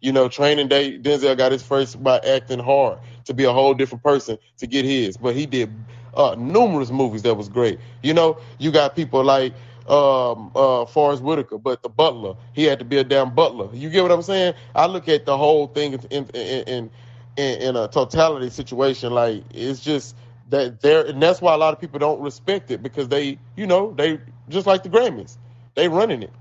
[0.00, 3.74] You know, Training Day, Denzel got his first by acting hard to be a whole
[3.74, 5.72] different person to get his, but he did
[6.14, 7.78] uh, numerous movies that was great.
[8.02, 9.54] You know, you got people like
[9.88, 13.68] um uh Forest Whitaker, but the butler, he had to be a damn butler.
[13.74, 14.54] You get what I'm saying?
[14.74, 16.90] I look at the whole thing in in
[17.36, 19.12] in, in, a totality situation.
[19.12, 20.16] Like it's just
[20.50, 23.66] that there, and that's why a lot of people don't respect it because they, you
[23.66, 25.38] know, they just like the Grammys,
[25.74, 26.32] they running it,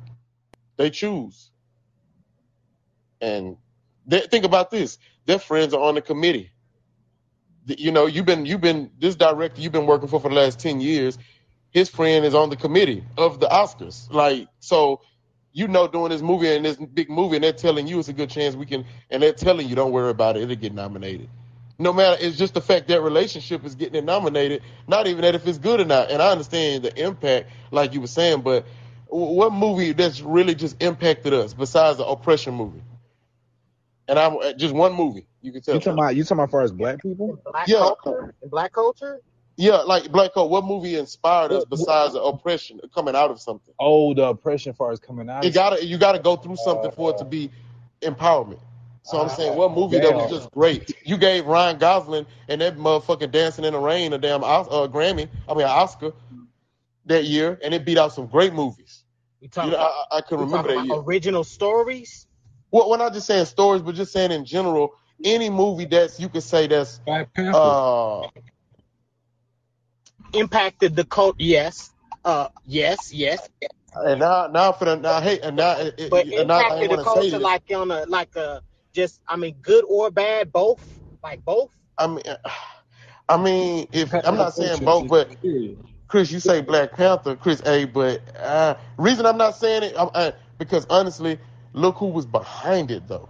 [0.77, 1.51] they choose.
[3.21, 3.57] And
[4.07, 6.51] they, think about this: their friends are on the committee.
[7.67, 10.59] You know, you've been you've been this director you've been working for for the last
[10.59, 11.17] ten years.
[11.71, 14.11] His friend is on the committee of the Oscars.
[14.11, 15.01] Like, so
[15.53, 18.13] you know, doing this movie and this big movie, and they're telling you it's a
[18.13, 21.29] good chance we can, and they're telling you don't worry about it, it'll get nominated.
[21.79, 25.35] No matter, it's just the fact that relationship is getting it nominated, not even that
[25.35, 26.11] if it's good or not.
[26.11, 28.65] And I understand the impact, like you were saying, but
[29.07, 32.83] what movie that's really just impacted us besides the oppression movie?
[34.07, 35.75] And I'm uh, just one movie you can tell.
[35.75, 37.39] You talking about you talking about far as black people?
[37.51, 37.79] Black Yeah.
[37.79, 38.35] culture.
[38.41, 39.21] In black culture?
[39.61, 40.49] Yeah, like Black Hole.
[40.49, 43.75] What movie inspired us besides the oppression coming out of something?
[43.79, 45.45] Oh, the oppression far as coming out.
[45.45, 47.51] You gotta you gotta go through something for it to be
[48.01, 48.57] empowerment.
[49.03, 50.95] So I'm saying, what movie that was just great?
[51.05, 55.29] You gave Ryan Gosling and that motherfucking Dancing in the Rain a damn uh, Grammy,
[55.47, 56.11] I mean an Oscar
[57.05, 59.03] that year, and it beat out some great movies.
[59.41, 60.97] We You talking know, about, I, I can remember that year.
[60.97, 62.25] original stories.
[62.71, 66.29] Well, we're not just saying stories, but just saying in general, any movie that's you
[66.29, 66.99] could say that's
[67.53, 68.27] uh
[70.33, 71.35] impacted the cult.
[71.39, 71.91] Yes,
[72.25, 73.49] uh, yes, yes.
[73.95, 76.81] and now now for the now hey and now it, it, But and now I
[76.81, 78.61] the want to say culture like on a like a
[78.93, 80.81] just I mean good or bad, both
[81.23, 81.69] like both.
[81.97, 82.23] I mean,
[83.29, 85.35] I mean, if I'm not saying both, but.
[86.07, 90.09] Chris, you say Black Panther, Chris A, but uh, reason I'm not saying it, I'm,
[90.13, 91.39] uh, because honestly,
[91.71, 93.29] look who was behind it though.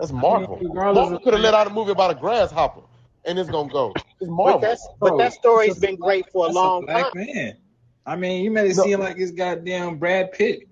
[0.00, 0.58] That's Marvel.
[0.60, 2.80] regardless Marvel could have let out a movie about a grasshopper,
[3.26, 3.92] and it's gonna go.
[4.20, 4.60] It's But Marvel.
[4.60, 7.12] that's but that story's that's been great for a That's long black time.
[7.14, 7.58] man.
[8.06, 8.84] I mean, you made it No.
[8.84, 10.64] seem like it's goddamn Brad Pitt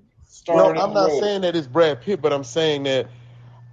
[0.48, 1.20] No, I'm not the road.
[1.20, 3.08] saying that it's Brad Pitt, but I'm saying that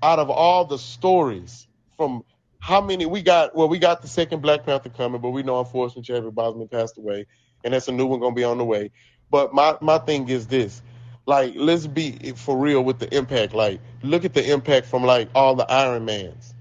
[0.04, 2.24] out of all the stories from
[2.60, 5.60] how many we got, well, we got the second Black Panther coming, but we know
[5.60, 7.28] unfortunately Chadwick Boseman passed away,
[7.64, 8.92] and that's a new one gonna be on the way.
[9.32, 10.82] But my my thing is this,
[11.26, 13.54] like, let's be for real with the impact.
[13.54, 16.54] Like, look at the impact from like all the Iron Mans,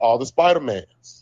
[0.00, 1.19] all the Spider Mans,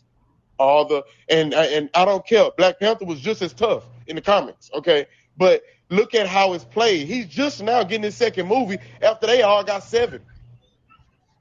[0.59, 2.51] all the and and I don't care.
[2.57, 5.07] Black Panther was just as tough in the comics, okay?
[5.37, 7.07] But look at how it's played.
[7.07, 10.21] He's just now getting his second movie after they all got seven.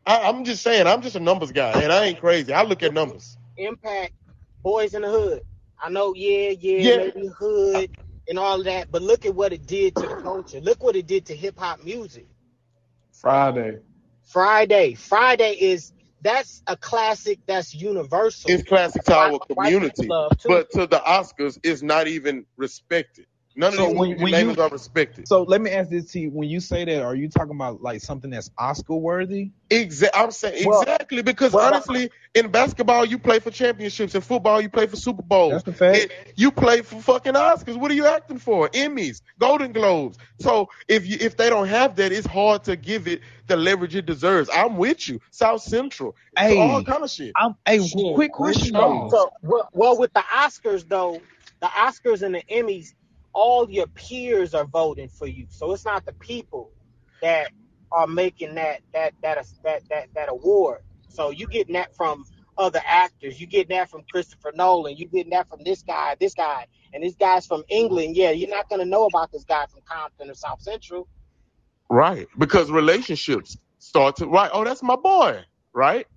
[0.07, 2.53] I, I'm just saying, I'm just a numbers guy, and I ain't crazy.
[2.53, 3.39] I look at numbers.
[3.59, 4.12] Impact,
[4.65, 5.43] Boys in the Hood.
[5.82, 6.93] I know, yeah, yeah, Yeah.
[6.93, 7.90] maybe hood
[8.28, 10.61] and all of that, but look at what it did to the culture.
[10.61, 12.28] Look what it did to hip hop music.
[13.12, 13.78] Friday.
[14.24, 15.93] Friday, Friday is
[16.23, 17.39] that's a classic.
[17.47, 18.51] That's universal.
[18.51, 20.49] It's classic to our White- community, people love, too.
[20.49, 23.27] but to the Oscars, it's not even respected.
[23.59, 25.27] None of So these when- movie when names you- are respected.
[25.27, 27.83] So let me ask this to you: When you say that, are you talking about
[27.83, 29.51] like something that's Oscar worthy?
[29.69, 34.21] Exa- I'm saying Well- exactly because well- honestly, in basketball you play for championships, in
[34.21, 35.53] football you play for Super Bowls.
[35.65, 35.97] That's a fact.
[35.99, 37.77] It- you play for fucking Oscars.
[37.77, 38.69] What are you acting for?
[38.69, 40.19] Emmys, Golden Globes.
[40.39, 43.97] So if you if they don't have that, it's hard to give it the leverage
[43.97, 44.49] it deserves.
[44.55, 45.21] I'm with you.
[45.33, 46.57] South Central, Hey.
[46.59, 47.33] all kind of shit.
[47.35, 49.09] I'm, hey, Shit, quick question where's though.
[49.11, 51.21] the- So, well, well, with the Oscars though,
[51.61, 52.93] the Oscars and the Emmys,
[53.39, 55.47] all your peers are voting for you.
[55.48, 56.73] So it's not the people
[57.23, 57.52] that
[57.93, 60.81] are making that that that that that that award.
[61.09, 62.24] So you getting that from
[62.59, 63.40] other actors.
[63.40, 64.97] You getting that from Christopher Nolan.
[64.97, 68.16] You getting that from this guy, this guy, and this guy's from England.
[68.16, 71.06] Yeah, you're not gonna know about this guy from Compton or South Central.
[71.89, 74.51] Right, because relationships start to right.
[74.52, 75.44] Oh, that's my boy.
[75.73, 76.09] Right.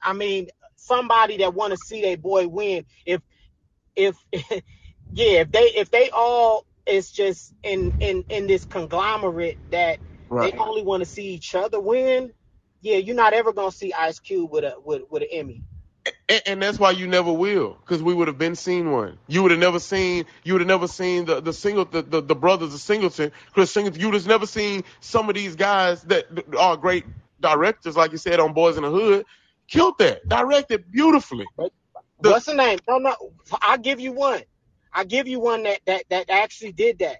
[0.00, 2.86] I mean, somebody that want to see their boy win.
[3.04, 3.20] If
[3.94, 4.16] if
[5.12, 10.00] yeah, if they if they all is just in in in this conglomerate that
[10.30, 10.42] Right.
[10.42, 12.32] they only want to see each other win.
[12.82, 15.64] Yeah, you're not ever gonna see Ice Cube with a with with an Emmy.
[16.28, 19.18] And, and that's why you never will, because we would have been seen one.
[19.28, 20.26] You would have never seen.
[20.44, 23.72] You would have never seen the the single the, the, the brothers of Singleton, Chris
[23.72, 24.00] Singleton.
[24.00, 26.26] You would have never seen some of these guys that
[26.58, 27.04] are great
[27.40, 29.26] directors, like you said on Boys in the Hood,
[29.68, 31.48] killed that, directed beautifully.
[31.58, 31.70] The-
[32.18, 32.80] What's the name?
[32.88, 33.16] No, no.
[33.62, 34.42] I'll give you one.
[34.96, 37.18] I'll give you one that that that actually did that,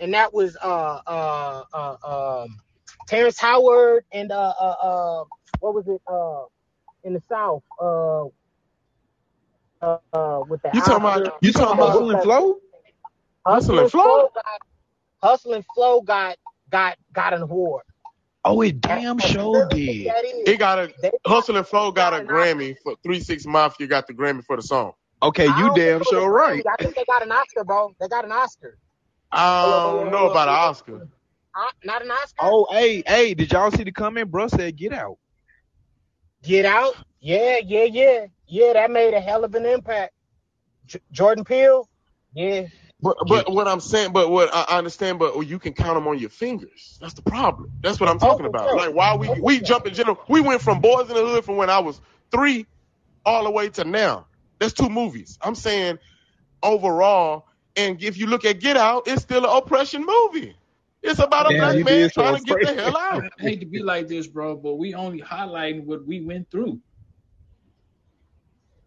[0.00, 2.58] and that was uh uh uh um
[3.08, 5.24] Terrence Howard and uh uh, uh
[5.60, 6.44] what was it uh
[7.04, 8.26] in the South uh
[9.82, 12.56] uh, uh with the You talking about- You talking about Hustle and Flow?
[13.46, 14.30] Hustle and Flow?
[14.34, 14.44] got
[15.22, 16.36] Hustle and Flow got
[16.70, 17.82] got got an award.
[18.44, 20.06] Oh, it damn sure did.
[20.46, 23.46] It got a They- Hustle and Flow got a Got an Grammy for Three Six
[23.46, 23.86] Mafia.
[23.88, 24.94] Got the Grammy for the song.
[25.22, 26.66] Okay, you damn know sure right.
[26.68, 27.94] I think they got an Oscar, bro.
[28.00, 28.78] They got an Oscar.
[29.32, 31.08] I don't know about an Oscar.
[31.56, 32.46] Uh, not an Oscar.
[32.46, 34.30] Oh, hey, hey, did y'all see the comment?
[34.30, 35.18] Bro said, "Get out."
[36.42, 36.94] Get out.
[37.20, 38.26] Yeah, yeah, yeah.
[38.46, 40.12] Yeah, that made a hell of an impact.
[40.86, 41.88] J- Jordan Peele.
[42.34, 42.66] Yeah.
[43.00, 46.08] But but what I'm saying, but what I I understand, but you can count them
[46.08, 46.98] on your fingers.
[47.00, 47.68] That's the problem.
[47.82, 48.64] That's what I'm talking Oh, about.
[48.68, 48.76] sure.
[48.76, 50.18] Like why we we jump in general.
[50.28, 52.00] We went from Boys in the Hood from when I was
[52.32, 52.66] three,
[53.24, 54.26] all the way to now.
[54.58, 55.38] That's two movies.
[55.42, 55.98] I'm saying
[56.62, 60.56] overall, and if you look at Get Out, it's still an oppression movie.
[61.02, 63.24] It's about a Damn, black man did so trying to get the hell out.
[63.24, 66.80] I hate to be like this, bro, but we only highlighting what we went through.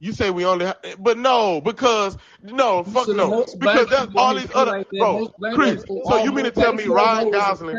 [0.01, 4.33] You say we only, ha- but no, because no, fuck So no, because that's all
[4.33, 5.31] these other like bro.
[5.53, 7.77] Chris, so you mean to tell me Ryan Gosling,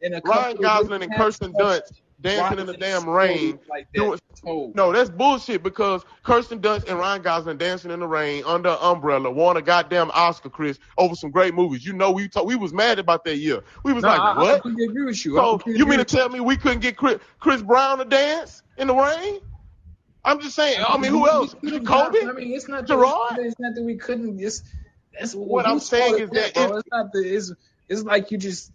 [0.00, 3.58] and Ryan Gosling and Kirsten Dunst dancing in the damn rain?
[3.68, 8.06] like that doing- No, that's bullshit because Kirsten Dunst and Ryan Gosling dancing in the
[8.06, 11.84] rain under an umbrella won a goddamn Oscar, Chris, over some great movies.
[11.84, 13.62] You know, we talk, we was mad about that year.
[13.84, 14.62] We was No, like, I, I what?
[14.62, 15.36] completely agree with you.
[15.36, 18.86] So you mean to tell me we couldn't get Chris, Chris Brown to dance in
[18.88, 19.40] the rain?
[20.24, 20.84] I'm just saying.
[20.86, 21.54] I mean, who else?
[21.54, 22.18] Kobe?
[22.26, 23.36] I mean, it's not Gerard?
[23.36, 24.38] That, it's not that we couldn't.
[24.38, 24.64] Just
[25.18, 27.20] that's What I'm saying is that if- it's not the.
[27.20, 27.52] It's
[27.88, 28.70] it's like you just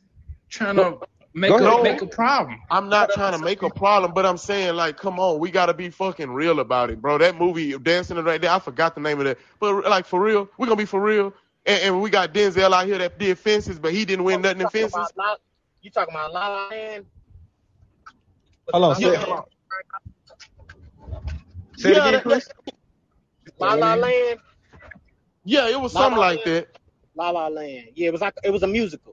[0.50, 0.98] trying to
[1.34, 1.80] make a ahead.
[1.80, 2.60] make a problem.
[2.72, 5.74] I'm not trying to make a problem, but I'm saying like, come on, we gotta
[5.74, 7.18] be fucking real about it, bro.
[7.20, 10.22] That movie, Dancing in the Rain, I forgot the name of that, but like for
[10.22, 11.34] real, we gonna be for real.
[11.66, 14.62] And, and we got Denzel out here that did fences, but he didn't win nothing
[14.62, 15.14] in You talking fences.
[15.16, 15.38] about La-
[15.82, 17.06] You talking about La La Land?
[18.72, 19.44] Hold on, La say, La hold on.
[19.44, 19.46] Land?
[21.78, 22.50] Say it Yeah, again, that- Chris.
[23.60, 24.40] La La Land.
[25.46, 26.68] Yeah, it was La something La like that.
[27.16, 27.90] La La Land.
[27.96, 29.13] Yeah, it was like it was a musical.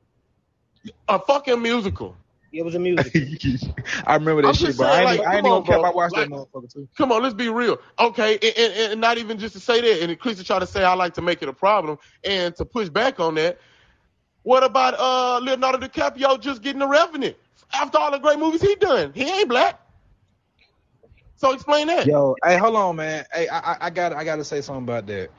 [1.08, 2.16] A fucking musical.
[2.52, 3.10] It was a musical.
[4.06, 4.88] I remember that I'm shit, just bro.
[4.88, 5.80] saying, I ain't, like, I ain't even on, care bro.
[5.80, 6.88] about watching that Like- motherfucker too.
[6.96, 7.78] Come on, let's be real.
[7.98, 10.82] Okay, and, and, and not even just to say that, and Chris try to say
[10.82, 13.58] I like to make it a problem, and to push back on that.
[14.42, 17.36] What about uh Leonardo DiCaprio just getting the Revenant
[17.72, 19.12] after all the great movies he done?
[19.14, 19.78] He ain't black.
[21.36, 22.06] So explain that.
[22.06, 23.24] Yo, hey, hold on, man.
[23.32, 25.30] Hey, I, I, I got, I got to say something about that.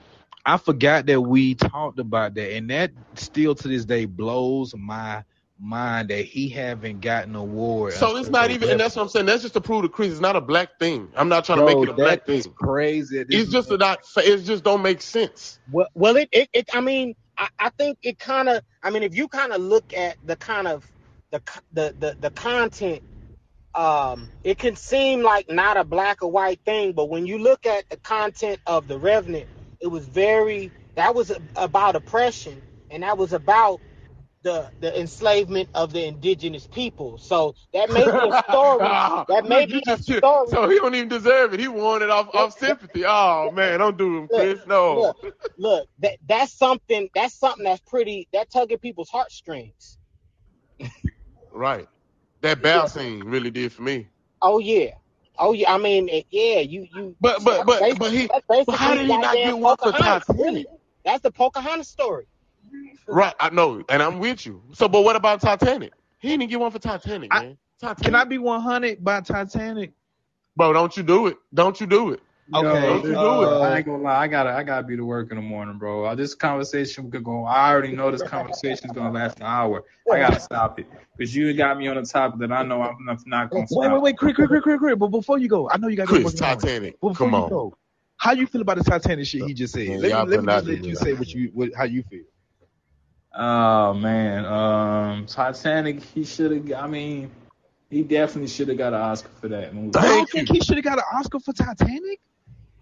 [0.45, 5.23] I forgot that we talked about that, and that still to this day blows my
[5.61, 7.93] mind that he haven't gotten an award.
[7.93, 9.27] So it's not even, and that's what I'm saying.
[9.27, 11.09] That's just to prove to Chris it's not a black thing.
[11.15, 12.43] I'm not trying to make it a black thing.
[12.55, 13.19] crazy.
[13.19, 13.99] that this It's just not.
[14.17, 15.59] It just don't make sense.
[15.71, 18.63] well, well, it, it, it I mean, I, I think it kind of.
[18.83, 20.89] I mean, if you kind of look at the kind of
[21.31, 23.03] the the the, the content,
[23.75, 27.65] um, it can seem like not a black or white thing, but when you look
[27.65, 29.47] at the content of the Revenant,
[29.79, 30.71] it was very.
[30.95, 33.79] That was about oppression, and that was about
[34.43, 37.17] the the enslavement of the indigenous people.
[37.17, 38.79] So that may be a story.
[38.91, 40.47] Ah, that may be a just- story.
[40.49, 41.59] So he don't even deserve it.
[41.59, 43.03] He won it off, off sympathy.
[43.05, 44.59] Oh man, don't do him, Chris.
[44.67, 45.13] No.
[45.21, 49.97] Look, look, that that's something that's something that's pretty that tugging people's heartstrings.
[51.51, 51.87] Right.
[52.41, 54.07] That bow scene really did for me.
[54.41, 54.91] Oh yeah.
[55.37, 55.73] Oh yeah.
[55.73, 59.33] I mean, yeah, you you But but but but he but how did he not
[59.35, 60.65] get one for really.
[61.05, 62.27] That's the Pocahontas story.
[63.07, 64.61] Right, I know, and I'm with you.
[64.73, 65.93] So but what about Titanic?
[66.19, 67.57] He didn't get one for Titanic, I- man.
[67.79, 68.03] Titanic.
[68.03, 69.93] Can I be 100 by Titanic?
[70.55, 71.37] Bro, don't you do it.
[71.53, 72.21] Don't you do it.
[72.53, 73.63] Okay, Don't you do uh, it.
[73.63, 76.03] I ain't gonna lie, I gotta I gotta be to work in the morning, bro.
[76.05, 77.45] Uh, this conversation could go.
[77.45, 79.83] I already know this conversation is gonna last an hour.
[80.11, 80.85] I gotta stop it
[81.17, 83.79] because you got me on a topic that I know I'm not, not gonna stop.
[83.79, 84.99] Wait, wait, wait, quick, quick, quick, quick, quick.
[84.99, 86.55] But before you go, I know you got to Chris, work tomorrow.
[86.55, 86.99] Titanic.
[86.99, 87.49] Before Come you on.
[87.49, 87.77] go,
[88.17, 89.87] how you feel about the Titanic shit he just said?
[89.87, 92.23] Man, let me, let me just let you say what you what, how you feel.
[93.33, 96.03] Oh man, um, Titanic.
[96.03, 96.83] He should have.
[96.83, 97.31] I mean,
[97.89, 99.91] he definitely should have got an Oscar for that movie.
[99.97, 102.19] I don't think he should have got an Oscar for Titanic.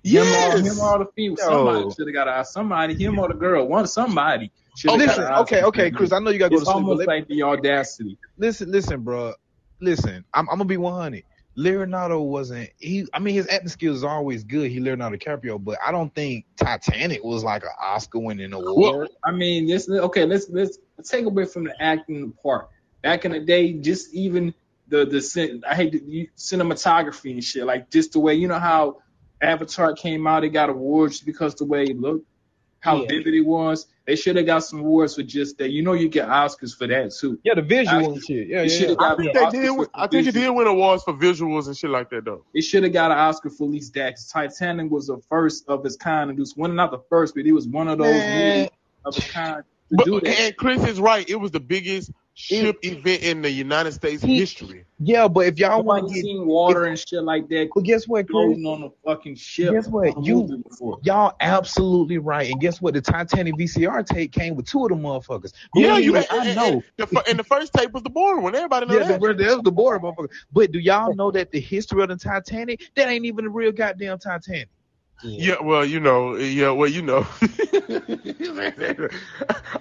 [0.04, 0.60] Him or, Yes.
[0.66, 1.38] him or the female.
[1.40, 1.46] Yo.
[1.46, 2.52] Somebody should have got an Oscar.
[2.52, 2.96] somebody.
[2.96, 3.68] Him or the girl.
[3.68, 4.52] One somebody.
[4.76, 6.12] should Oh, have got listen, an Oscar okay, for okay, that Chris.
[6.14, 6.74] I know you got to go to sleep.
[6.76, 8.18] But almost like the audacity.
[8.38, 9.34] listen, listen, bro.
[9.82, 11.24] Listen, I'm, I'm gonna be 100.
[11.60, 13.06] Leonardo wasn't he?
[13.14, 14.72] I mean, his acting skills is always good.
[14.72, 18.78] He Leonardo DiCaprio, but I don't think Titanic was like an Oscar-winning award.
[18.78, 20.26] Well, I mean, this okay.
[20.26, 22.70] Let's let's take away from the acting part.
[23.02, 24.54] Back in the day, just even
[24.88, 27.66] the the I hate the you- cinematography and shit.
[27.66, 29.02] Like just the way you know how
[29.42, 32.26] Avatar came out, it got awards because the way it looked,
[32.80, 33.08] how Yeah.
[33.10, 33.88] vivid it was.
[34.06, 35.70] They should have got some awards for just that.
[35.70, 37.38] You know, you get Oscars for that too.
[37.44, 38.48] yeah, the visual I- and shit.
[38.48, 38.96] Yeah, They yeah.
[39.00, 39.70] I think an they Oscar did.
[39.72, 40.54] win- I think it visual.
[40.54, 42.44] did win awards for visuals and shit like that, though.
[42.54, 44.16] It should have got an Oscar for at least that.
[44.16, 47.36] 'cause Titanic was the first of its kind, and it was one not the first,
[47.36, 48.58] but it was one of those Man.
[48.58, 48.70] movies
[49.06, 50.40] of its kind to But do that.
[50.40, 51.30] and Chris is right.
[51.30, 54.86] It was the biggest ship event in the United States He- history.
[55.02, 58.06] Yeah, but if y'all want to get, seen water and shit like that but guess
[58.08, 58.32] what, Chris?
[58.34, 59.72] floating on a fucking ship.
[59.74, 60.26] Guess what?
[60.26, 61.00] You before.
[61.04, 62.50] y'all absolutely right.
[62.52, 62.94] And guess what?
[62.96, 65.54] The Titanic VCR tape came with two of the motherfuckers.
[65.76, 66.14] Yeah, Believe you.
[66.14, 66.84] me, And, I know.
[66.98, 68.56] and the, and the first tape was the boring one.
[68.56, 69.22] Everybody know Yeah, that.
[69.22, 70.30] the, that was the boring motherfucker.
[70.52, 73.72] But do y'all know that the history of the Titanic, that ain't even the real
[73.72, 74.68] goddamn Titanic.
[75.24, 77.28] Yeah, well, you know, yeah, well, you know.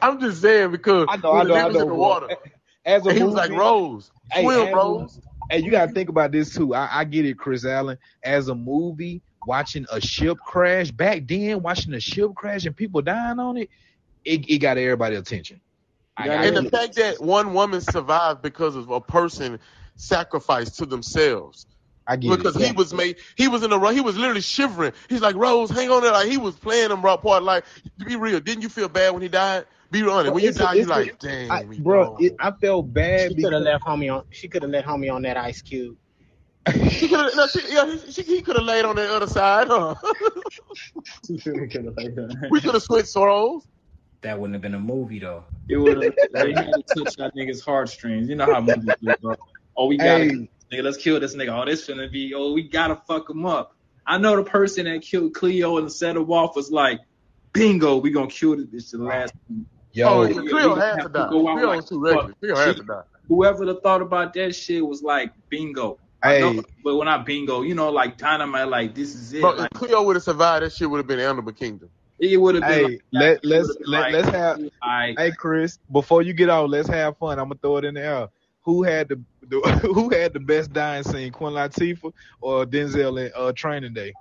[0.02, 1.82] I'm just saying because I know, I know, I was know.
[1.82, 2.28] in the water,
[2.85, 5.20] As a he was like Rose, Hey, swim, Rose.
[5.51, 6.74] Hey, you gotta think about this too.
[6.74, 7.98] I, I get it, Chris Allen.
[8.24, 13.02] As a movie, watching a ship crash back then, watching a ship crash and people
[13.02, 13.70] dying on it,
[14.24, 15.60] it, it got everybody attention.
[16.16, 19.60] I, And the fact that one woman survived because of a person
[19.97, 21.66] sacrificed to themselves.
[22.09, 22.62] I get because it.
[22.62, 24.93] he was made he was in the he was literally shivering.
[25.10, 26.12] He's like, Rose, hang on there.
[26.12, 27.43] Like he was playing him raw part.
[27.43, 27.64] Like,
[27.98, 29.66] to be real, didn't you feel bad when he died?
[29.90, 30.24] Be honest.
[30.24, 32.93] Well, when you it's die, you it's a- like, dang, I, bro, it, I felt
[32.93, 34.24] bad She could because have left homie on.
[34.30, 35.97] She could have let homie on that ice cube.
[36.90, 39.68] She coulda- no, she, yeah, he, she, he could have laid on the other side,
[39.68, 39.94] huh?
[42.51, 43.66] we could have switched roles.
[44.22, 45.44] That wouldn't have been a movie though.
[45.68, 48.28] It would have they had to touch that nigga's heartstrings.
[48.28, 49.36] You know how movies do, bro.
[49.76, 50.51] Oh, we gotta Hey.
[50.70, 50.85] Kill this nigga.
[50.85, 51.62] Let's kill this nigga.
[51.62, 52.35] Oh, this finna be.
[52.35, 53.74] Oh, we gotta fuck him up.
[54.07, 57.01] I know the person that killed Cleo and set him off was like,
[57.53, 59.35] bingo, we gonna kill this bitch the last.
[59.93, 61.31] yo, oh, we- Cleo we had have to to die.
[61.31, 62.28] go out Cleo like too regular.
[62.28, 62.40] fuck.
[62.40, 63.03] Cleo had to die.
[63.28, 65.99] Whoever the thought about that shit was like, bingo.
[66.23, 69.40] I hey, know, but when I bingo, you know, like dynamite, like this is it.
[69.40, 71.90] Bro, if Cleo would have survived, that shit would have been Animal Kingdom.
[72.19, 72.73] it would have been.
[72.73, 75.78] Hey, like, let- it let's- been let- like, let's have- Like, hey, Chris.
[75.93, 77.39] Before you get out, let's have fun.
[77.39, 78.28] I'm gonna throw it in the air.
[78.69, 79.19] Who had the,
[79.49, 79.61] the
[79.95, 82.12] who had the best dying scene, Queen Latifah
[82.43, 84.12] or Denzel in uh, Training Day?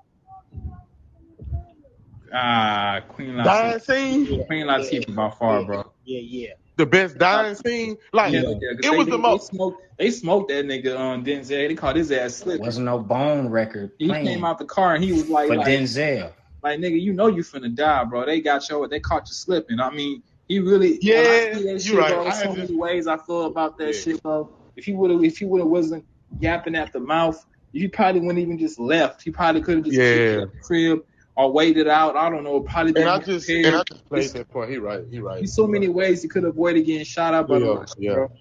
[2.34, 3.82] Ah, Queen Dying Latifah.
[3.82, 5.92] scene, Queen Latifah by far, bro.
[6.06, 6.54] Yeah, yeah.
[6.78, 7.98] the best dying scene.
[8.14, 9.52] Like Yeah, it yeah, 'cause was they, the they, most.
[9.52, 11.68] They smoked, they smoked that nigga on Denzel.
[11.68, 12.62] They called his ass slick.
[12.62, 15.58] Wasn't no bone record He playing came out the car and he was like, for
[15.58, 16.32] like, Denzel.
[16.64, 18.26] like nigga, you know you finna die, bro.
[18.26, 19.82] They got your, they caught you slipping.
[19.82, 22.14] I mean, he really, Yeah, when I see that you shit, right.
[22.14, 22.30] bro.
[22.32, 24.00] So many ways I feel about that Yeah.
[24.02, 24.50] shit, bro.
[24.76, 26.06] If he would have, if he would have wasn't
[26.40, 27.44] yapping at the mouth,
[27.74, 29.22] he probably wouldn't even just left.
[29.24, 30.36] He probably could have just Yeah.
[30.42, 31.04] the crib
[31.36, 32.16] or waited out.
[32.16, 32.62] I don't know.
[32.62, 33.66] Probably been And I just prepared.
[33.66, 34.70] and I just played that point.
[34.72, 35.04] He right.
[35.10, 35.38] He right.
[35.40, 38.14] There's so many ways he could have avoided getting shot up by the Yeah, yeah.
[38.14, 38.32] bro.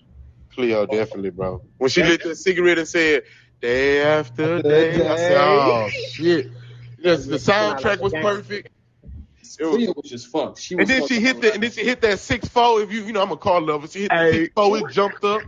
[0.54, 1.62] Cleo, definitely, bro.
[1.78, 3.24] When she lit that cigarette and said,
[3.60, 6.50] day after day, I said, oh, shit.
[6.98, 8.68] Yes, the soundtrack was perfect.
[9.58, 10.60] It was- Cleo was just fucked.
[10.60, 11.42] She was And then she hit up.
[11.42, 12.80] the, and then she hit that six four.
[12.82, 13.86] If you, you know, I'm a car lover.
[13.88, 14.76] She hit the six four.
[14.78, 15.42] It jumped up,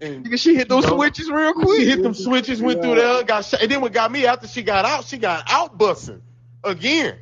[0.00, 1.80] and Nigga, she hit those You know, switches real quick.
[1.80, 3.60] she hit them switches, went through there, got shot.
[3.62, 6.20] And then what got me after she got out, she got out bussing
[6.62, 7.18] again.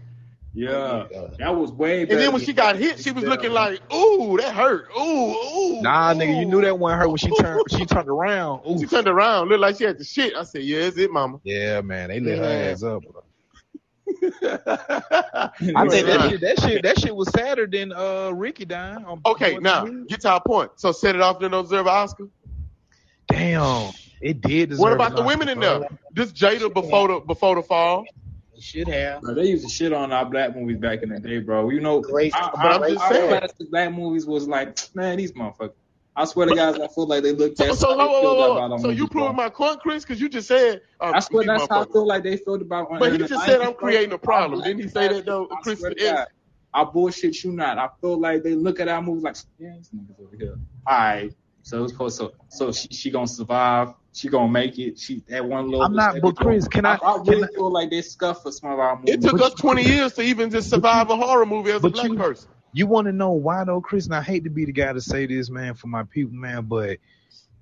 [0.54, 1.06] Yeah,
[1.38, 2.12] that was way better.
[2.14, 4.86] And then when she got hit, she was looking like, ooh, that hurt.
[4.94, 5.80] Ooh, ooh.
[5.80, 7.62] Nah, nigga, you knew that wasn't her when she turned.
[7.70, 8.60] She turned around.
[8.68, 8.78] Ooh.
[8.78, 10.34] She turned around, looked like she had the shit.
[10.36, 11.40] I said, yeah, it's it, mama.
[11.42, 12.44] Yeah, man, they lit Yeah.
[12.44, 13.02] her ass up.
[13.02, 13.24] Bro.
[14.22, 14.28] I
[15.76, 19.04] I think that shit, that shit, that shit was sadder than uh Ricky dying.
[19.04, 20.70] on- Okay, now get to our point.
[20.76, 22.28] So set it off to no deserve an Oscar.
[23.28, 24.70] damn, it did.
[24.70, 25.88] Deserve What about the women in there?
[26.12, 28.04] This Jada before the before the fall.
[28.54, 29.22] It should have.
[29.22, 31.70] Bro, they used to shit on our black movies back in the day, bro.
[31.70, 33.28] You know, Great- our, but I'm our, just our saying.
[33.30, 35.72] classic black movies was like, man, these motherfuckers.
[36.14, 37.74] I swear to guys, I feel like they looked So, at.
[37.74, 40.04] so, how they whoa, whoa, whoa, about so you movies, proving my point, Chris?
[40.04, 40.82] Because you just said.
[41.00, 42.90] Uh, I swear these that's how I feel like they felt about.
[42.90, 43.74] But he in the just said I'm bro.
[43.74, 44.60] creating a problem.
[44.60, 45.78] Our Didn't he say that though, I Chris?
[45.78, 46.26] swear to God,
[46.74, 47.78] I bullshit you not.
[47.78, 50.56] I feel like they look at our movies like, yeah, these niggas over here.
[50.86, 51.32] All right,
[51.62, 53.94] so it's supposed so so she she gonna survive.
[54.14, 54.98] She gonna make it.
[54.98, 55.82] She that one little.
[55.82, 56.96] I'm not, but Chris, can I?
[56.96, 59.14] I, I really Can I feel like they scuff for some of our movies.
[59.14, 62.08] It took us 20 years to even just survive a horror movie as a black
[62.08, 62.50] you- person.
[62.72, 64.06] You want to know why though, Chris?
[64.06, 66.64] And I hate to be the guy to say this, man, for my people, man,
[66.64, 66.98] but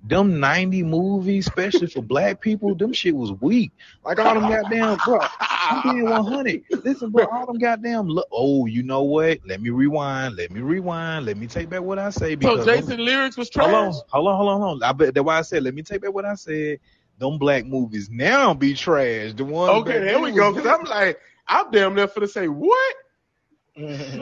[0.03, 3.70] them 90 movies, especially for black people, them shit was weak.
[4.05, 5.20] Like all them goddamn, bro.
[5.41, 6.62] I'm being 100.
[6.85, 8.09] Listen, bro, all them goddamn.
[8.09, 9.41] Look, oh, you know what?
[9.47, 10.37] Let me rewind.
[10.37, 11.27] Let me rewind.
[11.27, 13.69] Let me take back what I say So because them- Jason lyrics was trash.
[13.70, 14.89] Hold on, hold on, hold on, hold on.
[14.89, 16.81] I bet that's why I said let me take back what I said.
[17.19, 19.35] Them black movies now be trash.
[19.35, 19.69] The one.
[19.69, 20.51] Okay, there we go.
[20.55, 22.95] Because I'm like, I'm damn near for to say what?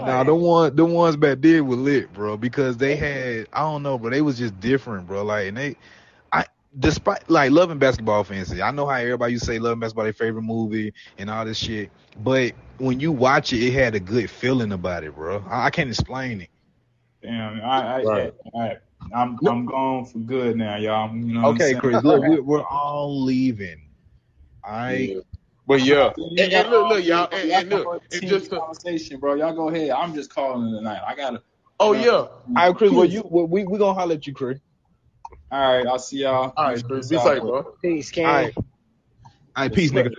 [0.04, 3.82] Nah, the one the ones back then were lit, bro, because they had I don't
[3.82, 5.24] know, but they was just different, bro.
[5.24, 5.76] Like and they
[6.32, 6.46] I
[6.78, 10.12] despite like loving basketball fans, I know how everybody used to say loving basketball their
[10.12, 11.90] favorite movie and all this shit.
[12.22, 15.44] But when you watch it, it had a good feeling about it, bro.
[15.48, 16.50] I, I can't explain it.
[17.22, 18.34] Damn, I, I, Right.
[18.56, 18.76] I,
[19.14, 21.14] I'm I'm gone for good now, y'all.
[21.14, 23.82] You know what Okay, I'm Chris, look, we're, we're all leaving.
[24.64, 25.20] I Yeah.
[25.68, 29.20] But yeah, and, and look, look, y'all, and, and look, got and just to, conversation,
[29.20, 29.34] bro.
[29.34, 29.90] Y'all go ahead.
[29.90, 31.02] I'm just calling it tonight.
[31.06, 31.42] I gotta.
[31.78, 34.58] oh yeah, All right, Chris, well you well, we we gonna holler at you, Chris.
[35.52, 36.54] All right, I'll see y'all.
[36.56, 37.74] all right, Chris, be safe, bro.
[37.82, 38.26] Peace, Cam.
[38.26, 38.54] All right.
[38.56, 38.64] All
[39.58, 40.10] right, peace, nigga.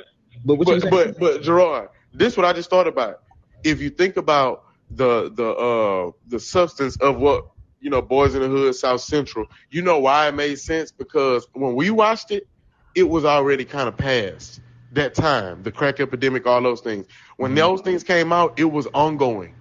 [0.45, 0.91] But what But saying?
[0.91, 3.23] but but Gerard, this what I just thought about.
[3.63, 7.47] If you think about the the uh the substance of what
[7.81, 11.47] you know, Boys in the Hood, South Central, you know why it made sense because
[11.53, 12.47] when we watched it,
[12.93, 14.61] it was already kind of past
[14.93, 17.05] that time, the crack epidemic, all those things.
[17.37, 19.53] When those things came out, it was ongoing,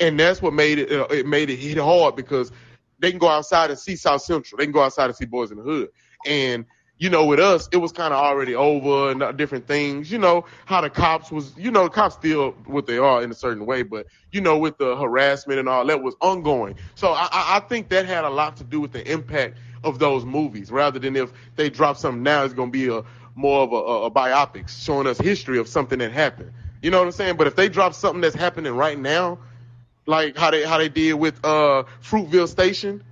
[0.00, 2.52] and that's what made it uh, it made it hit hard because
[2.98, 5.50] they can go outside and see South Central, they can go outside and see Boys
[5.50, 5.88] in the Hood,
[6.26, 6.64] and
[7.02, 10.12] you know, with us, it was kind of already over and uh, different things.
[10.12, 13.34] You know, how the cops was, you know, cops still what they are in a
[13.34, 16.76] certain way, but you know, with the harassment and all that was ongoing.
[16.94, 19.98] So I, I I think that had a lot to do with the impact of
[19.98, 23.02] those movies, rather than if they drop something now, it's gonna be a
[23.34, 26.52] more of a, a, a biopic showing us history of something that happened.
[26.82, 27.36] You know what I'm saying?
[27.36, 29.38] But if they drop something that's happening right now,
[30.06, 33.02] like how they how they did with uh Fruitvale Station,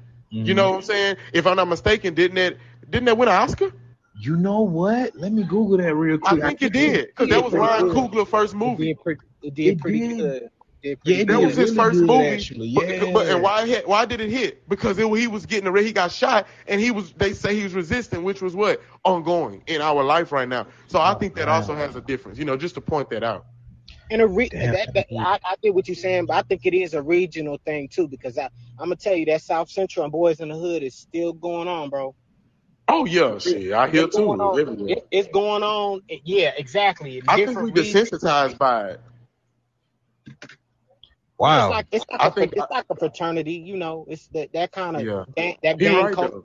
[0.45, 1.17] you know what I'm saying?
[1.33, 2.57] If I'm not mistaken, didn't that
[2.89, 3.73] didn't that win an Oscar?
[4.15, 5.15] You know what?
[5.17, 6.43] Let me Google that real quick.
[6.43, 6.59] I quick.
[6.59, 7.89] think it did because that was pretty Ryan.
[7.89, 8.77] Coogler's first It movie.
[8.77, 10.17] did pretty, it did It pretty did.
[10.17, 10.51] good.
[10.83, 12.27] Did Yeah, it That did was his really first movie.
[12.27, 12.69] actually.
[12.75, 13.13] But, Yeah.
[13.13, 14.69] but and why hit, why did it hit?
[14.69, 15.89] Because it, he was getting ready.
[15.89, 17.13] He got shot, and he was.
[17.15, 20.69] They say he was resisting, which was what ongoing in our life right now.
[20.89, 21.49] So I Oh, think that wow.
[21.49, 22.39] also has a difference.
[22.39, 23.47] You know, just to point that out.
[24.11, 24.73] And a re- Damn.
[24.73, 27.59] that, that I, I get what you're saying, but I think it is a regional
[27.65, 28.45] thing too because I
[28.79, 31.69] I'm gonna tell you that South Central and Boys in the Hood is still going
[31.69, 32.15] on, bro.
[32.89, 33.73] Oh yeah, shit.
[33.73, 34.29] I hear It's too.
[34.29, 34.63] going on.
[34.87, 36.03] It, it's going on.
[36.25, 37.23] Yeah, exactly.
[37.29, 38.13] I think we different regions.
[38.13, 39.01] desensitized by it.
[41.41, 41.49] Wow.
[41.57, 44.07] It's like it's like, I a, think- it's like a fraternity, you know.
[44.09, 45.25] It's that that kind of Yeah.
[45.37, 46.35] gang, that gang right, culture.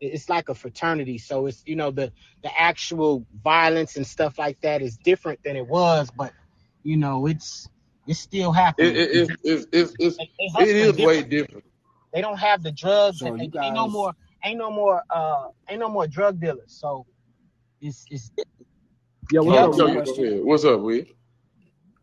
[0.00, 2.12] It's like a fraternity, so it's you know the
[2.44, 6.34] the actual violence and stuff like that is different than it was, but
[6.84, 7.68] you know it's
[8.06, 8.96] It's still happening.
[8.96, 11.24] It, it, it's, it's, it's, it's, They- they it hustling way different.
[11.24, 11.64] different.
[12.14, 13.22] They don't have the drugs.
[13.22, 14.14] So and you they- ain't no more.
[14.44, 15.02] Ain't no more.
[15.10, 16.72] Uh, ain't no more drug dealers.
[16.80, 17.06] So
[17.80, 18.30] it's it's
[19.30, 20.04] Yeah, Can what's I up, ask Yo, you a you man?
[20.04, 20.24] go question?
[20.24, 20.40] ahead.
[20.44, 21.06] What's up, we?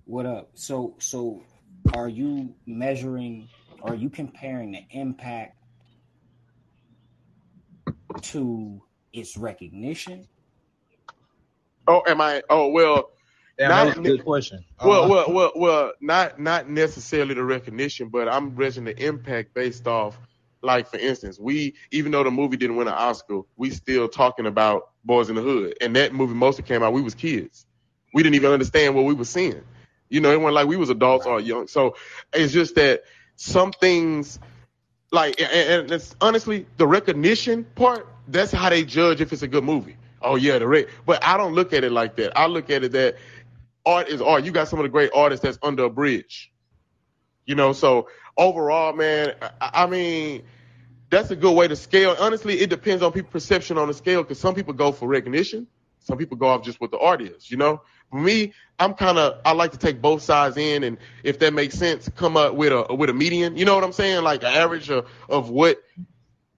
[0.05, 0.51] What up?
[0.55, 1.43] So so
[1.93, 3.49] are you measuring
[3.81, 5.55] are you comparing the impact
[8.21, 8.81] to
[9.13, 10.27] its recognition?
[11.87, 12.43] Oh, am I?
[12.49, 13.09] Oh, well,
[13.57, 14.63] Damn, Not that was a good question.
[14.83, 19.53] well, Uh, well, well, well, not not necessarily the recognition, but I'm measuring the impact
[19.53, 20.17] based off.
[20.61, 24.45] Like for instance, we even though the movie didn't win an Oscar, we still talking
[24.45, 26.93] about Boys in the Hood, and that movie mostly came out.
[26.93, 27.65] We was kids,
[28.13, 29.63] we didn't even understand what we were seeing.
[30.09, 31.67] You know, it wasn't like we was adults or young.
[31.67, 31.95] So
[32.33, 33.03] it's just that
[33.35, 34.39] some things,
[35.11, 38.07] like, and, it's honestly the recognition part.
[38.27, 39.97] That's how they judge if it's a good movie.
[40.21, 40.87] Oh yeah, the rec.
[41.05, 42.37] But I don't look at it like that.
[42.37, 43.15] I look at it that
[43.85, 44.43] art is art.
[44.43, 46.51] You got some of the great artists that's under a bridge.
[47.45, 50.43] You know, so overall, man, I, I mean,
[51.09, 52.15] that's a good way to scale.
[52.19, 55.67] Honestly, it depends on people's perception on the scale because some people go for recognition,
[55.99, 57.49] some people go off just what the art is.
[57.49, 57.81] You know,
[58.11, 61.75] me, I'm kind of I like to take both sides in, and if that makes
[61.75, 63.57] sense, come up with a with a median.
[63.57, 64.23] You know what I'm saying?
[64.23, 65.77] Like an average of, of what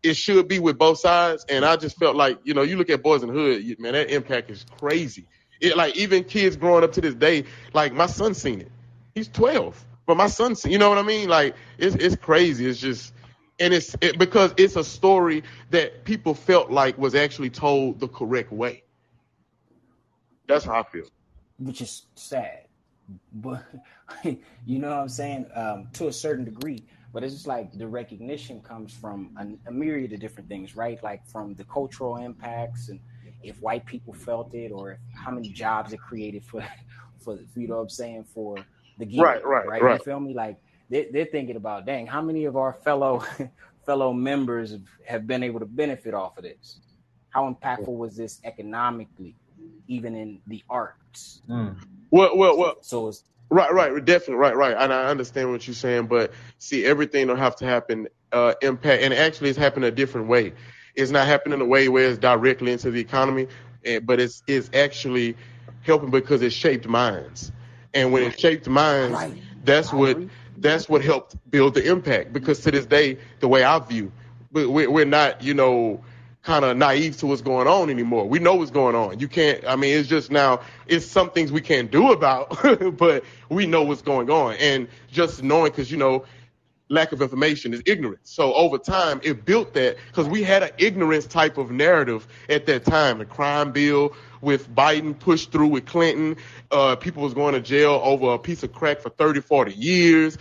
[0.03, 1.45] it should be with both sides.
[1.49, 3.93] And I just felt like, you know, you look at Boyz n the Hood, man,
[3.93, 5.27] that impact is crazy.
[5.59, 8.71] It like even kids growing up to this day, like my son seen it.
[9.13, 11.29] He's 12, but my son, you know what I mean?
[11.29, 12.67] Like it's it's crazy.
[12.67, 13.13] It's just,
[13.59, 18.07] and it's it, because it's a story that people felt like was actually told the
[18.07, 18.83] correct way.
[20.47, 21.05] That's how I feel.
[21.61, 22.65] Which is sad.
[23.33, 23.63] But
[24.23, 25.47] you know what I'm saying?
[25.55, 26.85] Um, to a certain degree.
[27.13, 31.01] But it's just like the recognition comes from a, a myriad of different things, right?
[31.03, 33.01] Like from the cultural impacts and
[33.43, 36.63] if white people felt it or how many jobs it created for
[37.19, 38.57] for you know what I'm saying, for
[38.97, 39.81] the geek, Right, right, right?
[39.81, 39.99] right.
[39.99, 40.33] You feel me?
[40.33, 40.57] Like
[40.89, 43.23] they, they're thinking about, dang, how many of our fellow
[43.85, 44.75] fellow members
[45.05, 46.79] have been able to benefit off of this?
[47.29, 49.35] How impactful was this economically,
[49.87, 51.41] even in the arts?
[51.49, 51.75] mm.
[52.11, 52.75] Well, well, well.
[52.81, 54.75] So it's Right, right, definitely, right, right.
[54.77, 59.03] And I understand what you're saying, but see, everything don't have to happen uh, impact,
[59.03, 60.53] and actually, it's happening a different way.
[60.95, 63.47] It's not happening in a way where it's directly into the economy,
[63.83, 65.35] eh, but it's it's actually
[65.81, 67.51] helping because it shaped minds,
[67.93, 69.43] and when it shaped minds, Right.
[69.65, 70.17] that's I what
[70.57, 72.31] that's what helped build the impact.
[72.33, 74.11] Because to this day, the way I view,
[74.51, 76.01] we- we- we're not, you know,
[76.43, 78.27] kind of naive to what's going on anymore.
[78.27, 79.19] We know what's going on.
[79.19, 79.65] You can't.
[79.67, 80.61] I mean, it's just now.
[80.87, 82.57] It's some things we can't do about,
[82.97, 84.55] but we know what's going on.
[84.55, 86.25] And just knowing, because you know,
[86.89, 88.29] lack of information is ignorance.
[88.29, 92.65] So over time, it built that because we had an ignorance type of narrative at
[92.65, 93.19] that time.
[93.19, 96.37] The crime bill with Biden pushed through with Clinton.
[96.69, 100.37] Uh, people was going to jail over a piece of crack for 30, 40 years.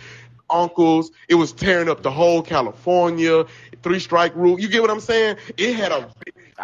[0.51, 3.45] Uncles, it was tearing up the whole California
[3.83, 4.59] three strike rule.
[4.59, 5.37] You get what I'm saying?
[5.57, 6.09] It had a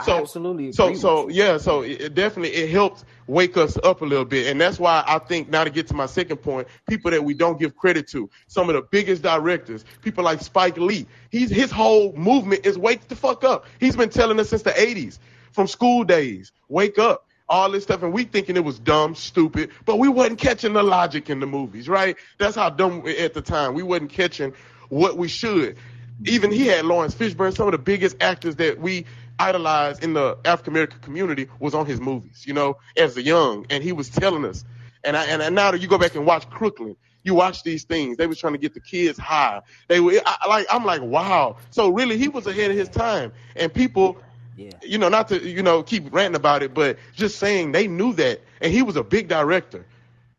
[0.03, 4.05] so absolutely so so yeah so it, it definitely it helped wake us up a
[4.05, 4.47] little bit.
[4.47, 7.33] And that's why i think now to get to my second point people that we
[7.33, 11.71] don't give credit to some of the biggest directors people like spike lee he's his
[11.71, 13.65] whole movement is wake the fuck up.
[13.79, 15.19] He's been telling us since the 80s
[15.51, 19.71] from school days wake up all this stuff and we thinking it was dumb stupid
[19.85, 23.41] but we wasn't catching the logic in the movies right that's how dumb at the
[23.41, 24.53] time we wasn't catching
[24.89, 25.77] what we should
[26.25, 29.05] even he had Laurence Fishburne, some of the biggest actors that we
[29.39, 33.65] idolized in the African American community was on his movies, you know, as a young,
[33.69, 34.65] and he was telling us.
[35.03, 37.83] And I, and, and now that you go back and watch Crooklyn, you watch these
[37.83, 38.17] things.
[38.17, 39.61] They was trying to get the kids high.
[39.87, 41.57] They were I, like, I'm like, wow.
[41.69, 44.17] So really, he was ahead of his time, and people,
[44.57, 44.79] Yeah.
[44.83, 48.13] you know, not to you know keep ranting about it, but just saying they knew
[48.15, 49.85] that, and he was a big director,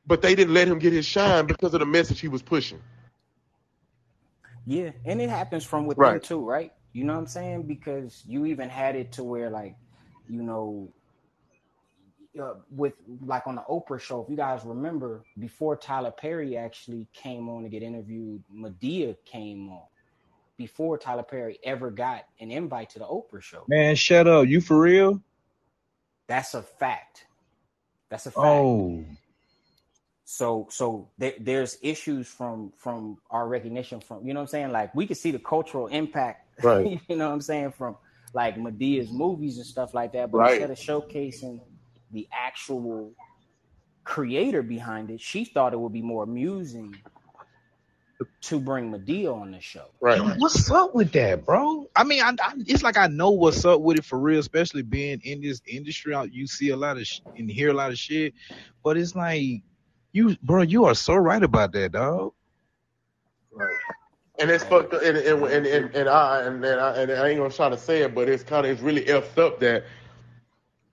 [0.07, 2.81] but they didn't let him get his shine because of the message he was pushing.
[4.67, 6.23] Yeah, and it happens from within Right.
[6.23, 6.73] too, right?
[6.93, 7.65] You know what I'm saying?
[7.65, 9.77] Because you even had it to where, like,
[10.29, 10.93] you know,
[12.41, 12.95] uh, with
[13.27, 17.65] like on the Oprah show, if you guys remember, before Tyler Perry actually came on
[17.65, 19.83] to get interviewed, Madea came on
[20.59, 23.65] before Tyler Perry ever got an invite to the Oprah show.
[23.69, 24.47] Man, shut up.
[24.47, 25.23] You for real?
[26.27, 27.25] That's a fact.
[28.11, 28.45] That's a fact.
[28.45, 29.05] Oh,
[30.25, 34.73] So so there, there's issues from from our recognition from you know what I'm saying
[34.73, 37.01] like we could see the cultural impact Right.
[37.09, 37.97] you know what I'm saying from
[38.35, 40.61] like Madea's movies and stuff like that but Right.
[40.61, 41.61] instead of showcasing
[42.11, 43.13] the actual
[44.05, 46.95] creator behind it she thought it would be more amusing
[48.43, 50.19] to bring Madea on the show Right.
[50.19, 51.87] Yo, what's up with that, bro?
[51.97, 54.83] I mean, I, I, it's like I know what's up with it for real, especially
[54.83, 56.15] being in this industry.
[56.15, 58.35] I- You see a lot of sh- and hear a lot of shit,
[58.85, 59.63] but it's like
[60.13, 62.33] You, bro, you are so right about that, dog.
[63.53, 63.77] Right.
[64.41, 67.29] And it's fucked up, and and and, and, and I and, and I and I
[67.29, 69.85] ain't gonna try to say it, but it's kind of it's really effed up that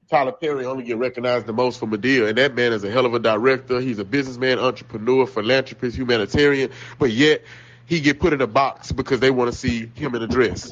[0.10, 3.06] Tyler Perry only get recognized the most for Madea, and that man is a hell
[3.06, 3.80] of a director.
[3.80, 6.70] He's a businessman, entrepreneur, philanthropist, humanitarian,
[7.00, 7.44] but yet
[7.86, 10.72] he get put in a box because they want to see him in a dress.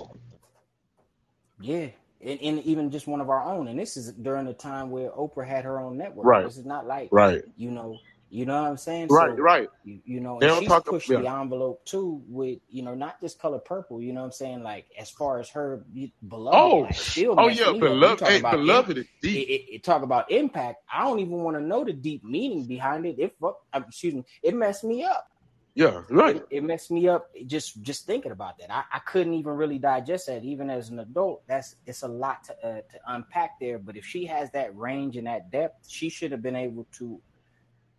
[1.60, 1.88] Yeah.
[2.22, 3.68] And, and even just one of our own.
[3.68, 6.26] And this is during the time where Oprah had her own network.
[6.26, 6.46] Right.
[6.46, 8.00] This is not like Right, you know,
[8.34, 9.10] you know what I'm saying?
[9.10, 9.70] right, So right.
[9.84, 10.86] you, you know, They and she's talk.
[10.86, 11.22] pushed Yeah.
[11.22, 14.64] the envelope too with, you know, not just color purple, you know what I'm saying?
[14.64, 17.74] Like as far as her be- beloved, Oh, like still oh yeah, me up.
[17.76, 18.22] You beloved.
[18.28, 19.48] Hey, beloved is it, deep.
[19.48, 20.80] it, it talk about impact.
[20.92, 23.20] I don't even want to know the deep meaning behind it.
[23.20, 25.28] It fuck, excuse me, it messed me up.
[25.76, 26.36] Yeah, right.
[26.36, 28.72] It, it messed me up just just thinking about that.
[28.72, 31.42] I, I couldn't even really digest that, even as an adult.
[31.48, 33.80] That's it's a lot to uh, to unpack there.
[33.80, 37.20] But if she has that range and that depth, she should have been able to,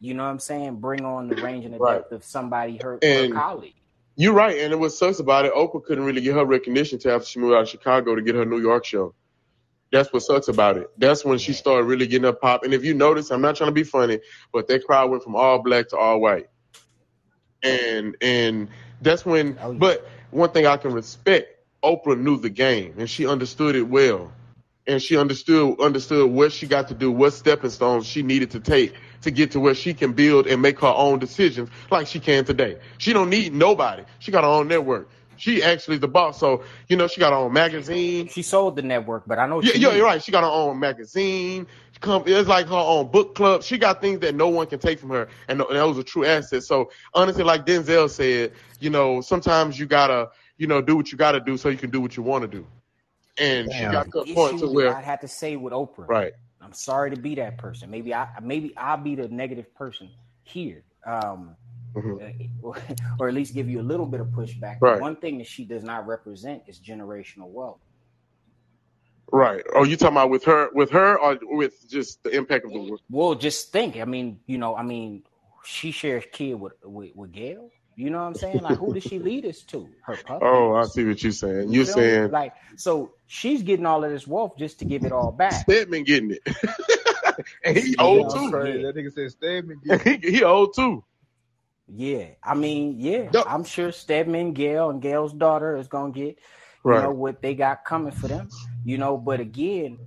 [0.04, 2.02] you know what I'm saying, bring on the range and the Right.
[2.02, 3.74] depth of somebody her, her colleague.
[4.16, 4.58] you're right.
[4.58, 7.40] And it what sucks about it, Oprah couldn't really get her recognition till after she
[7.40, 9.14] moved out of Chicago to get her New York show.
[9.92, 10.88] That's what sucks about it.
[10.98, 12.64] That's when she started really getting her pop.
[12.64, 14.20] And if you notice, I'm not trying to be funny,
[14.52, 16.48] but that crowd went from all black to all white.
[17.62, 18.68] And and
[19.02, 21.48] that's when Oh but one thing I can respect,
[21.84, 24.32] Oprah knew the game and she understood it well.
[24.86, 28.60] And she understood understood what she got to do, what stepping stones she needed to
[28.60, 28.94] take
[29.24, 32.44] to get to where she can build and make her own decisions like she can
[32.44, 32.78] today.
[32.98, 34.04] She don't need nobody.
[34.20, 35.10] She got her own network.
[35.36, 36.38] She actually is the boss.
[36.38, 38.28] So, you know, she got her own magazine.
[38.28, 40.22] she sold the network, but I know Yeah, you yeah, you're right.
[40.22, 41.66] She got her own magazine.
[42.00, 43.62] Come, it's like her own book club.
[43.62, 46.02] She got things that no one can take from her, and th- that was a
[46.02, 46.62] true asset.
[46.62, 50.28] So honestly, like Denzel said, you know, sometimes you gotta,
[50.58, 52.48] you know, do what you gotta do so you can do what you want to
[52.48, 52.66] do.
[53.38, 56.32] And she got to a point to where, I had to say with Oprah, right,
[56.64, 57.90] I'm sorry to be that person.
[57.90, 60.10] Maybe I maybe I'll be the negative person
[60.44, 60.84] here.
[61.06, 61.56] Um,
[61.94, 62.20] Mhm.
[62.64, 62.72] uh,
[63.20, 64.78] or at least give you a little bit of pushback.
[64.80, 67.80] right, One thing that she does not represent is generational wealth.
[69.30, 69.62] right.
[69.74, 72.80] Oh, you talking about with her, with her, or with just the impact of the
[72.80, 73.00] world?
[73.10, 73.96] Well, just think.
[73.98, 75.22] I mean, you know, I mean,
[75.64, 77.70] she shares kid with with, with Gayle.
[77.96, 78.62] You know what I'm saying?
[78.62, 79.94] Like, who does she lead us to?
[80.02, 80.42] Her husband.
[80.42, 81.70] Oh, I see what you're saying.
[81.70, 82.16] You You're feel me?
[82.16, 85.68] saying Like, so she's getting all of this wealth just to give it all back.
[85.68, 86.56] Stedman getting it,
[87.64, 88.50] and he You old know, too.
[88.50, 88.80] Crazy.
[88.80, 89.80] yeah, That nigga said Stedman.
[90.04, 91.04] he, he old too.
[91.88, 92.26] yeah.
[92.42, 93.32] I mean, yeah.
[93.32, 93.46] Yup.
[93.46, 96.38] I'm sure Stedman, Gayle, and Gayle's daughter is gonna get,
[96.88, 98.50] you know, what they got coming for them.
[98.84, 99.98] You know, but again,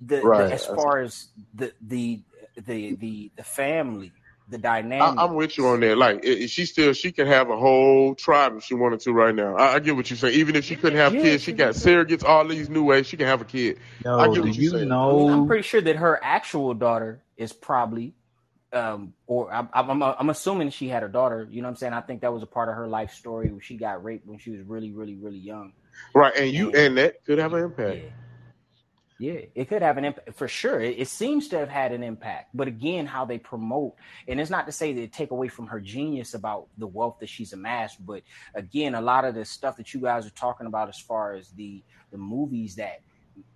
[0.00, 2.22] the, the as far as the the
[2.56, 4.12] the the the family,
[4.50, 4.58] the
[5.00, 5.98] I, I'm with you on that.
[5.98, 9.12] Like, it, it- she still she can have a whole tribe if she wanted to
[9.12, 9.56] right now.
[9.56, 10.34] I, I get what you're saying.
[10.34, 13.06] Even if she couldn't have Yeah, kids, she she got surrogates, all these new ways.
[13.06, 13.78] She can have a kid.
[14.18, 14.90] I get what you're you saying.
[15.08, 18.14] I mean, I'm pretty sure that her actual daughter is probably,
[18.72, 21.46] um, or I'm, I'm, I'm assuming she had a daughter.
[21.50, 21.92] You know what I'm saying?
[21.94, 24.38] I think that was a part of her life story where she got raped when
[24.38, 25.72] she was really, really, really young.
[26.14, 28.00] Right, and you And and that could have an impact.
[28.00, 28.10] yeah,
[29.54, 30.80] it could have an impact for sure.
[30.80, 33.94] It, it seems to have had an impact, but again, how they promote,
[34.28, 37.16] and it's not to say that it take away from her genius about the wealth
[37.20, 38.22] that she's amassed, but
[38.54, 41.50] again, a lot of the stuff that you guys are talking about as far as
[41.50, 43.00] the the movies that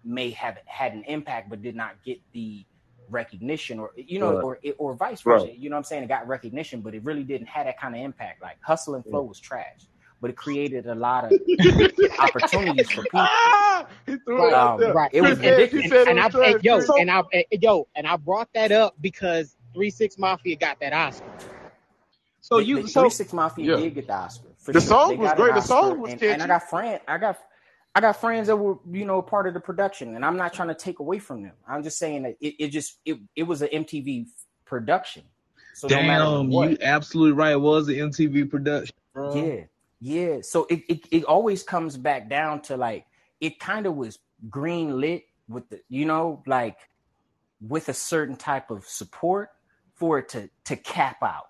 [0.04, 2.64] may have had an impact but did not get the
[3.08, 5.46] recognition or you know Right, or or vice versa.
[5.46, 5.58] Right.
[5.58, 6.04] you know what i'm saying?
[6.04, 8.42] It got recognition but it really didn't have that kind of impact.
[8.42, 9.10] Like hustle and mm.
[9.10, 9.86] flow was trash
[10.22, 11.36] but it created a lot of
[12.18, 15.12] opportunities for people ah, he threw it Right, um right.
[15.12, 16.92] it was And said ridiculous he and, and I was and yo Chris.
[16.96, 20.92] and I and, yo and I brought that up because Three Six Mafia got that
[20.94, 21.32] Oscar.
[22.40, 24.80] So the, you the so Three Six Mafia Yeah, did get the Oscar for the
[24.80, 24.82] sure.
[24.82, 25.54] song was great.
[25.54, 27.38] The Oscar, song was and and I got friend, I got
[27.94, 30.68] I got friends that were you know part of the production, and I'm not trying
[30.68, 31.54] to take away from them.
[31.68, 34.26] I'm just saying that it, it just it it was an MTV
[34.66, 35.24] production,
[35.72, 37.52] so no matter damn, you absolutely right.
[37.52, 39.52] It was an MTV production, bro.
[39.52, 39.62] yeah,
[40.02, 40.38] yeah.
[40.42, 43.06] So it it, it always comes back down to like
[43.40, 44.18] it kind of was
[44.50, 46.76] green lit with the you know like
[47.60, 49.50] with a certain type of support
[49.94, 51.44] for it to to cap out.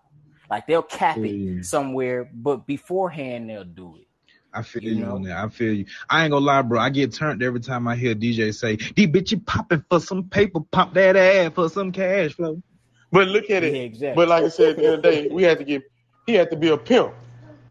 [0.50, 4.06] Like they'll cap it somewhere, but beforehand they'll do it.
[4.52, 5.38] I feel You you on that.
[5.38, 5.86] I feel you.
[6.10, 6.78] I ain't gonna lie, bro.
[6.78, 10.60] I get turned every time I hear DJ say, "These bitches popping for some paper,
[10.60, 12.62] pop that ass for some cash flow."
[13.10, 13.84] But look at Yeah, it.
[13.84, 14.14] exactly.
[14.14, 15.82] But like I said, at the end of the day, we had to get.
[16.26, 17.14] He had to be a pimp.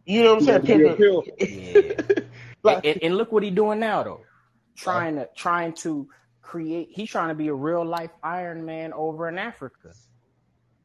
[0.06, 0.62] You know what I'm saying?
[0.64, 1.24] Pimping.
[1.40, 1.94] Yeah.
[2.64, 4.22] like, and, and look what he's doing now though.
[4.76, 6.08] Trying to trying to
[6.42, 9.94] create he's trying to be a real life Iron Man over in Africa.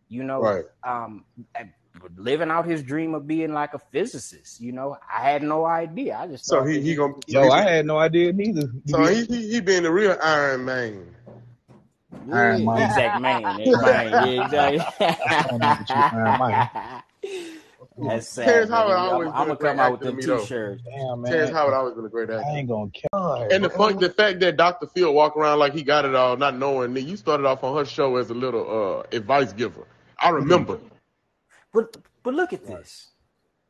[0.09, 0.65] You know, right.
[0.85, 1.25] um
[2.17, 4.97] living out his dream of being like a physicist, you know.
[5.13, 6.19] I had no idea.
[6.19, 7.15] I just So he he he gonna.
[7.29, 8.71] So Yo, he, I had no idea neither.
[8.87, 11.15] so he he, he being the real Iron Man.
[12.29, 12.83] Yeah, Iron Man.
[12.91, 13.43] exact man.
[13.43, 14.83] Man, yeah, exactly.
[17.99, 18.45] That's sad.
[18.47, 18.79] Terrence man.
[18.79, 20.83] Howard I'm, been I'm gonna come out with them t-shirts.
[20.85, 21.33] Damn, man.
[21.33, 21.51] Terrence.
[21.51, 22.45] Howard always been a great actor.
[22.45, 23.49] I ain't gonna care.
[23.51, 24.87] And the fun, the fact that Dr.
[24.87, 27.77] Phil walk around like he got it all, not knowing that you started off on
[27.77, 29.87] her show as a little uh, advice giver.
[30.19, 30.79] I remember.
[31.73, 33.09] But but look at this.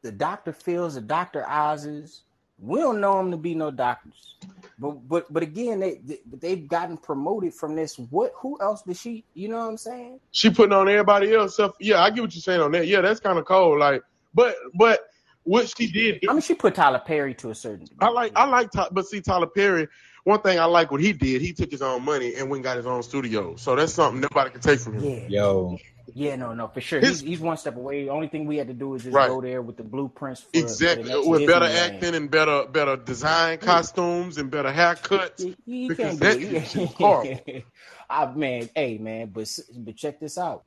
[0.02, 0.52] The Dr.
[0.52, 1.44] Phil's, the Dr.
[1.48, 2.22] Oz's,
[2.58, 4.36] we don't know them to be no doctors.
[4.78, 7.98] But but but again, they, they they've gotten promoted from this.
[7.98, 10.20] What who else did she you know what I'm saying?
[10.32, 11.72] She putting on everybody else stuff.
[11.80, 12.86] Yeah, I get what you're saying on that.
[12.86, 13.78] Yeah, that's kind of cold.
[13.78, 14.02] Like,
[14.36, 15.00] but but
[15.42, 17.96] what she did, I mean she put Tyler Perry to a certain degree.
[18.00, 19.88] I like I like Ty- but see Tyler Perry.
[20.24, 22.64] One thing I like what he did, he took his own money and went and
[22.64, 23.54] got his own studio.
[23.56, 25.04] So that's something nobody can take from him.
[25.04, 25.28] Yeah.
[25.28, 25.78] Yo,
[26.14, 26.98] Yeah, no, no, for sure.
[26.98, 28.04] His- He's, he's one step away.
[28.04, 29.28] The only thing we had to do is just Right.
[29.28, 31.92] go there with the blueprints for, for the Exactly, next with better Disneyland.
[31.94, 35.44] acting and better better design costumes and better haircuts.
[35.44, 37.40] You, you Because can't that do shit horrible.
[38.10, 40.64] I man, hey man, but but check this out.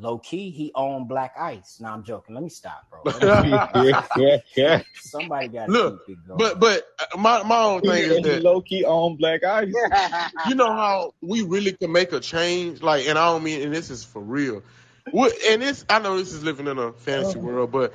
[0.00, 1.78] Low key, he owned Black Ice.
[1.80, 2.34] No, I'm joking.
[2.34, 3.02] Let me stop, bro.
[3.42, 4.82] Me- yeah, yeah, yeah.
[4.98, 6.38] Somebody got Look, keep it going.
[6.38, 9.74] But but uh, my my own thing is that low key on black ice.
[10.46, 12.82] you know how we really can make a change.
[12.82, 14.62] Like, and I don't mean, and this is for real.
[15.10, 17.94] What, and this, I know this is living in a fantasy world, but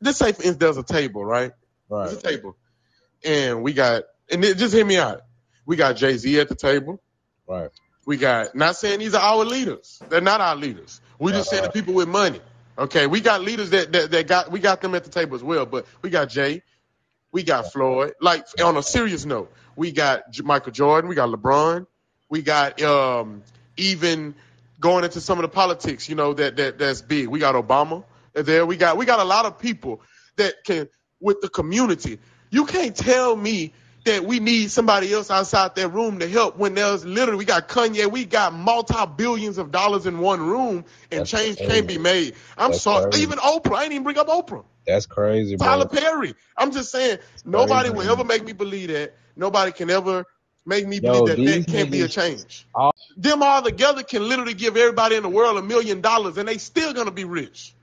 [0.00, 1.52] this say for instance, there's a table, right?
[2.02, 2.24] There's Right.
[2.24, 2.56] a table,
[3.24, 5.22] and we got, and it, just hear me out.
[5.66, 7.00] We got Jay Z at the table.
[7.48, 7.70] Right.
[8.08, 10.04] We got, not saying these are our leaders.
[10.10, 11.02] They're not our leaders.
[11.20, 12.40] We just saying the people with money.
[12.78, 15.44] Okay, we got leaders that, that that got we got them at the table as
[15.44, 15.66] well.
[15.66, 16.62] But we got Jay,
[17.32, 18.14] we got Floyd.
[18.20, 21.86] Like on a serious note, we got J- Michael Jordan, we got LeBron,
[22.30, 23.44] we got um
[23.78, 24.34] even
[24.80, 26.08] going into some of the politics.
[26.08, 27.28] You know that that that's big.
[27.28, 28.04] We got Obama
[28.34, 28.66] there.
[28.66, 30.02] We got we got a lot of people
[30.36, 30.88] that can
[31.20, 32.20] with the community.
[32.50, 33.74] You can't tell me
[34.08, 37.68] that we need somebody else outside that room to help when there's literally we got
[37.68, 41.64] Kanye, we got multi billions of dollars in one room and That's change crazy.
[41.64, 42.36] can't be made.
[42.58, 43.20] I'm That's sorry, crazy.
[43.20, 43.76] even Oprah.
[43.76, 44.64] I ain't even bring up Oprah.
[44.86, 45.78] That's crazy, bro.
[45.78, 46.34] Tyler Perry.
[46.56, 48.10] I'm just saying nobody will crazy.
[48.10, 49.16] ever make me believe that.
[49.36, 50.26] Nobody can ever
[50.66, 52.68] make me Yo, believe that that can't be a change.
[52.74, 56.48] All- Them all together can literally give everybody in the world a million dollars and
[56.48, 57.74] they still gonna be rich.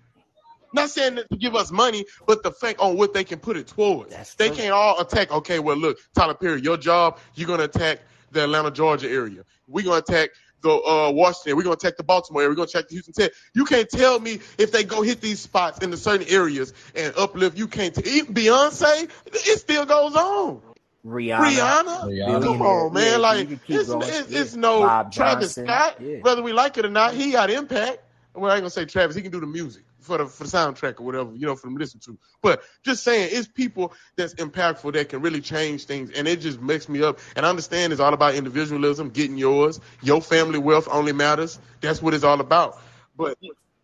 [0.75, 3.57] Not saying that to give us money, but the fact on what they can put
[3.57, 4.11] it towards.
[4.11, 4.57] That's they true.
[4.57, 5.31] can't all attack.
[5.31, 9.43] Okay, well look, Tyler Perry, your job, you're gonna attack the Atlanta, Georgia area.
[9.67, 10.29] We're gonna attack
[10.61, 11.55] the uh, Washington.
[11.57, 12.51] We're gonna attack the Baltimore area.
[12.51, 13.31] We're gonna attack the Houston Tech.
[13.53, 17.13] You can't tell me if they go hit these spots in the certain areas and
[17.17, 17.57] uplift.
[17.57, 17.93] You can't.
[17.95, 20.61] T- Beyonce, it still goes on.
[21.05, 22.43] Rihanna, Rihanna, Rihanna.
[22.43, 23.11] come on, man.
[23.11, 23.89] Yeah, like it's, it's,
[24.31, 24.39] Yeah.
[24.41, 25.53] it's no Travis.
[25.53, 25.97] Scott.
[26.01, 26.17] Yeah.
[26.21, 27.99] Whether we like it or not, he got impact.
[28.33, 29.15] Well, I ain't gonna say Travis.
[29.15, 31.67] He can do the music for the for the soundtrack or whatever, you know, for
[31.67, 32.17] them to listen to.
[32.41, 36.61] But just saying, it's people that's impactful that can really change things, and it just
[36.61, 37.19] makes me up.
[37.35, 39.79] And I understand it's all about individualism, getting yours.
[40.01, 41.59] Your family wealth only matters.
[41.81, 42.79] That's what it's all about.
[43.17, 43.37] But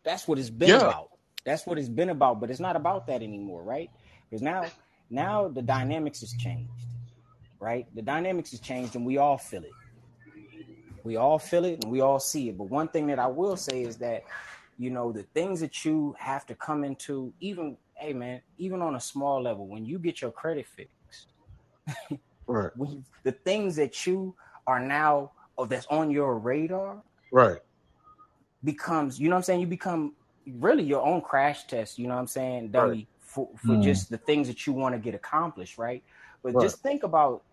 [0.03, 0.77] That's what it's been Yeah.
[0.77, 1.10] about.
[1.45, 3.89] That's what it's been about, but it's not about that anymore, right?
[4.30, 4.72] Because now,
[5.10, 6.72] now the dynamics has changed,
[7.60, 7.88] right?
[7.95, 9.76] The dynamics has changed, and we all feel it.
[11.03, 12.57] We all feel it, and we all see it.
[12.57, 14.23] But one thing that I will say is that,
[14.82, 18.95] you know, the things that you have to come into, even, hey man, even on
[18.95, 21.34] a small level, when you get your credit fixed,
[22.48, 24.36] right, when the things that you
[24.66, 27.60] are now, or that's on your radar, right,
[28.64, 29.62] becomes, you know what I'm saying?
[29.62, 30.16] You become
[30.48, 33.08] really your own crash test, you know what I'm saying, dummy, Right.
[33.20, 33.84] for, for Mm.
[33.84, 36.03] just the things that you want to get accomplished, right?
[36.44, 36.64] But Right.
[36.64, 37.44] just think about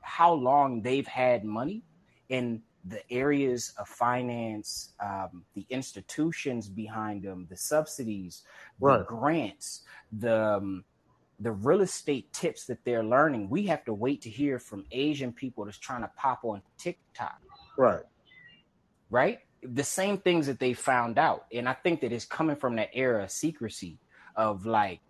[0.00, 1.82] how long they've had money
[2.30, 8.42] in the areas of finance, um, the institutions behind them, the subsidies,
[8.80, 9.82] the grants,
[10.12, 10.84] the um,
[11.40, 13.48] the real estate tips that they're learning.
[13.48, 17.40] We have to wait to hear from Asian people that's trying to pop on TikTok
[17.76, 18.02] right.
[19.10, 19.38] right?
[19.62, 21.46] The same things that they found out.
[21.52, 23.98] And I think that it's coming from that era of secrecy
[24.36, 25.00] of like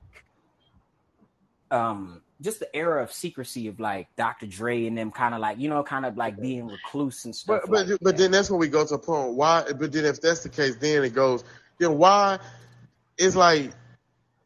[1.70, 4.46] um just the era of secrecy of like Dr.
[4.46, 7.62] Dre and them kind of like, you know, kind of like being recluse and stuff.
[7.64, 8.22] But but like but that.
[8.22, 9.34] then that's when we go to a point.
[9.34, 9.64] Why?
[9.78, 11.44] But then if that's the case, then it goes.
[11.78, 12.38] Then why?
[13.18, 13.72] It's like,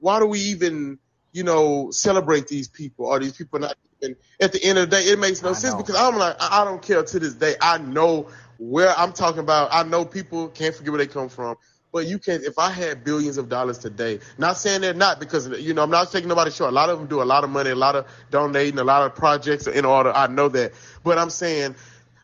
[0.00, 0.98] why do we even
[1.32, 3.76] you know celebrate these people or these people not?
[4.02, 5.78] Even, at the end of the day, it makes no I sense know.
[5.78, 7.54] because I'm like I I don't care to this day.
[7.60, 9.68] I know where I'm talking about.
[9.72, 11.56] I know people can't forget where they come from.
[11.94, 15.48] But you can, if I had billions of dollars today, not saying they're not because,
[15.60, 16.72] you know, I'm not taking nobody short.
[16.72, 19.06] A lot of them do a lot of money, a lot of donating, a lot
[19.06, 20.10] of projects in order.
[20.10, 20.72] I know that.
[21.04, 21.76] But I'm saying,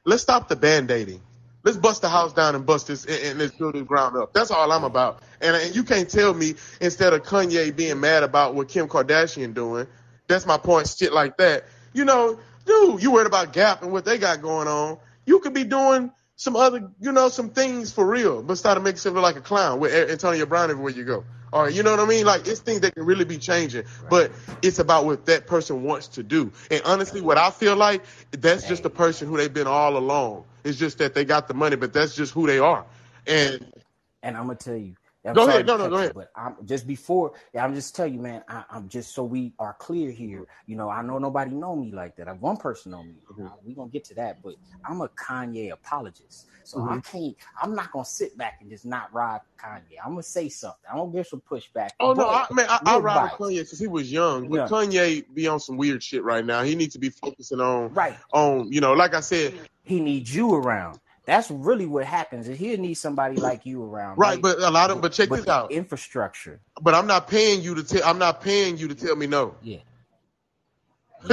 [0.04, 1.22] let's stop the band-aiding.
[1.62, 4.32] Let's bust the house down and bust this and, and let's build it ground up.
[4.32, 5.22] That's all I'm about.
[5.40, 9.54] And, and you can't tell me instead of Kanye being mad about what Kim Kardashian
[9.54, 9.86] doing,
[10.26, 11.66] that's my point, shit like that.
[11.92, 14.98] You know, dude, you worried about Gap and what they got going on.
[15.26, 16.10] You could be doing
[16.40, 19.42] some other, you know, some things for real, but started making himself look like a
[19.42, 21.22] clown with Antonio Brown everywhere you go.
[21.52, 22.24] Or you know what I mean?
[22.24, 26.08] Like it's things that can really be changing, but it's about what that person wants
[26.08, 26.50] to do.
[26.70, 30.44] And honestly, what I feel like that's just the person who they've been all along.
[30.64, 32.86] It's just that they got the money, but that's just who they are.
[33.26, 33.70] And
[34.22, 34.94] And I'm gonna tell you.
[35.24, 35.66] I'm Go ahead.
[35.66, 36.12] No, no, go ahead.
[36.14, 37.32] But I'm just before.
[37.58, 38.42] I'm just tell you, man.
[38.48, 40.46] I, I'm just so we are clear here.
[40.66, 42.26] You know, I know nobody know me like that.
[42.26, 43.16] I have one person know me.
[43.30, 43.46] Mhm.
[43.46, 46.46] Uh, we gonna get to that, but I'm a Kanye apologist.
[46.64, 46.92] So Mm-hmm.
[46.92, 47.36] I can't.
[47.62, 49.98] I'm not gonna sit back and just not ride Kanye.
[50.02, 50.78] I'm gonna say something.
[50.90, 51.90] I'm gonna give some pushback.
[52.00, 53.32] Oh no, I man, I, I ride with.
[53.32, 54.48] Kanye because he was young.
[54.48, 54.68] But Yeah.
[54.68, 56.62] Kanye be on some weird shit right now.
[56.62, 58.16] He needs to be focusing on right.
[58.32, 59.52] on you know, like I said,
[59.82, 60.98] He needs you around.
[61.26, 62.48] That's really what happens.
[62.48, 64.18] Is he'll need somebody like you around.
[64.18, 64.42] right.
[64.42, 65.70] Like, But a lot of but check this out.
[65.70, 66.60] Infrastructure.
[66.80, 68.02] But I'm not paying you to tell.
[68.04, 69.54] I'm not paying you to tell me no.
[69.62, 69.78] Yeah.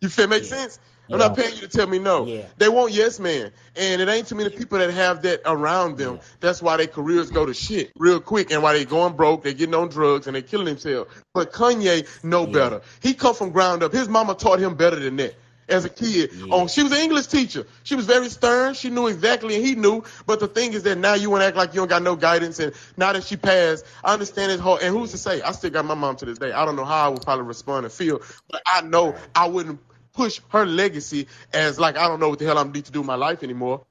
[0.00, 0.48] you feel make Yeah.
[0.48, 0.78] sense?
[1.10, 2.24] I'm not paying you to tell me no.
[2.24, 2.46] Yeah.
[2.56, 6.14] They want yes man, and it ain't too many people that have that around them.
[6.14, 6.20] Yeah.
[6.40, 9.52] That's why their careers go to shit real quick, and why they going broke, they
[9.52, 11.10] getting on drugs, and they killing themselves.
[11.34, 12.52] But Kanye know Yeah.
[12.52, 12.80] better.
[13.02, 13.92] He come from ground up.
[13.92, 15.34] His mama taught him better than that.
[15.68, 16.50] As a kid, Yeah.
[16.50, 17.66] on she was an English teacher.
[17.84, 18.74] She was very stern.
[18.74, 20.04] She knew exactly, and he knew.
[20.26, 22.16] But the thing is that now you want to act like you don't got no
[22.16, 22.58] guidance.
[22.60, 24.82] And now that she passed, I understand it's hard.
[24.82, 25.42] And who's to say?
[25.42, 26.52] I still got my mom to this day.
[26.52, 28.20] I don't know how I would probably respond and feel,
[28.50, 29.80] but I know I wouldn't
[30.14, 33.00] push her legacy as like I don't know what the hell I'm need to do
[33.00, 33.86] in my life anymore.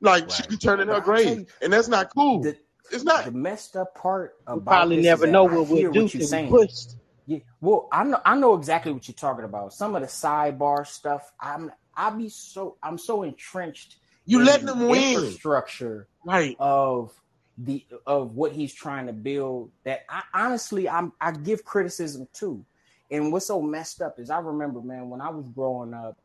[0.00, 0.48] Like she Right.
[0.48, 2.50] be turning But her I'll grave, and that's not cool.
[2.50, 2.56] The,
[2.92, 3.24] it's not.
[3.24, 5.92] the messed up part We about probably this never is that know what we'll do
[5.92, 6.50] what till you're we saying.
[6.50, 6.96] pushed.
[7.30, 9.72] Yeah, well, I know I know exactly what you're talking about.
[9.74, 13.98] Some of the sidebar stuff, I'm I be so I'm so entrenched.
[14.26, 16.58] You in letting the them win, infrastructure right?
[16.58, 17.12] of
[17.58, 19.72] the of what he's trying to build.
[19.84, 22.66] That I honestly I'm I give criticism too.
[23.12, 26.18] And what's so messed up is I remember, man, when I was growing up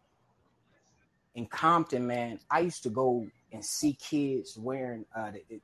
[1.36, 5.06] in Compton, man, I used to go and see kids wearing.
[5.16, 5.62] Uh, the-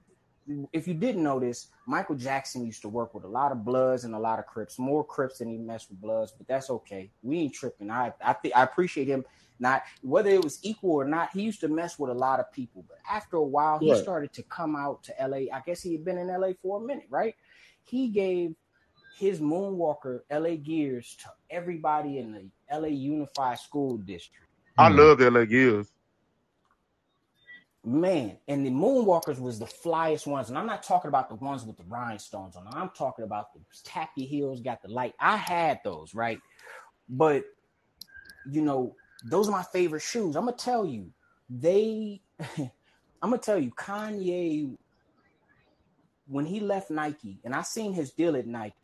[0.74, 4.04] if you didn't know this, Michael Jackson used to work with a lot of Bloods
[4.04, 7.12] and a lot of Crips, more Crips than he messed with Bloods, but that's okay.
[7.24, 7.90] We ain't tripping.
[7.92, 9.26] I I think I appreciate him.
[9.60, 12.52] Not whether it was equal or not, he used to mess with a lot of
[12.52, 12.84] people.
[12.88, 14.02] But after a while, he Right.
[14.02, 15.50] started to come out to LA.
[15.54, 17.36] I guess he had been in LA for a minute, right?
[17.84, 18.56] He gave
[19.20, 24.48] his Moonwalker LA gears to everybody in the LA Unified School District.
[24.78, 24.98] I Hmm.
[24.98, 25.92] love LA Gears.
[27.84, 30.50] Man, and the Moonwalkers was the flyest ones.
[30.50, 32.68] And I'm not talking about the ones with the rhinestones on.
[32.72, 35.16] I'm talking about the tacky heels, got the light.
[35.20, 36.40] I had those, right?
[37.10, 37.46] But,
[38.50, 38.96] you know,
[39.26, 40.36] those are my favorite shoes.
[40.36, 41.12] I'm to tell you,
[41.50, 42.22] they,
[43.22, 44.78] I'm to tell you, Kanye,
[46.28, 48.76] when he left Nike, and I seen his deal at Nike,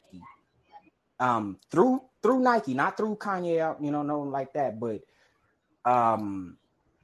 [1.20, 5.02] um, through through Nike, not through Kanye out, you know, no like that, but
[5.86, 6.58] um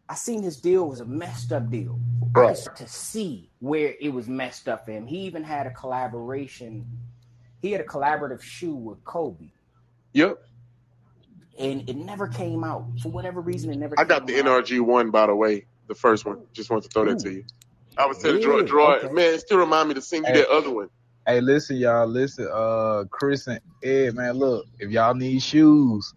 [0.10, 2.00] I seen his deal was a messed up deal.
[2.36, 5.08] I could start to see where it was messed up for him.
[5.08, 6.86] He even had a collaboration.
[7.62, 9.50] He had a collaborative shoe with Kobe,
[10.14, 10.38] Yep,
[11.60, 13.72] and it never came out for whatever reason.
[13.72, 13.96] It never.
[14.00, 14.46] I got the out.
[14.66, 16.40] NRG one by the way, the first one.
[16.54, 17.46] Just wanted to throw that to you.
[17.98, 19.14] I was telling Droid, Yeah, Droid, okay.
[19.14, 20.42] man, it still remind me to send you Hey.
[20.42, 20.90] that other one.
[21.28, 22.08] Hey, listen, y'all.
[22.08, 24.34] Listen, uh, Chris and Ed, man.
[24.34, 26.14] Look, if y'all need shoes,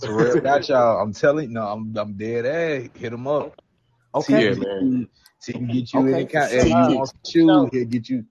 [0.00, 1.00] Terrell got y'all.
[1.00, 2.90] I'm telling you, no, I'm I'm dead ass.
[2.94, 3.54] Hit him up.
[4.14, 4.48] Okay.
[4.48, 5.08] Yeah, See, man.
[5.40, 6.50] See, he can get you Okay, any kind.
[6.50, 6.62] sure.
[6.64, 7.68] Hey, you want shoes?
[7.72, 8.24] He'll get you.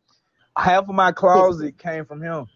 [0.57, 2.47] Half of my closet came from him.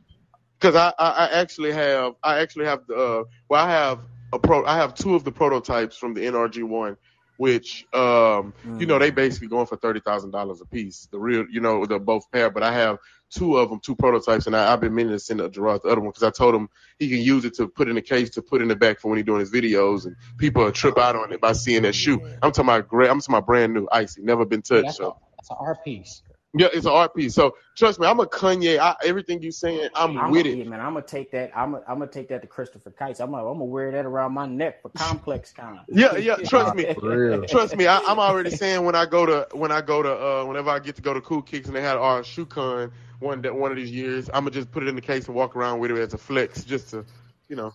[0.59, 3.99] Because I, I, I actually have I actually have the uh, well I have
[4.33, 6.97] a pro I have two of the prototypes from the NRG one,
[7.37, 11.07] which um you know they basically going for thirty thousand dollars a piece.
[11.11, 12.97] The real you know the both pair, but I have
[13.31, 16.01] two of them, two prototypes, and I, I've been meaning to send Gerard the other
[16.01, 18.41] one because I told him he can use it to put in the case to
[18.41, 21.31] put in the back for when he's doing his videos, and people trip out on
[21.31, 22.21] it by seeing that shoe.
[22.41, 23.09] I'm talking about great.
[23.09, 24.85] I'm talking about brand new, icy, never been touched.
[24.85, 26.21] That's, a, So that's an art piece.
[26.53, 27.33] Yeah, it's an art piece.
[27.33, 28.77] So trust me, I'm a Kanye.
[28.77, 30.57] I, everything you saying, I'm, I'm with a, it.
[30.57, 31.51] Yeah, man, I'm gonna take that.
[31.55, 33.21] I'm gonna, I'm gonna take that to Christopher Kites.
[33.21, 35.79] I'm gonna, I'm gonna wear that around my neck for Complex Con.
[35.87, 36.35] Yeah, yeah.
[36.35, 36.85] Trust me.
[37.47, 40.45] Trust me, I, I'm already saying when I go to when I go to uh
[40.45, 43.41] whenever I get to go to Cool Kicks and they had our shoe con one
[43.43, 45.55] that one of these years, I'm gonna just put it in the case and walk
[45.55, 47.05] around with it as a flex, just to,
[47.47, 47.73] you know.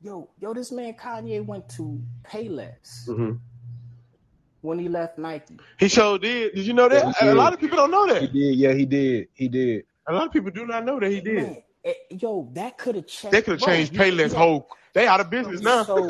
[0.00, 3.32] Yo, yo, this man Kanye went to Payless hmm
[4.64, 5.58] when he left Nike.
[5.78, 6.54] He sure did.
[6.54, 7.04] Did you know that?
[7.04, 8.22] Yeah, he a lot of people don't know that.
[8.22, 8.32] He that.
[8.32, 8.54] did.
[8.56, 9.28] Yeah, he did.
[9.34, 9.84] He did.
[10.08, 11.34] A lot of people do not know that he did.
[11.34, 13.32] Man, eh, yo, that could have changed.
[13.34, 14.68] They could have changed Payless you- whole.
[14.94, 15.84] They out of business now.
[15.84, 16.08] So,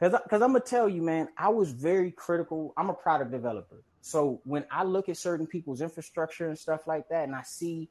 [0.00, 2.72] because because I'm gonna tell you, man, I was very critical.
[2.76, 7.08] I'm a product developer, so when I look at certain people's infrastructure and stuff like
[7.08, 7.88] that, and I see,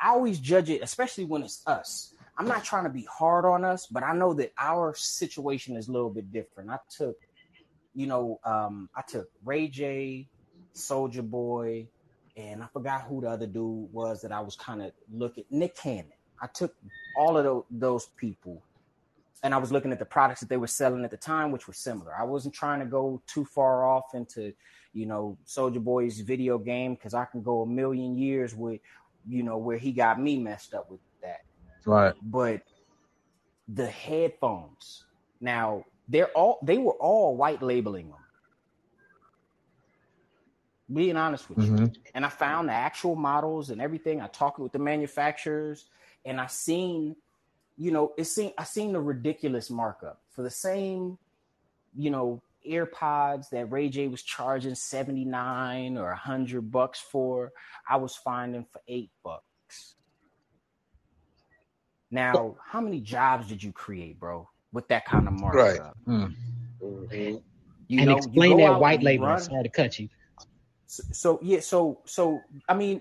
[0.00, 2.12] I always judge it, especially when it's us.
[2.36, 5.86] I'm not trying to be hard on us, but I know that our situation is
[5.86, 6.70] a little bit different.
[6.70, 7.16] I took,
[7.94, 10.28] you know, um, I took Ray J,
[10.74, 11.86] Soulja Boy,
[12.36, 15.44] and I forgot who the other dude was that I was kind of looking.
[15.50, 16.12] Nick Cannon.
[16.42, 16.74] I took
[17.16, 18.62] all of those, those people,
[19.42, 21.68] and I was looking at the products that they were selling at the time, which
[21.68, 22.12] were similar.
[22.18, 24.52] I wasn't trying to go too far off into,
[24.92, 28.80] you know, Soulja Boy's video game because I can go a million years with,
[29.28, 31.42] you know, where he got me messed up with that.
[31.86, 32.14] Right.
[32.20, 32.62] But
[33.68, 35.04] the headphones,
[35.40, 38.18] now they're all they were all white labeling them.
[40.92, 41.72] Being honest with you.
[41.72, 41.96] Mhm.
[42.14, 44.20] And I found the actual models and everything.
[44.20, 45.88] I talked with the manufacturers
[46.26, 47.16] and I seen,
[47.76, 51.18] you know, it seen I seen the ridiculous markup for the same,
[51.94, 57.52] you know, AirPods that Ray J was charging 79 or 100 bucks for,
[57.88, 59.96] I was finding for 8 bucks.
[62.10, 65.96] Now, how many jobs did you create, bro, with that kind of markup?
[66.06, 66.34] Mm.
[66.82, 67.42] Mhm.
[67.88, 69.26] You and know, explain go that white and label.
[69.26, 70.08] run- Sorry to cut you.
[70.86, 73.00] so, so yeah so so i mean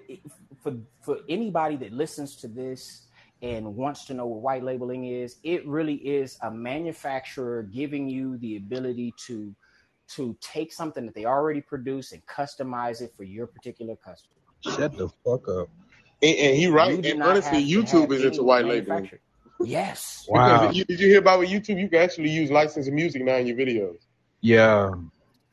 [0.62, 3.08] for for anybody that listens to this
[3.42, 8.38] and wants to know what white labeling is it really is a manufacturer giving you
[8.38, 9.54] the ability to
[10.08, 14.98] to take something that they already produce and customize it for your particular customer Shut
[14.98, 15.68] the fuck up.
[16.22, 17.04] And, and he right.
[17.04, 19.10] You And honestly, YouTube is into white labeling.
[19.66, 19.98] Manufacturer.
[19.98, 20.72] yes Wow.
[20.72, 21.80] Because you, did you hear about with YouTube?
[21.80, 23.98] You can actually use licensed music now in your videos.
[24.42, 24.92] Yeah.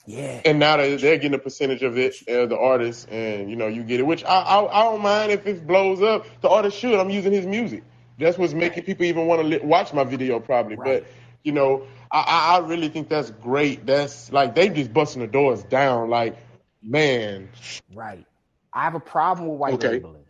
[0.07, 3.57] yeah And now they're, they're getting a percentage of it, uh, the artist, and you
[3.57, 4.07] know you get it.
[4.07, 6.27] Which I, I I don't mind if it blows up.
[6.41, 6.99] The artist should.
[6.99, 7.85] I'm using his music.
[8.19, 10.77] That's what's making people even want to li- watch my video, probably.
[10.77, 11.03] Right.
[11.03, 11.07] But
[11.43, 13.87] you know, I, I I really think that's great.
[13.87, 16.11] That's like they just busting the doors down.
[16.11, 16.37] Like,
[16.83, 17.49] man,
[17.95, 18.27] Right.
[18.73, 19.89] I have a problem with white Okay.
[19.89, 20.25] labeling.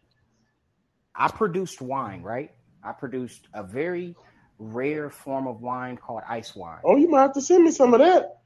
[1.15, 2.51] I produced wine, right?
[2.85, 4.15] I produced a very
[4.59, 6.78] rare form of wine called ice wine.
[6.85, 8.39] oh, you might have to send me some of that.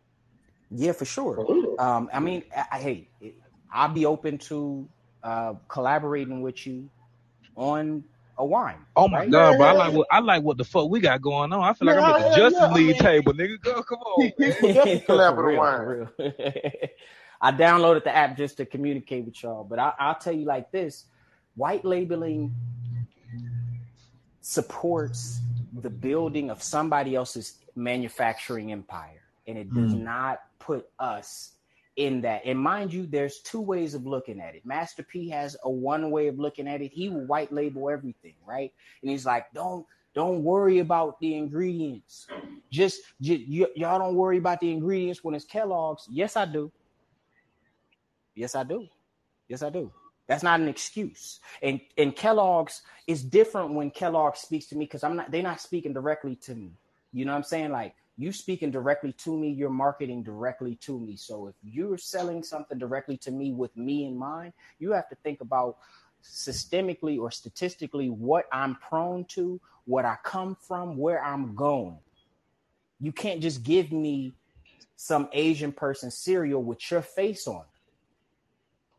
[0.70, 1.46] Yeah, for sure.
[1.80, 3.08] Um, I mean, I, I, hey,
[3.72, 4.88] I'll be open to
[5.22, 6.88] uh, collaborating with you
[7.56, 8.02] on
[8.38, 8.78] a wine.
[8.96, 9.30] Oh my right?
[9.30, 9.66] god, bro!
[9.66, 11.62] I like what I like what the fuck we got going on.
[11.62, 13.60] I feel like I'm at the Yeah, Justice yeah, I League mean- table, nigga.
[13.62, 14.52] Go, come on, man.
[15.06, 15.80] Collab with wine.
[15.82, 16.08] real.
[17.40, 20.72] I downloaded the app just to communicate with y'all, but I, I'll tell you like
[20.72, 21.04] this:
[21.54, 22.52] white labeling
[24.44, 25.40] supports
[25.80, 30.00] the building of somebody else's manufacturing empire, and it does Mm.
[30.02, 31.52] not put us
[31.96, 32.42] in that.
[32.44, 34.66] And mind you, there's two ways of looking at it.
[34.66, 36.92] Master P has a one way of looking at it.
[36.92, 38.70] He will white label everything, right?
[39.00, 42.28] And he's like, don't don't worry about the ingredients.
[42.70, 46.06] Just, ju- y- y'all don't worry about the ingredients when it's Kellogg's.
[46.08, 46.70] Yes, I do.
[48.36, 48.86] Yes, I do.
[49.48, 49.90] Yes, I do.
[50.26, 51.40] That's not an excuse.
[51.62, 55.30] And and Kellogg's is different when Kellogg speaks to me because I'm not.
[55.30, 56.72] They're not speaking directly to me.
[57.12, 57.72] You know what I'm saying?
[57.72, 61.16] Like you speaking directly to me, you're marketing directly to me.
[61.16, 65.16] So if you're selling something directly to me with me in mind, you have to
[65.16, 65.76] think about
[66.22, 71.98] systemically or statistically what I'm prone to, what I come from, where I'm going.
[73.00, 74.32] You can't just give me
[74.96, 77.64] some Asian person cereal with your face on.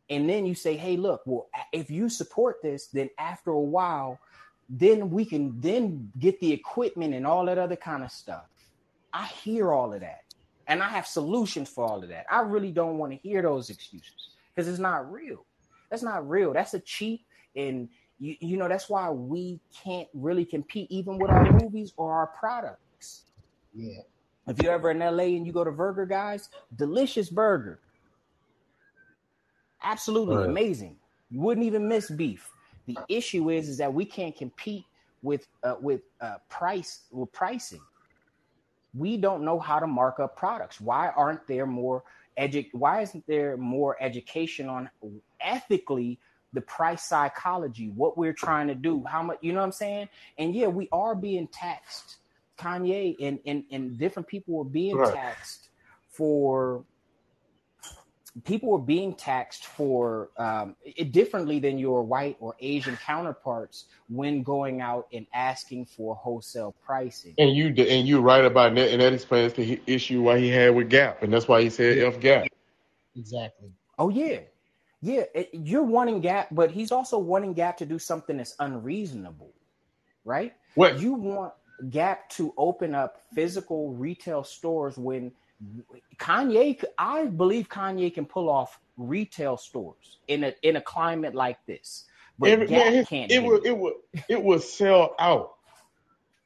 [0.10, 4.20] And then you say, hey, look, well, if you support this, then after a while,
[4.70, 8.46] then we can then get the equipment and all that other kind of stuff.
[9.14, 10.22] I hear all of that.
[10.68, 12.26] And I have solutions for all of that.
[12.30, 15.46] I really don't want to hear those excuses because it's not real.
[15.90, 16.54] That's not real.
[16.54, 17.26] That's a cheap
[17.56, 17.88] and
[18.20, 22.28] you, you know that's why we can't really compete even with our movies or our
[22.28, 23.24] products.
[23.74, 24.02] Yeah.
[24.48, 27.80] If you're ever in LA and you go to Burger Guys, delicious burger.
[29.86, 30.50] Absolutely Right.
[30.50, 30.98] amazing.
[31.30, 32.52] You wouldn't even miss beef.
[32.88, 34.84] The issue is is that we can't compete
[35.22, 37.82] with uh, with uh, price with pricing.
[38.94, 40.82] We don't know how to mark up products.
[40.82, 42.04] Why aren't there more
[42.38, 44.90] edu- Why isn't there more education on
[45.42, 46.20] ethically
[46.54, 50.10] the price psychology, what we're trying to do, how much you know what I'm saying?
[50.38, 52.18] And yeah, we are being taxed.
[52.58, 55.14] Kanye and and, and different people were being Right.
[55.14, 55.70] taxed
[56.10, 56.86] for
[58.44, 64.44] people were being taxed for um, it differently than your white or Asian counterparts when
[64.44, 67.38] going out and asking for wholesale pricing.
[67.38, 70.50] And you d- and you right about that, and that explains the issue why he
[70.50, 72.48] had with Gap, and that's why he said F Gap.
[73.16, 73.70] Exactly.
[73.98, 74.40] Oh yeah,
[75.02, 75.24] yeah.
[75.34, 79.54] it- you're wanting Gap, but he's also wanting Gap to do something that's unreasonable,
[80.26, 80.54] right?
[80.76, 81.00] What?
[81.00, 81.54] You want
[81.90, 85.32] Gap to open up physical retail stores when
[86.18, 91.58] Kanye, I believe Kanye can pull off retail stores in a in a climate like
[91.66, 92.06] this,
[92.40, 93.32] but Every- Gap man, his- can't.
[93.32, 93.94] it do would it would
[94.30, 95.56] it would sell out.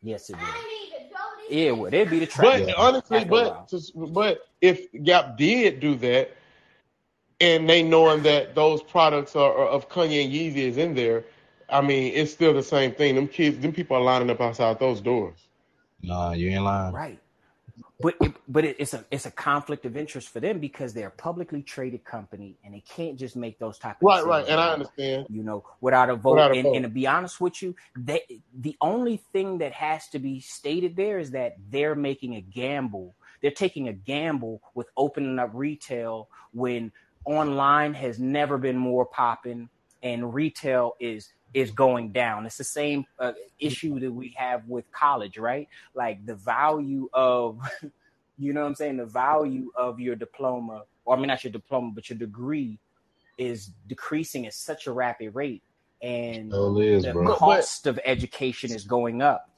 [0.02, 0.46] Yes, it would.
[1.50, 1.94] It would.
[1.94, 2.62] It'd be the trap.
[2.66, 3.68] But honestly, After a while.
[3.96, 6.36] but but if Gap did do that,
[7.42, 11.26] and they knowing that those products are, are of Kanye and Yeezy is in there,
[11.68, 13.16] I mean, it's still the same thing.
[13.16, 15.38] Them kids, them people are lining up outside those doors.
[16.02, 16.94] Nah, you ain't lying.
[16.94, 17.20] Right.
[18.02, 21.10] But it, but it, it's a it's a conflict of interest for them because they're
[21.10, 24.60] a publicly traded company and they can't just make those type of Right, right, and
[24.60, 25.28] I understand.
[25.30, 26.36] you know, without a vote.
[26.36, 26.76] Without a and, vote.
[26.76, 28.22] and to be honest with you, they,
[28.58, 33.16] the only thing that has to be stated there is that they're making a gamble.
[33.42, 36.94] They're taking a gamble with opening up retail when
[37.26, 39.70] online has never been more popping
[40.02, 42.46] and retail is is going down.
[42.46, 45.68] It's the same uh, issue that we have with college, right?
[45.94, 47.60] Like the value of,
[48.38, 48.98] you know what I'm saying?
[48.98, 52.80] The value of your diploma, or I mean, not your diploma, but your degree
[53.38, 55.64] is decreasing at such a rapid rate.
[56.02, 56.52] And
[56.82, 57.36] is, the bro.
[57.36, 59.50] cost of education is going up.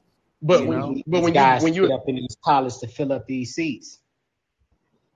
[0.41, 0.95] But You when, know?
[1.05, 3.53] but when you guys when get you up in these colleges to fill up these
[3.53, 3.99] seats.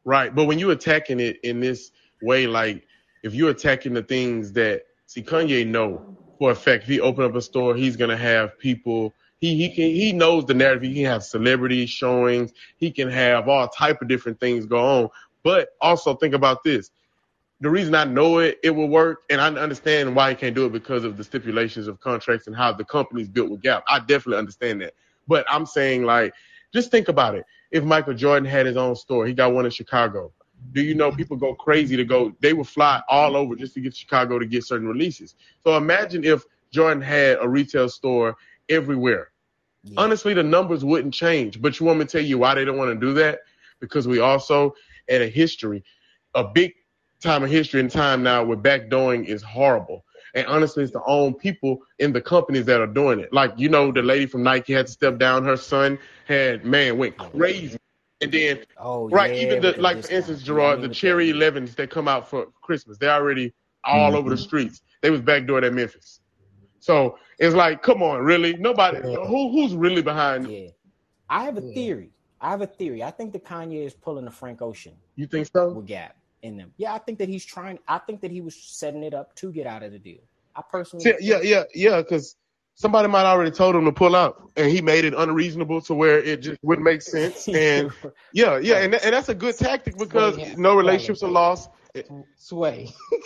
[0.03, 1.91] right, but when you're attacking it in this
[2.21, 2.85] way, like
[3.23, 7.41] if you're attacking the things that see Kanye know for if he open up a
[7.41, 9.13] store, he's gonna have people.
[9.39, 10.83] He he can he knows the narrative.
[10.83, 12.51] He can have celebrity showings.
[12.77, 15.09] He can have all type of different things go on.
[15.43, 16.89] But also think about this.
[17.61, 20.65] The reason I know it, it will work, and I understand why he can't do
[20.65, 23.83] it because of the stipulations of contracts and how the company's built with Gap.
[23.87, 24.93] I definitely understand that.
[25.27, 26.33] But I'm saying like,
[26.73, 27.45] just think about it.
[27.71, 30.33] If Michael Jordan had his own store, he got one in Chicago.
[30.71, 32.33] Do you know people go crazy to go?
[32.41, 35.35] They would fly all over just to get Chicago to get certain releases.
[35.63, 38.35] So imagine if Jordan had a retail store
[38.69, 39.31] everywhere.
[39.83, 40.01] Yeah.
[40.01, 41.61] Honestly, the numbers wouldn't change.
[41.61, 43.39] But you want me to tell you why they don't want to do that?
[43.79, 44.73] Because we also
[45.09, 45.83] at a history,
[46.33, 46.73] a big
[47.21, 50.03] time of history and time now where backdooring is horrible.
[50.33, 53.31] And honestly, it's the own people in the companies that are doing it.
[53.31, 55.45] Like, you know, the lady from Nike had to step down.
[55.45, 55.97] Her son
[56.27, 57.77] had, man, went oh, crazy.
[58.21, 61.89] And then Oh, Right, yeah, even the like for instance, Gerard, the Cherry 11s that
[61.89, 64.15] come out for Christmas, they're already all Mhm.
[64.15, 64.81] over the streets.
[65.01, 66.21] They was backdoored at Memphis.
[66.79, 68.55] So it's like, come on, really?
[68.57, 70.69] Nobody who who's really behind Yeah.
[71.29, 71.73] I have a Yeah.
[71.73, 72.11] theory.
[72.39, 73.03] I have a theory.
[73.03, 75.73] I think that Kanye is pulling a Frank Ocean you think so?
[75.73, 76.73] with Gap in them.
[76.77, 77.79] Yeah, I think that he's trying.
[77.87, 80.21] I think that he was setting it up to get out of the deal.
[80.55, 82.37] I personally, yeah, yeah, yeah, because
[82.75, 86.19] somebody might already told him to pull out and he made it unreasonable to where
[86.19, 87.47] it just wouldn't make sense.
[87.47, 87.91] And
[88.33, 90.53] yeah, yeah, and, and that's a good tactic because yeah.
[90.57, 91.69] no relationships are lost.
[92.37, 92.93] Sway.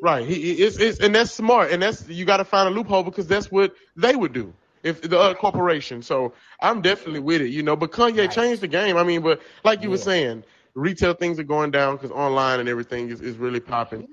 [0.00, 0.26] Right.
[0.28, 1.72] He, it's, it's, and that's smart.
[1.72, 4.52] And that's you got to find a loophole because that's what they would do
[4.82, 6.02] if the other corporation.
[6.02, 7.76] So I'm definitely with it, you know.
[7.76, 8.30] But Kanye Right.
[8.30, 8.96] changed the game.
[8.96, 10.44] I mean, but like you were saying,
[10.74, 14.08] retail things are going down because online and everything is, is really popping.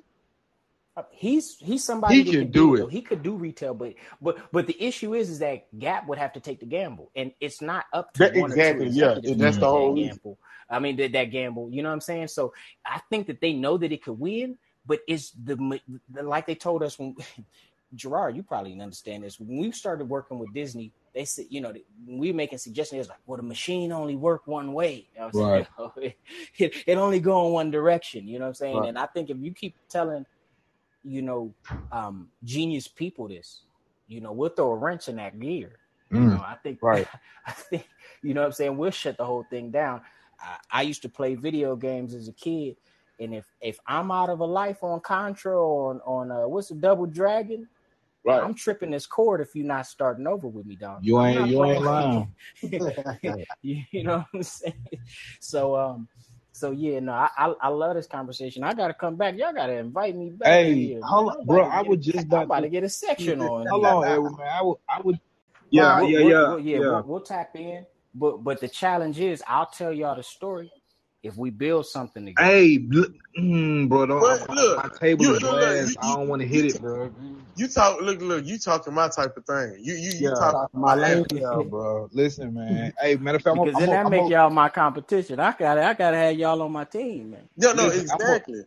[1.12, 2.78] He's he's somebody He can can do do it.
[2.80, 2.88] though.
[2.88, 6.34] He could do retail, but but but the issue is is that Gap would have
[6.34, 9.16] to take the gamble, and it's not up to That- exactly, yeah.
[9.36, 10.38] That's the whole gamble.
[10.70, 11.70] I mean that that gamble.
[11.72, 12.30] You know what I'm saying?
[12.30, 12.54] So
[12.86, 16.56] I think that they know that it could win, but it's the, the like they
[16.56, 17.16] told us when.
[17.94, 19.40] Gerard, you probably didn't understand this.
[19.40, 21.72] When we started working with Disney, they said, you know,
[22.06, 25.08] when we were making suggestions, it was like, well, the machine only work one way.
[25.14, 26.14] You know what I'm saying?
[26.58, 28.28] it, it only go in one direction.
[28.28, 28.78] You know what I'm saying?
[28.78, 28.90] Right.
[28.90, 30.26] And I think if you keep telling,
[31.06, 31.54] you know,
[31.92, 33.62] um, genius people this,
[34.08, 35.80] you know, we'll throw a wrench in that gear.
[36.12, 36.30] You Mm.
[36.32, 37.08] know, I think, Right.
[37.46, 37.88] I think,
[38.22, 38.78] you know what I'm saying?
[38.78, 40.02] We'll shut the whole thing down.
[40.40, 42.76] I, I used to play video games as a kid.
[43.20, 46.68] And if if I'm out of a life on Contra or on, on uh, what's
[46.68, 47.68] the Double Dragon,
[48.26, 48.42] Right.
[48.42, 51.02] I'm tripping this cord if you're not starting over with me, dog.
[51.04, 52.34] You ain't you ain't lying.
[53.62, 54.74] you, you know what I'm saying?
[55.40, 56.08] So um,
[56.56, 58.64] so yeah, no, I I, I love this conversation.
[58.64, 59.38] I gotta come back.
[59.38, 60.64] Y'all gotta invite me back.
[60.64, 62.70] Hey, here, hold on, bro, I would was a- just I'm about about to- to
[62.70, 63.70] get a section on.
[63.70, 63.86] Hold here.
[63.86, 64.48] on, Edward, man.
[64.48, 65.20] I would I would
[65.72, 66.80] Yeah, We'll- yeah, we'll- yeah, we'll- yeah.
[66.80, 66.80] yeah.
[66.80, 70.72] We'll, we'll tap in, but but the challenge is, I'll tell y'all the story
[71.26, 72.48] if we build something together.
[72.48, 75.90] Hey, look, mm, bro, don't, But look, my table you- is look, look, glass.
[75.90, 77.12] you- I don't want to hit it, bro.
[77.58, 78.02] You talk.
[78.02, 78.46] Look, look.
[78.46, 79.78] You talking my type of thing.
[79.82, 80.36] You you you Yeah.
[80.36, 81.26] talk My lane.
[81.32, 82.10] Yeah, bro.
[82.12, 82.94] Listen, man.
[83.02, 85.40] Hey, matter of fact, I'm Because gonna- then I'm that make gonna- y'all my competition.
[85.40, 87.50] I got to I gotta have y'all on my team, man.
[87.58, 88.62] No, no, Listen, I'm a- exactly.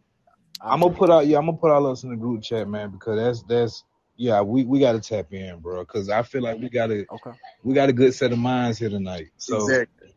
[0.61, 2.91] I'm gonna put out, yeah, I'm gonna put all us in the group chat, man,
[2.91, 3.85] because that's that's
[4.17, 7.31] yeah, we we gotta tap in, bro, because I feel like we got a Okay.
[7.63, 9.29] we got a good set of minds here tonight.
[9.37, 10.09] So exactly.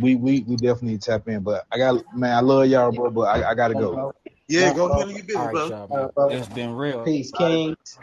[0.00, 1.42] We we we definitely tap in.
[1.42, 4.12] But I got man, I love y'all, bro, but I, I gotta go.
[4.48, 5.66] Yeah, go handle your business, bro.
[5.68, 5.88] y'all.
[5.88, 6.10] Man.
[6.14, 6.28] bro.
[6.28, 7.04] It's been real.
[7.04, 7.98] Peace, Kings.